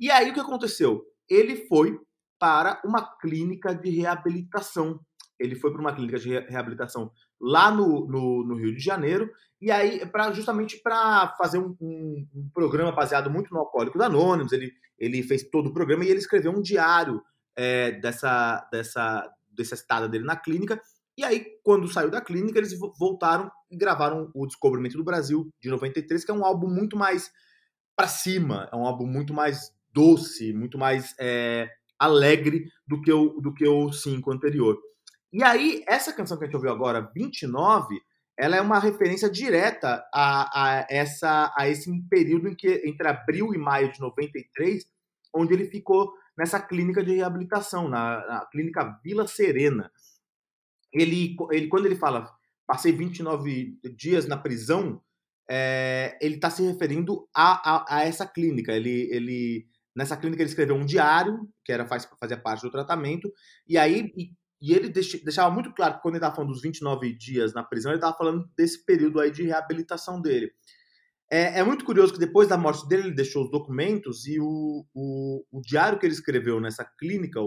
E 0.00 0.10
aí 0.10 0.30
o 0.30 0.34
que 0.34 0.40
aconteceu? 0.40 1.02
Ele 1.28 1.66
foi 1.66 1.98
para 2.38 2.80
uma 2.84 3.02
clínica 3.18 3.74
de 3.74 3.90
reabilitação. 3.90 5.00
Ele 5.38 5.54
foi 5.54 5.70
para 5.70 5.80
uma 5.80 5.92
clínica 5.94 6.18
de 6.18 6.30
re- 6.30 6.46
reabilitação 6.48 7.12
lá 7.40 7.70
no, 7.70 8.08
no, 8.08 8.44
no 8.46 8.54
Rio 8.56 8.74
de 8.74 8.82
Janeiro. 8.82 9.30
E 9.60 9.70
aí, 9.70 10.06
pra, 10.06 10.30
justamente 10.32 10.76
para 10.82 11.34
fazer 11.36 11.58
um, 11.58 11.76
um- 11.80 12.28
um 12.34 12.48
programa 12.54 12.92
baseado 12.92 13.28
muito 13.30 13.52
no 13.52 13.58
Alcoólicos 13.60 14.00
Anônimos, 14.00 14.52
ele, 14.52 14.72
ele 14.98 15.22
fez 15.22 15.42
todo 15.50 15.68
o 15.68 15.72
programa 15.72 16.04
e 16.04 16.08
ele 16.08 16.18
escreveu 16.20 16.52
um 16.52 16.62
diário 16.62 17.20
é, 17.56 17.92
dessa, 17.92 18.68
dessa, 18.70 19.28
dessa 19.50 19.74
estada 19.74 20.08
dele 20.08 20.24
na 20.24 20.36
clínica. 20.36 20.80
E 21.16 21.24
aí, 21.24 21.44
quando 21.64 21.88
saiu 21.88 22.08
da 22.10 22.20
clínica, 22.20 22.58
eles 22.58 22.78
vo- 22.78 22.94
voltaram 22.96 23.50
e 23.68 23.76
gravaram 23.76 24.30
o 24.32 24.46
Descobrimento 24.46 24.96
do 24.96 25.02
Brasil, 25.02 25.50
de 25.60 25.68
93, 25.68 26.24
que 26.24 26.30
é 26.30 26.34
um 26.34 26.44
álbum 26.44 26.68
muito 26.68 26.96
mais 26.96 27.28
pra 27.96 28.06
cima, 28.06 28.68
é 28.72 28.76
um 28.76 28.86
álbum 28.86 29.06
muito 29.06 29.34
mais 29.34 29.72
doce, 29.92 30.52
muito 30.52 30.78
mais 30.78 31.16
é, 31.18 31.68
alegre 31.98 32.64
do 32.86 33.00
que, 33.02 33.12
o, 33.12 33.40
do 33.40 33.52
que 33.52 33.66
o 33.66 33.92
5 33.92 34.30
anterior. 34.30 34.78
E 35.32 35.42
aí, 35.42 35.82
essa 35.88 36.12
canção 36.12 36.38
que 36.38 36.44
a 36.44 36.46
gente 36.46 36.54
ouviu 36.54 36.70
agora, 36.70 37.10
29, 37.12 38.00
ela 38.38 38.56
é 38.56 38.60
uma 38.60 38.78
referência 38.78 39.28
direta 39.28 40.04
a, 40.14 40.80
a, 40.80 40.86
essa, 40.88 41.52
a 41.56 41.68
esse 41.68 41.90
período 42.08 42.48
em 42.48 42.54
que, 42.54 42.82
entre 42.84 43.08
abril 43.08 43.52
e 43.52 43.58
maio 43.58 43.92
de 43.92 44.00
93, 44.00 44.86
onde 45.34 45.54
ele 45.54 45.66
ficou 45.66 46.12
nessa 46.36 46.60
clínica 46.60 47.02
de 47.02 47.16
reabilitação, 47.16 47.88
na, 47.88 48.26
na 48.26 48.46
clínica 48.46 48.98
Vila 49.02 49.26
Serena 49.26 49.90
ele, 50.92 51.36
ele 51.50 51.68
quando 51.68 51.86
ele 51.86 51.96
fala 51.96 52.30
passei 52.66 52.92
29 52.92 53.78
dias 53.96 54.26
na 54.26 54.36
prisão, 54.36 55.02
é, 55.48 56.18
ele 56.20 56.34
está 56.34 56.50
se 56.50 56.62
referindo 56.62 57.26
a, 57.34 57.76
a, 57.76 57.96
a 57.96 58.04
essa 58.04 58.26
clínica. 58.26 58.72
Ele, 58.72 59.08
ele 59.10 59.66
nessa 59.96 60.16
clínica 60.16 60.42
ele 60.42 60.50
escreveu 60.50 60.76
um 60.76 60.84
diário 60.84 61.48
que 61.64 61.72
era 61.72 61.86
faz, 61.86 62.06
fazia 62.20 62.36
parte 62.36 62.62
do 62.62 62.70
tratamento 62.70 63.32
e 63.66 63.78
aí 63.78 64.12
e, 64.16 64.32
e 64.60 64.72
ele 64.72 64.88
deixa- 64.88 65.18
deixava 65.22 65.52
muito 65.54 65.72
claro 65.72 65.94
que 65.94 66.02
quando 66.02 66.14
ele 66.14 66.18
estava 66.18 66.34
falando 66.34 66.52
dos 66.52 66.62
29 66.62 67.16
dias 67.16 67.54
na 67.54 67.62
prisão, 67.62 67.92
ele 67.92 67.98
estava 67.98 68.16
falando 68.16 68.48
desse 68.56 68.84
período 68.84 69.20
aí 69.20 69.30
de 69.30 69.44
reabilitação 69.44 70.20
dele. 70.20 70.52
É, 71.30 71.60
é 71.60 71.62
muito 71.64 71.84
curioso 71.84 72.12
que 72.12 72.18
depois 72.18 72.48
da 72.48 72.56
morte 72.56 72.88
dele, 72.88 73.08
ele 73.08 73.14
deixou 73.14 73.44
os 73.44 73.50
documentos 73.50 74.26
e 74.26 74.40
o, 74.40 74.84
o, 74.94 75.44
o 75.52 75.60
diário 75.60 75.98
que 75.98 76.06
ele 76.06 76.14
escreveu 76.14 76.58
nessa 76.58 76.84
clínica, 76.84 77.38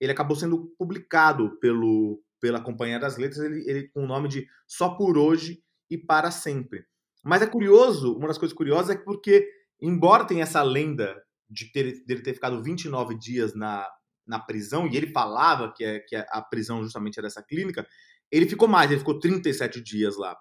ele 0.00 0.12
acabou 0.12 0.36
sendo 0.36 0.72
publicado 0.78 1.58
pelo, 1.60 2.22
pela 2.40 2.60
Companhia 2.62 2.98
das 2.98 3.16
Letras, 3.18 3.40
ele, 3.40 3.62
ele 3.68 3.88
com 3.88 4.04
o 4.04 4.06
nome 4.06 4.28
de 4.28 4.46
Só 4.66 4.90
por 4.90 5.18
Hoje 5.18 5.62
e 5.90 5.98
Para 5.98 6.30
Sempre. 6.30 6.84
Mas 7.22 7.42
é 7.42 7.46
curioso, 7.46 8.16
uma 8.16 8.28
das 8.28 8.38
coisas 8.38 8.56
curiosas 8.56 8.90
é 8.90 8.96
que 8.96 9.04
porque, 9.04 9.48
embora 9.80 10.24
tenha 10.24 10.44
essa 10.44 10.62
lenda 10.62 11.14
de 11.48 11.70
ter, 11.72 12.04
dele 12.06 12.22
ter 12.22 12.34
ficado 12.34 12.62
29 12.62 13.18
dias 13.18 13.54
na, 13.54 13.86
na 14.26 14.38
prisão, 14.38 14.86
e 14.86 14.96
ele 14.96 15.12
falava 15.12 15.72
que, 15.72 15.84
é, 15.84 16.00
que 16.00 16.16
a 16.16 16.42
prisão 16.42 16.82
justamente 16.82 17.18
era 17.18 17.28
essa 17.28 17.42
clínica, 17.42 17.86
ele 18.30 18.48
ficou 18.48 18.66
mais, 18.66 18.90
ele 18.90 19.00
ficou 19.00 19.18
37 19.18 19.80
dias 19.80 20.16
lá. 20.16 20.36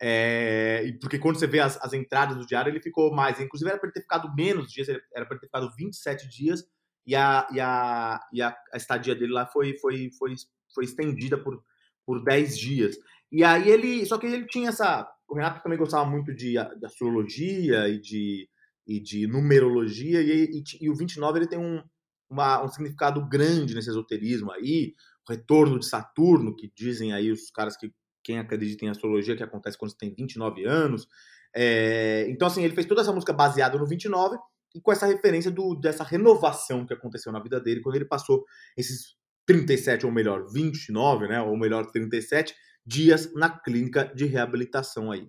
É, 0.00 0.92
porque 1.00 1.18
quando 1.18 1.38
você 1.38 1.46
vê 1.46 1.60
as, 1.60 1.76
as 1.82 1.92
entradas 1.92 2.36
do 2.36 2.46
diário, 2.46 2.70
ele 2.70 2.80
ficou 2.80 3.12
mais. 3.12 3.40
Inclusive, 3.40 3.70
era 3.70 3.78
para 3.78 3.88
ele 3.88 3.94
ter 3.94 4.02
ficado 4.02 4.34
menos 4.34 4.70
dias, 4.70 4.88
era 4.88 5.26
para 5.26 5.34
ele 5.34 5.40
ter 5.40 5.46
ficado 5.46 5.72
27 5.76 6.28
dias, 6.28 6.64
e 7.06 7.14
a, 7.14 7.46
e 7.52 7.60
a, 7.60 8.20
e 8.32 8.42
a, 8.42 8.56
a 8.72 8.76
estadia 8.76 9.14
dele 9.14 9.32
lá 9.32 9.46
foi, 9.46 9.76
foi, 9.78 10.10
foi, 10.18 10.34
foi 10.74 10.84
estendida 10.84 11.38
por, 11.38 11.62
por 12.04 12.22
10 12.22 12.58
dias. 12.58 12.96
E 13.30 13.42
aí 13.44 13.68
ele. 13.68 14.06
Só 14.06 14.18
que 14.18 14.26
ele 14.26 14.46
tinha 14.46 14.68
essa. 14.68 15.08
O 15.28 15.34
Renato 15.34 15.62
também 15.62 15.78
gostava 15.78 16.08
muito 16.08 16.34
de, 16.34 16.52
de 16.52 16.86
astrologia 16.86 17.88
e 17.88 18.00
de, 18.00 18.48
e 18.86 18.98
de 18.98 19.26
numerologia, 19.26 20.22
e, 20.22 20.44
e, 20.44 20.62
e 20.80 20.88
o 20.88 20.94
29 20.94 21.38
ele 21.38 21.46
tem 21.46 21.58
um, 21.58 21.82
uma, 22.28 22.64
um 22.64 22.68
significado 22.68 23.26
grande 23.26 23.74
nesse 23.74 23.88
esoterismo 23.88 24.50
aí, 24.52 24.94
o 25.28 25.32
retorno 25.32 25.78
de 25.78 25.86
Saturno, 25.86 26.54
que 26.54 26.70
dizem 26.74 27.12
aí 27.12 27.30
os 27.30 27.50
caras 27.50 27.76
que 27.76 27.92
quem 28.22 28.38
acredita 28.38 28.84
em 28.84 28.88
astrologia, 28.88 29.36
que 29.36 29.42
acontece 29.42 29.78
quando 29.78 29.92
você 29.92 29.96
tem 29.96 30.14
29 30.14 30.64
anos. 30.64 31.08
É, 31.54 32.26
então, 32.28 32.46
assim, 32.46 32.62
ele 32.62 32.74
fez 32.74 32.86
toda 32.86 33.00
essa 33.00 33.12
música 33.12 33.32
baseada 33.32 33.78
no 33.78 33.86
29 33.86 34.36
e 34.74 34.80
com 34.80 34.92
essa 34.92 35.06
referência 35.06 35.50
do, 35.50 35.74
dessa 35.74 36.04
renovação 36.04 36.86
que 36.86 36.92
aconteceu 36.92 37.32
na 37.32 37.40
vida 37.40 37.58
dele 37.58 37.80
quando 37.80 37.96
ele 37.96 38.04
passou 38.04 38.44
esses 38.76 39.16
37, 39.46 40.04
ou 40.04 40.12
melhor, 40.12 40.46
29, 40.52 41.26
né, 41.26 41.40
ou 41.40 41.56
melhor, 41.56 41.90
37 41.90 42.54
dias 42.84 43.32
na 43.34 43.48
clínica 43.48 44.04
de 44.14 44.26
reabilitação 44.26 45.10
aí. 45.10 45.26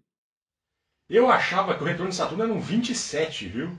Eu 1.09 1.29
achava 1.29 1.75
que 1.75 1.83
o 1.83 1.85
retorno 1.85 2.09
de 2.09 2.15
Saturno 2.15 2.43
era 2.43 2.53
um 2.53 2.59
27, 2.59 3.47
viu? 3.47 3.71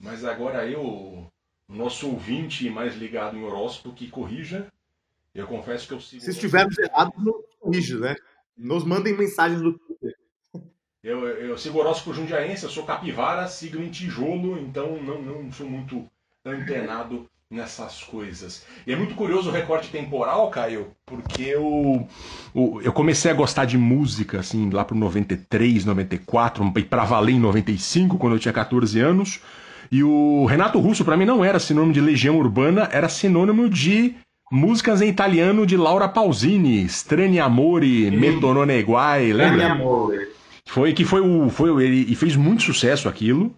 Mas 0.00 0.24
agora 0.24 0.66
eu, 0.66 1.30
nosso 1.68 2.08
ouvinte 2.08 2.68
mais 2.70 2.96
ligado 2.96 3.36
em 3.36 3.44
horóscopo, 3.44 3.94
que 3.94 4.08
corrija. 4.08 4.66
Eu 5.34 5.46
confesso 5.46 5.88
que 5.88 5.94
eu 5.94 6.00
sigo. 6.00 6.22
Se 6.22 6.30
estivermos 6.30 6.78
errados, 6.78 7.14
não 7.22 7.34
corrija, 7.60 7.98
né? 7.98 8.14
Nos 8.56 8.84
mandem 8.84 9.16
mensagens 9.16 9.60
no 9.60 9.78
Twitter. 9.78 10.14
Eu, 11.02 11.26
eu 11.28 11.58
sigo 11.58 11.78
horóscopo 11.78 12.14
jundiaense, 12.14 12.64
eu 12.64 12.70
sou 12.70 12.84
capivara, 12.84 13.46
signo 13.46 13.82
em 13.82 13.90
tijolo, 13.90 14.58
então 14.58 14.96
não, 15.02 15.20
não 15.20 15.52
sou 15.52 15.68
muito 15.68 16.08
antenado 16.44 17.28
nessas 17.50 18.02
coisas. 18.02 18.64
E 18.86 18.92
é 18.92 18.96
muito 18.96 19.14
curioso 19.14 19.50
o 19.50 19.52
recorte 19.52 19.90
temporal, 19.90 20.50
Caio, 20.50 20.92
porque 21.04 21.42
eu, 21.42 22.08
eu 22.54 22.92
comecei 22.92 23.30
a 23.30 23.34
gostar 23.34 23.64
de 23.64 23.76
música, 23.76 24.40
assim, 24.40 24.70
lá 24.70 24.84
pro 24.84 24.96
93, 24.96 25.84
94, 25.84 26.72
e 26.76 26.82
pra 26.82 27.04
valer 27.04 27.32
em 27.32 27.40
95, 27.40 28.18
quando 28.18 28.34
eu 28.34 28.38
tinha 28.38 28.52
14 28.54 28.98
anos. 29.00 29.40
E 29.94 30.02
o 30.02 30.44
Renato 30.46 30.80
Russo, 30.80 31.04
para 31.04 31.16
mim, 31.16 31.24
não 31.24 31.44
era 31.44 31.60
sinônimo 31.60 31.92
de 31.92 32.00
Legião 32.00 32.36
Urbana, 32.36 32.88
era 32.90 33.08
sinônimo 33.08 33.68
de 33.68 34.16
músicas 34.50 35.00
em 35.00 35.08
italiano 35.08 35.64
de 35.64 35.76
Laura 35.76 36.08
Pausini, 36.08 36.82
Strani 36.86 37.38
Amore. 37.38 38.10
Metonone 38.10 38.82
Guai, 38.82 39.32
lembra? 39.32 39.70
Amore. 39.70 40.18
Foi 40.66 40.92
que 40.92 41.04
foi 41.04 41.20
o. 41.20 41.48
Foi, 41.48 41.84
ele 41.84 42.10
e 42.10 42.16
fez 42.16 42.34
muito 42.34 42.64
sucesso 42.64 43.08
aquilo. 43.08 43.54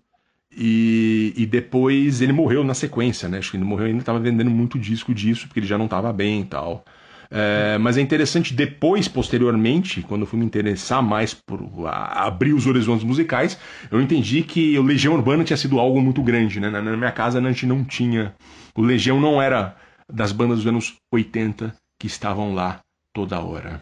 E, 0.54 1.32
e 1.38 1.46
depois 1.46 2.20
ele 2.20 2.34
morreu 2.34 2.62
na 2.62 2.74
sequência, 2.74 3.30
né? 3.30 3.38
Acho 3.38 3.52
que 3.52 3.56
ele 3.56 3.64
morreu 3.64 3.86
ainda 3.86 4.00
estava 4.00 4.18
vendendo 4.18 4.50
muito 4.50 4.78
disco 4.78 5.14
disso, 5.14 5.46
porque 5.46 5.60
ele 5.60 5.66
já 5.66 5.78
não 5.78 5.86
estava 5.86 6.12
bem 6.12 6.42
e 6.42 6.44
tal. 6.44 6.84
É, 7.30 7.76
mas 7.78 7.96
é 7.96 8.00
interessante 8.00 8.54
depois, 8.54 9.08
posteriormente, 9.08 10.02
quando 10.02 10.22
eu 10.22 10.26
fui 10.26 10.38
me 10.38 10.44
interessar 10.44 11.02
mais 11.02 11.34
por 11.34 11.60
a, 11.86 12.26
abrir 12.26 12.52
os 12.52 12.66
horizontes 12.66 13.04
musicais, 13.04 13.58
eu 13.90 14.00
entendi 14.00 14.42
que 14.42 14.78
o 14.78 14.82
Legião 14.82 15.14
Urbana 15.14 15.44
tinha 15.44 15.56
sido 15.56 15.78
algo 15.78 16.00
muito 16.00 16.22
grande, 16.22 16.60
né? 16.60 16.70
Na, 16.70 16.80
na 16.80 16.96
minha 16.96 17.12
casa 17.12 17.38
a 17.38 17.42
gente 17.42 17.66
não 17.66 17.84
tinha. 17.84 18.34
O 18.76 18.82
Legião 18.82 19.20
não 19.20 19.40
era 19.40 19.76
das 20.12 20.32
bandas 20.32 20.58
dos 20.58 20.66
anos 20.66 20.94
80 21.12 21.74
que 21.98 22.06
estavam 22.06 22.54
lá 22.54 22.80
toda 23.12 23.40
hora. 23.40 23.80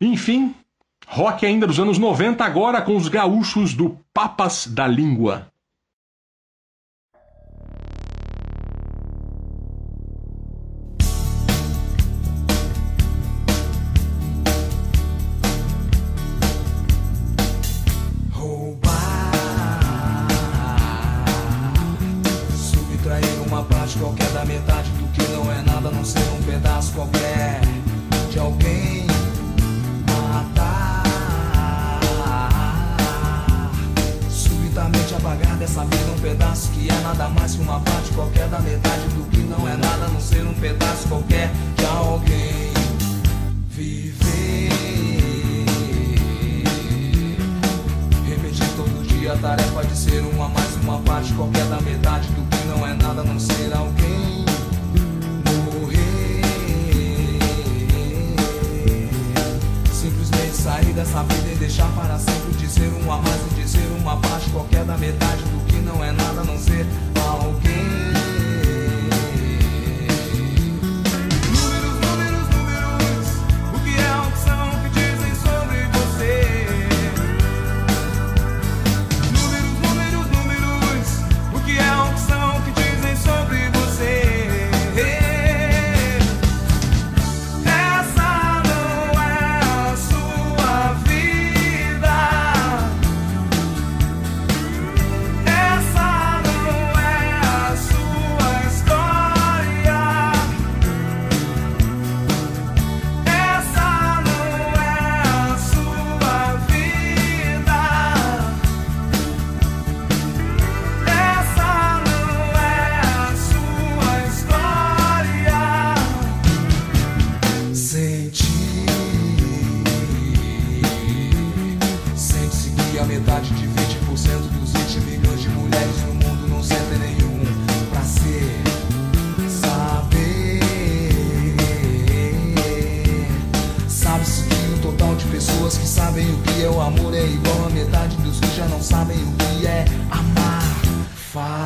Enfim, 0.00 0.54
rock 1.06 1.44
ainda 1.44 1.66
dos 1.66 1.80
anos 1.80 1.98
90, 1.98 2.44
agora 2.44 2.80
com 2.82 2.96
os 2.96 3.08
gaúchos 3.08 3.74
do 3.74 3.98
Papas 4.12 4.66
da 4.66 4.86
Língua. 4.86 5.50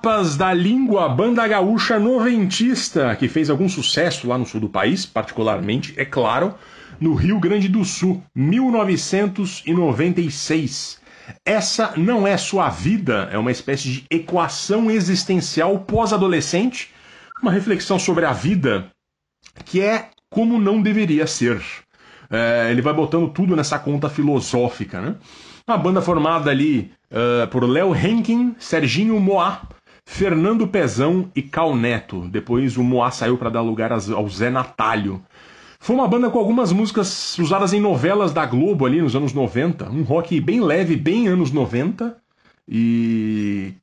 Papas 0.00 0.36
da 0.36 0.54
Língua, 0.54 1.08
banda 1.08 1.44
gaúcha 1.48 1.98
noventista, 1.98 3.16
que 3.16 3.26
fez 3.26 3.50
algum 3.50 3.68
sucesso 3.68 4.28
lá 4.28 4.38
no 4.38 4.46
sul 4.46 4.60
do 4.60 4.68
país, 4.68 5.04
particularmente, 5.04 5.92
é 5.96 6.04
claro, 6.04 6.54
no 7.00 7.14
Rio 7.14 7.40
Grande 7.40 7.68
do 7.68 7.84
Sul, 7.84 8.22
1996. 8.32 11.00
Essa 11.44 11.94
não 11.96 12.28
é 12.28 12.36
sua 12.36 12.68
vida, 12.68 13.28
é 13.32 13.38
uma 13.38 13.50
espécie 13.50 13.90
de 13.90 14.04
equação 14.08 14.88
existencial 14.88 15.80
pós-adolescente, 15.80 16.94
uma 17.42 17.50
reflexão 17.50 17.98
sobre 17.98 18.24
a 18.24 18.32
vida 18.32 18.92
que 19.64 19.80
é 19.80 20.10
como 20.30 20.60
não 20.60 20.80
deveria 20.80 21.26
ser. 21.26 21.60
É, 22.30 22.68
ele 22.70 22.82
vai 22.82 22.94
botando 22.94 23.30
tudo 23.30 23.56
nessa 23.56 23.80
conta 23.80 24.08
filosófica, 24.08 25.00
né? 25.00 25.16
Uma 25.66 25.76
banda 25.76 26.00
formada 26.00 26.52
ali 26.52 26.92
eh, 27.10 27.46
por 27.46 27.64
Léo 27.64 27.94
Henkin, 27.94 28.54
Serginho 28.58 29.18
Moá, 29.20 29.62
Fernando 30.10 30.66
Pezão 30.66 31.30
e 31.36 31.42
Cal 31.42 31.76
Neto. 31.76 32.26
Depois 32.28 32.78
o 32.78 32.82
Moá 32.82 33.10
saiu 33.10 33.36
para 33.36 33.50
dar 33.50 33.60
lugar 33.60 33.92
ao 33.92 34.28
Zé 34.28 34.48
Natalho. 34.48 35.22
Foi 35.78 35.94
uma 35.94 36.08
banda 36.08 36.30
com 36.30 36.38
algumas 36.38 36.72
músicas 36.72 37.38
usadas 37.38 37.74
em 37.74 37.80
novelas 37.80 38.32
da 38.32 38.44
Globo 38.44 38.86
ali 38.86 39.02
nos 39.02 39.14
anos 39.14 39.34
90. 39.34 39.88
Um 39.90 40.02
rock 40.02 40.40
bem 40.40 40.60
leve, 40.60 40.96
bem 40.96 41.28
anos 41.28 41.52
90. 41.52 42.16
E 42.66 43.74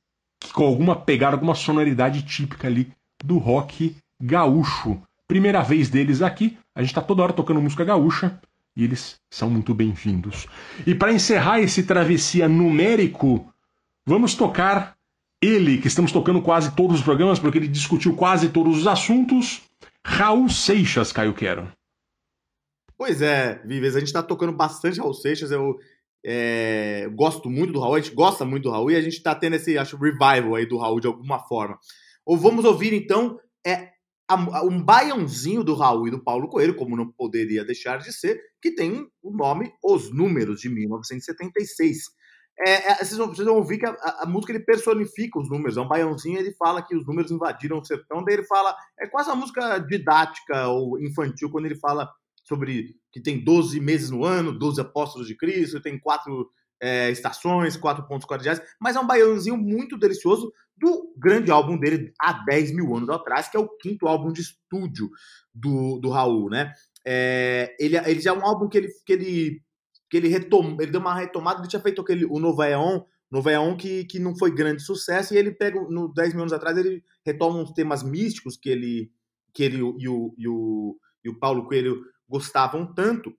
com 0.52 0.66
alguma 0.66 0.96
pegada, 0.96 1.36
alguma 1.36 1.56
sonoridade 1.56 2.24
típica 2.24 2.68
ali 2.68 2.92
do 3.24 3.38
rock 3.38 3.96
gaúcho. 4.20 5.00
Primeira 5.28 5.62
vez 5.62 5.90
deles 5.90 6.24
aqui. 6.24 6.58
A 6.74 6.82
gente 6.82 6.96
tá 6.96 7.02
toda 7.02 7.22
hora 7.22 7.34
tocando 7.34 7.62
música 7.62 7.86
gaúcha 7.86 8.42
e 8.76 8.84
eles 8.84 9.18
são 9.30 9.50
muito 9.50 9.76
bem-vindos. 9.76 10.48
E 10.86 10.96
para 10.96 11.14
encerrar 11.14 11.60
esse 11.60 11.84
travessia 11.84 12.50
numérico, 12.50 13.48
vamos 14.06 14.34
tocar 14.34 14.95
ele, 15.42 15.78
que 15.78 15.88
estamos 15.88 16.12
tocando 16.12 16.42
quase 16.42 16.76
todos 16.76 16.98
os 16.98 17.04
programas, 17.04 17.40
porque 17.40 17.58
ele 17.58 17.68
discutiu 17.68 18.16
quase 18.16 18.50
todos 18.50 18.78
os 18.78 18.88
assuntos. 18.88 19.62
Raul 20.06 20.50
Seixas, 20.50 21.12
Caio 21.12 21.34
Quero. 21.34 21.72
Pois 22.98 23.22
é, 23.22 23.62
Vives, 23.66 23.96
a 23.96 24.00
gente 24.00 24.14
tá 24.14 24.24
tocando 24.24 24.54
bastante 24.54 25.00
Raul 25.00 25.14
Seixas, 25.14 25.52
eu 25.52 25.78
é, 26.26 27.10
gosto 27.14 27.50
muito 27.50 27.74
do 27.74 27.80
Raul, 27.80 27.96
a 27.96 28.00
gente 28.00 28.16
gosta 28.16 28.46
muito 28.46 28.64
do 28.64 28.72
Raul 28.72 28.92
e 28.92 28.96
a 28.96 29.02
gente 29.02 29.22
tá 29.22 29.36
tendo 29.36 29.56
esse, 29.56 29.78
acho, 29.78 29.98
revival 29.98 30.56
aí 30.56 30.66
do 30.66 30.78
Raul 30.78 31.00
de 31.00 31.08
alguma 31.08 31.40
forma. 31.40 31.78
Ou 32.26 32.38
vamos 32.38 32.66
ouvir 32.66 32.94
então 32.94 33.40
é, 33.66 33.92
um 34.64 34.82
baiãozinho 34.82 35.64
do 35.64 35.76
Raul 35.76 36.08
e 36.08 36.12
do 36.12 36.24
Paulo 36.24 36.48
Coelho, 36.48 36.76
como 36.76 36.96
não 36.96 37.12
poderia 37.12 37.64
deixar 37.64 38.00
de 38.00 38.12
ser, 38.12 38.42
que 38.62 38.72
tem 38.72 39.08
o 39.22 39.32
nome 39.32 39.72
Os 39.84 40.12
Números, 40.12 40.62
de 40.62 40.70
1976. 40.70 41.98
É, 42.60 42.92
é, 42.92 42.96
vocês, 42.96 43.18
vão, 43.18 43.28
vocês 43.28 43.46
vão 43.46 43.58
ouvir 43.58 43.80
que 43.80 43.86
a, 43.86 43.92
a- 43.92 44.26
música 44.26 44.54
ele 44.54 44.64
personifica 44.64 45.40
os 45.40 45.50
números. 45.50 45.78
É 45.78 45.82
um 45.82 45.88
baiãozinho, 45.88 46.40
ele 46.40 46.54
fala 46.54 46.82
que 46.82 46.96
os 46.96 47.06
números 47.06 47.32
invadiram 47.32 47.80
o 47.80 47.86
sertão, 47.86 48.24
daí 48.24 48.36
ele 48.36 48.46
fala. 48.46 48.76
É 49.00 49.08
quase 49.08 49.30
uma 49.30 49.36
música 49.36 49.78
didática 49.80 50.68
ou 50.68 51.00
infantil, 51.00 51.50
quando 51.50 51.66
ele 51.66 51.76
fala 51.76 52.10
sobre 52.44 52.96
que 53.12 53.20
tem 53.20 53.44
12 53.44 53.80
meses 53.80 54.10
no 54.10 54.24
ano, 54.24 54.58
12 54.58 54.80
apóstolos 54.80 55.28
de 55.28 55.36
Cristo, 55.36 55.82
tem 55.82 56.00
quatro 56.00 56.50
é, 56.82 57.10
estações, 57.10 57.76
quatro 57.76 58.08
pontos 58.08 58.28
cardeais, 58.28 58.62
mas 58.80 58.96
é 58.96 59.00
um 59.00 59.08
baiãozinho 59.08 59.58
muito 59.58 59.98
delicioso 59.98 60.52
do 60.78 61.14
grande 61.18 61.50
álbum 61.50 61.78
dele 61.78 62.14
há 62.20 62.34
10 62.46 62.74
mil 62.74 62.96
anos 62.96 63.10
atrás, 63.10 63.48
que 63.48 63.58
é 63.58 63.60
o 63.60 63.70
quinto 63.78 64.08
álbum 64.08 64.32
de 64.32 64.42
estúdio 64.42 65.10
do, 65.54 66.00
do 66.00 66.10
Raul, 66.10 66.50
né? 66.50 66.72
É, 67.08 67.76
ele, 67.80 67.98
ele 67.98 68.20
já 68.20 68.32
é 68.32 68.34
um 68.34 68.46
álbum 68.46 68.68
que 68.68 68.78
ele, 68.78 68.90
que 69.06 69.14
ele, 69.14 69.62
que 70.16 70.18
ele, 70.18 70.30
retom, 70.30 70.78
ele 70.80 70.92
deu 70.92 71.02
uma 71.02 71.14
retomada, 71.14 71.60
ele 71.60 71.68
tinha 71.68 71.82
feito 71.82 72.02
aquele, 72.02 72.26
o 72.26 72.40
Novaeon, 72.40 73.02
Novaeon 73.30 73.76
que, 73.76 74.06
que 74.06 74.18
não 74.18 74.34
foi 74.38 74.50
grande 74.50 74.82
sucesso, 74.82 75.34
e 75.34 75.38
ele 75.38 75.52
pega, 75.52 75.78
no 75.90 76.08
10 76.14 76.34
mil 76.34 76.44
anos 76.44 76.54
atrás, 76.54 76.78
ele 76.78 77.04
retoma 77.26 77.60
uns 77.60 77.74
temas 77.74 78.02
místicos 78.02 78.56
que 78.56 78.70
ele, 78.70 79.12
que 79.54 79.62
ele 79.62 79.80
e 79.80 80.08
o, 80.08 80.34
e 80.38 80.48
o, 80.48 80.98
e 81.22 81.30
o 81.30 81.38
Paulo 81.38 81.68
Coelho 81.68 82.02
gostavam 82.30 82.94
tanto. 82.94 83.34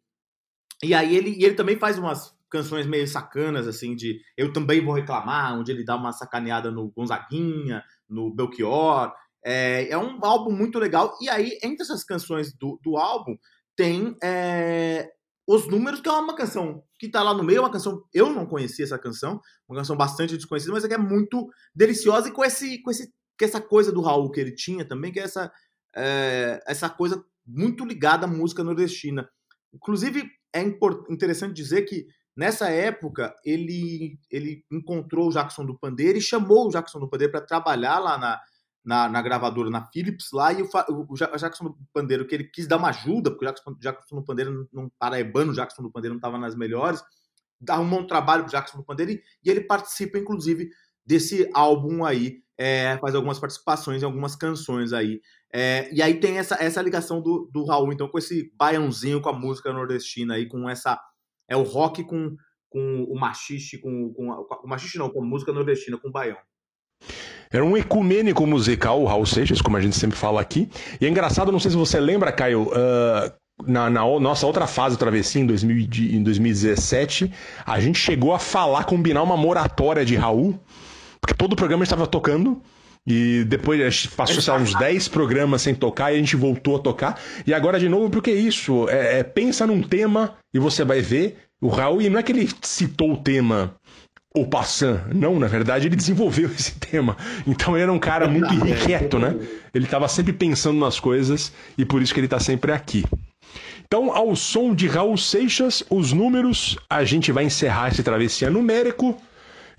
E 0.85 0.93
aí 0.93 1.17
ele, 1.17 1.31
e 1.31 1.45
ele 1.45 1.55
também 1.55 1.79
faz 1.79 1.99
umas 1.99 2.37
canções 2.51 2.87
meio 2.87 3.09
sacanas, 3.09 3.67
assim, 3.67 3.97
de 3.97 4.21
Eu 4.37 4.53
Também 4.53 4.85
Vou 4.85 4.95
Reclamar, 4.95 5.59
onde 5.59 5.73
ele 5.73 5.85
dá 5.85 5.97
uma 5.97 6.13
sacaneada 6.13 6.71
no 6.71 6.91
Gonzaguinha, 6.91 7.83
no 8.07 8.31
Belchior. 8.31 9.15
É, 9.43 9.89
é 9.89 9.97
um 9.97 10.23
álbum 10.23 10.53
muito 10.53 10.79
legal. 10.79 11.17
E 11.23 11.29
aí, 11.31 11.59
entre 11.63 11.85
essas 11.85 12.05
canções 12.05 12.53
do, 12.53 12.79
do 12.85 12.99
álbum, 12.99 13.37
tem 13.75 14.15
é, 14.23 15.11
Os 15.47 15.69
Números, 15.69 16.01
que 16.01 16.09
é 16.09 16.13
uma 16.13 16.35
canção 16.35 16.83
que 16.99 17.09
tá 17.09 17.23
lá 17.23 17.33
no 17.33 17.45
meio, 17.45 17.63
uma 17.63 17.71
canção. 17.71 18.03
Eu 18.13 18.31
não 18.31 18.47
conhecia 18.47 18.85
essa 18.85 18.99
canção, 18.99 19.41
uma 19.69 19.79
canção 19.79 19.97
bastante 19.97 20.37
desconhecida, 20.37 20.73
mas 20.73 20.85
é 20.85 20.89
que 20.89 20.95
é 20.95 20.99
muito 20.99 21.49
deliciosa 21.75 22.29
e 22.29 22.33
com, 22.33 22.45
esse, 22.45 22.83
com, 22.83 22.91
esse, 22.91 23.07
com 23.39 23.45
essa 23.45 23.61
coisa 23.61 23.93
do 23.93 24.01
Raul 24.01 24.31
que 24.31 24.41
ele 24.41 24.53
tinha 24.53 24.85
também, 24.85 25.13
que 25.13 25.21
é 25.21 25.23
essa, 25.23 25.53
é, 25.95 26.61
essa 26.67 26.91
coisa 26.91 27.25
muito 27.47 27.85
ligada 27.85 28.27
à 28.27 28.29
música 28.29 28.65
nordestina. 28.65 29.29
Inclusive, 29.73 30.29
é 30.53 30.63
interessante 30.63 31.55
dizer 31.55 31.83
que 31.83 32.07
nessa 32.37 32.69
época 32.69 33.35
ele, 33.45 34.19
ele 34.31 34.65
encontrou 34.71 35.29
o 35.29 35.33
Jackson 35.33 35.65
do 35.65 35.79
Pandeiro 35.79 36.19
e 36.19 36.23
chamou 36.23 36.67
o 36.67 36.71
Jackson 36.71 36.99
do 36.99 37.09
Pandeiro 37.09 37.31
para 37.31 37.41
trabalhar 37.41 38.01
lá 38.01 38.19
na, 38.19 38.41
na, 38.87 39.09
na 39.09 39.21
gravadora, 39.21 39.69
na 39.69 39.85
Philips, 39.85 40.31
lá, 40.33 40.53
e 40.53 40.63
o, 40.63 40.69
o 41.09 41.17
Ja- 41.17 41.33
o 41.35 41.37
Jackson 41.37 41.65
do 41.65 41.77
Pandeiro, 41.93 42.27
que 42.27 42.35
ele 42.35 42.45
quis 42.45 42.69
dar 42.69 42.77
uma 42.77 42.91
ajuda, 42.91 43.31
porque 43.31 43.45
o 43.45 43.49
Jackson, 43.49 43.75
Jackson 43.81 44.17
do 44.17 44.25
Pandeiro, 44.25 44.69
não 44.73 44.89
paraibano, 44.99 45.51
o 45.51 45.55
Jackson 45.55 45.83
do 45.83 45.91
Pandeiro 45.91 46.15
não 46.15 46.19
estava 46.19 46.39
nas 46.39 46.55
melhores, 46.55 47.03
arrumou 47.69 48.01
um 48.01 48.07
trabalho 48.07 48.45
pro 48.45 48.53
Jackson 48.53 48.79
do 48.79 48.85
Pandeiro 48.85 49.13
e, 49.13 49.23
e 49.45 49.51
ele 49.51 49.63
participa, 49.63 50.19
inclusive, 50.19 50.71
desse 51.05 51.51
álbum 51.53 52.05
aí, 52.05 52.43
é, 52.57 52.97
faz 52.99 53.15
algumas 53.15 53.39
participações 53.39 54.03
em 54.03 54.07
algumas 54.07 54.37
canções 54.37 54.93
aí. 54.93 55.21
É, 55.53 55.93
e 55.93 56.01
aí 56.01 56.21
tem 56.21 56.39
essa, 56.39 56.55
essa 56.63 56.81
ligação 56.81 57.21
do, 57.21 57.51
do 57.53 57.65
Raul, 57.65 57.93
então, 57.93 58.09
com 58.09 58.19
esse 58.19 58.53
baiãozinho 58.57 59.21
com 59.21 59.29
a 59.29 59.33
música 59.33 59.73
nordestina 59.73 60.35
aí, 60.35 60.47
com 60.49 60.69
essa. 60.69 60.99
É 61.49 61.57
o 61.57 61.63
rock 61.63 62.05
com, 62.05 62.37
com 62.69 63.05
o 63.05 63.19
machixe, 63.19 63.79
com, 63.79 64.13
com, 64.13 64.35
com 64.45 64.67
o 64.67 64.69
machixe 64.69 64.99
não, 64.99 65.11
com 65.11 65.23
a 65.23 65.27
música 65.27 65.53
nordestina, 65.53 65.99
com 65.99 66.09
o 66.09 66.13
baião. 66.13 66.39
Era 67.51 67.65
um 67.65 67.77
ecumênico 67.77 68.47
musical, 68.47 69.01
o 69.01 69.07
Raul 69.07 69.27
Seixas, 69.27 69.61
como 69.61 69.77
a 69.77 69.81
gente 69.81 69.97
sempre 69.97 70.17
fala 70.17 70.41
aqui. 70.41 70.69
E 71.01 71.07
é 71.07 71.09
engraçado, 71.09 71.53
não 71.53 71.61
sei 71.61 71.71
se 71.71 71.77
você 71.77 72.01
lembra, 72.01 72.33
Caio, 72.33 72.65
uh, 72.65 73.33
na, 73.65 73.89
na, 73.89 74.01
nossa 74.21 74.47
outra 74.47 74.67
fase 74.67 74.97
do 74.97 74.99
Travessia, 74.99 75.41
em, 75.41 75.47
2000, 75.47 75.89
em 76.13 76.23
2017, 76.23 77.33
a 77.65 77.81
gente 77.81 77.99
chegou 77.99 78.35
a 78.35 78.39
falar, 78.39 78.85
combinar 78.85 79.23
uma 79.23 79.37
moratória 79.37 80.05
de 80.05 80.17
Raul, 80.17 80.59
porque 81.21 81.35
todo 81.35 81.53
o 81.53 81.57
programa 81.57 81.85
estava 81.85 82.07
tocando. 82.07 82.61
E 83.09 83.45
depois 83.45 84.07
passou 84.07 84.43
sei 84.43 84.53
lá, 84.53 84.59
uns 84.59 84.75
10 84.75 85.07
programas 85.09 85.63
sem 85.63 85.73
tocar 85.73 86.11
e 86.11 86.17
a 86.17 86.19
gente 86.19 86.35
voltou 86.35 86.75
a 86.75 86.81
tocar. 86.81 87.21
E 87.47 87.55
agora 87.55 87.79
de 87.79 87.89
novo, 87.89 88.11
porque 88.11 88.31
é 88.31 88.35
isso? 88.35 88.89
É, 88.89 89.21
é, 89.21 89.23
pensa 89.23 89.65
num 89.65 89.81
tema 89.81 90.35
e 90.53 90.59
você 90.59 90.85
vai 90.85 91.01
ver 91.01 91.39
o 91.61 91.69
Raul. 91.69 92.03
E 92.03 92.11
não 92.11 92.19
é 92.19 92.23
que 92.25 92.33
ele 92.33 92.49
citou 92.63 93.13
o 93.13 93.17
tema 93.17 93.77
o 94.37 94.47
Passan. 94.47 95.03
Não, 95.15 95.41
na 95.41 95.47
verdade, 95.47 95.89
ele 95.89 95.97
desenvolveu 95.97 96.51
esse 96.53 96.73
tema. 96.79 97.17
Então 97.47 97.75
ele 97.75 97.85
era 97.85 97.93
um 97.93 97.99
cara 97.99 98.29
muito 98.29 98.53
irrequieto, 98.53 99.19
né? 99.19 99.35
Ele 99.75 99.87
estava 99.87 100.07
sempre 100.09 100.33
pensando 100.33 100.79
nas 100.79 101.01
coisas 101.01 101.53
e 101.77 101.85
por 101.85 102.03
isso 102.03 102.13
que 102.13 102.21
ele 102.21 102.27
está 102.27 102.39
sempre 102.39 102.71
aqui. 102.71 103.05
Então, 103.87 104.13
ao 104.13 104.35
som 104.37 104.75
de 104.75 104.87
Raul 104.89 105.17
Seixas, 105.17 105.83
os 105.89 106.13
números, 106.13 106.77
a 106.91 107.05
gente 107.05 107.33
vai 107.33 107.45
encerrar 107.45 107.89
esse 107.89 108.03
travessia 108.03 108.51
numérico. 108.51 109.17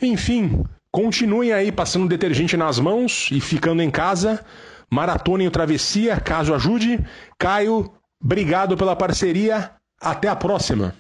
Enfim, 0.01 0.63
continuem 0.91 1.51
aí 1.51 1.71
passando 1.71 2.07
detergente 2.07 2.55
nas 2.57 2.79
mãos 2.79 3.29
e 3.31 3.39
ficando 3.39 3.81
em 3.81 3.91
casa. 3.91 4.43
Maratonem 4.89 5.47
o 5.47 5.51
Travessia, 5.51 6.19
caso 6.19 6.53
ajude. 6.53 7.05
Caio, 7.37 7.91
obrigado 8.23 8.77
pela 8.77 8.95
parceria. 8.95 9.71
Até 9.99 10.29
a 10.29 10.35
próxima. 10.35 10.95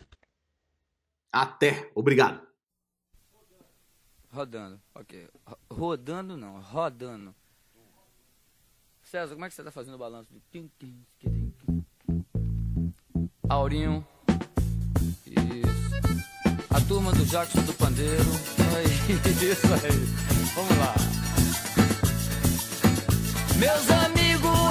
Até. 1.31 1.89
Obrigado. 1.95 2.46
Rodando, 4.37 4.79
ok. 4.93 5.27
Rodando 5.67 6.37
não, 6.37 6.61
rodando. 6.61 7.33
César, 9.01 9.33
como 9.33 9.45
é 9.45 9.49
que 9.49 9.55
você 9.55 9.63
tá 9.63 9.71
fazendo 9.71 9.95
o 9.95 9.97
balanço? 9.97 10.29
Aurinho. 13.49 14.05
Isso. 15.25 16.67
A 16.69 16.79
turma 16.81 17.11
do 17.13 17.25
Jackson 17.25 17.63
do 17.63 17.73
Pandeiro. 17.73 18.29
É 18.77 18.83
isso 19.43 19.73
aí. 19.73 20.05
Vamos 20.53 20.77
lá. 20.77 20.93
Meus 23.57 23.89
amigos. 23.89 24.66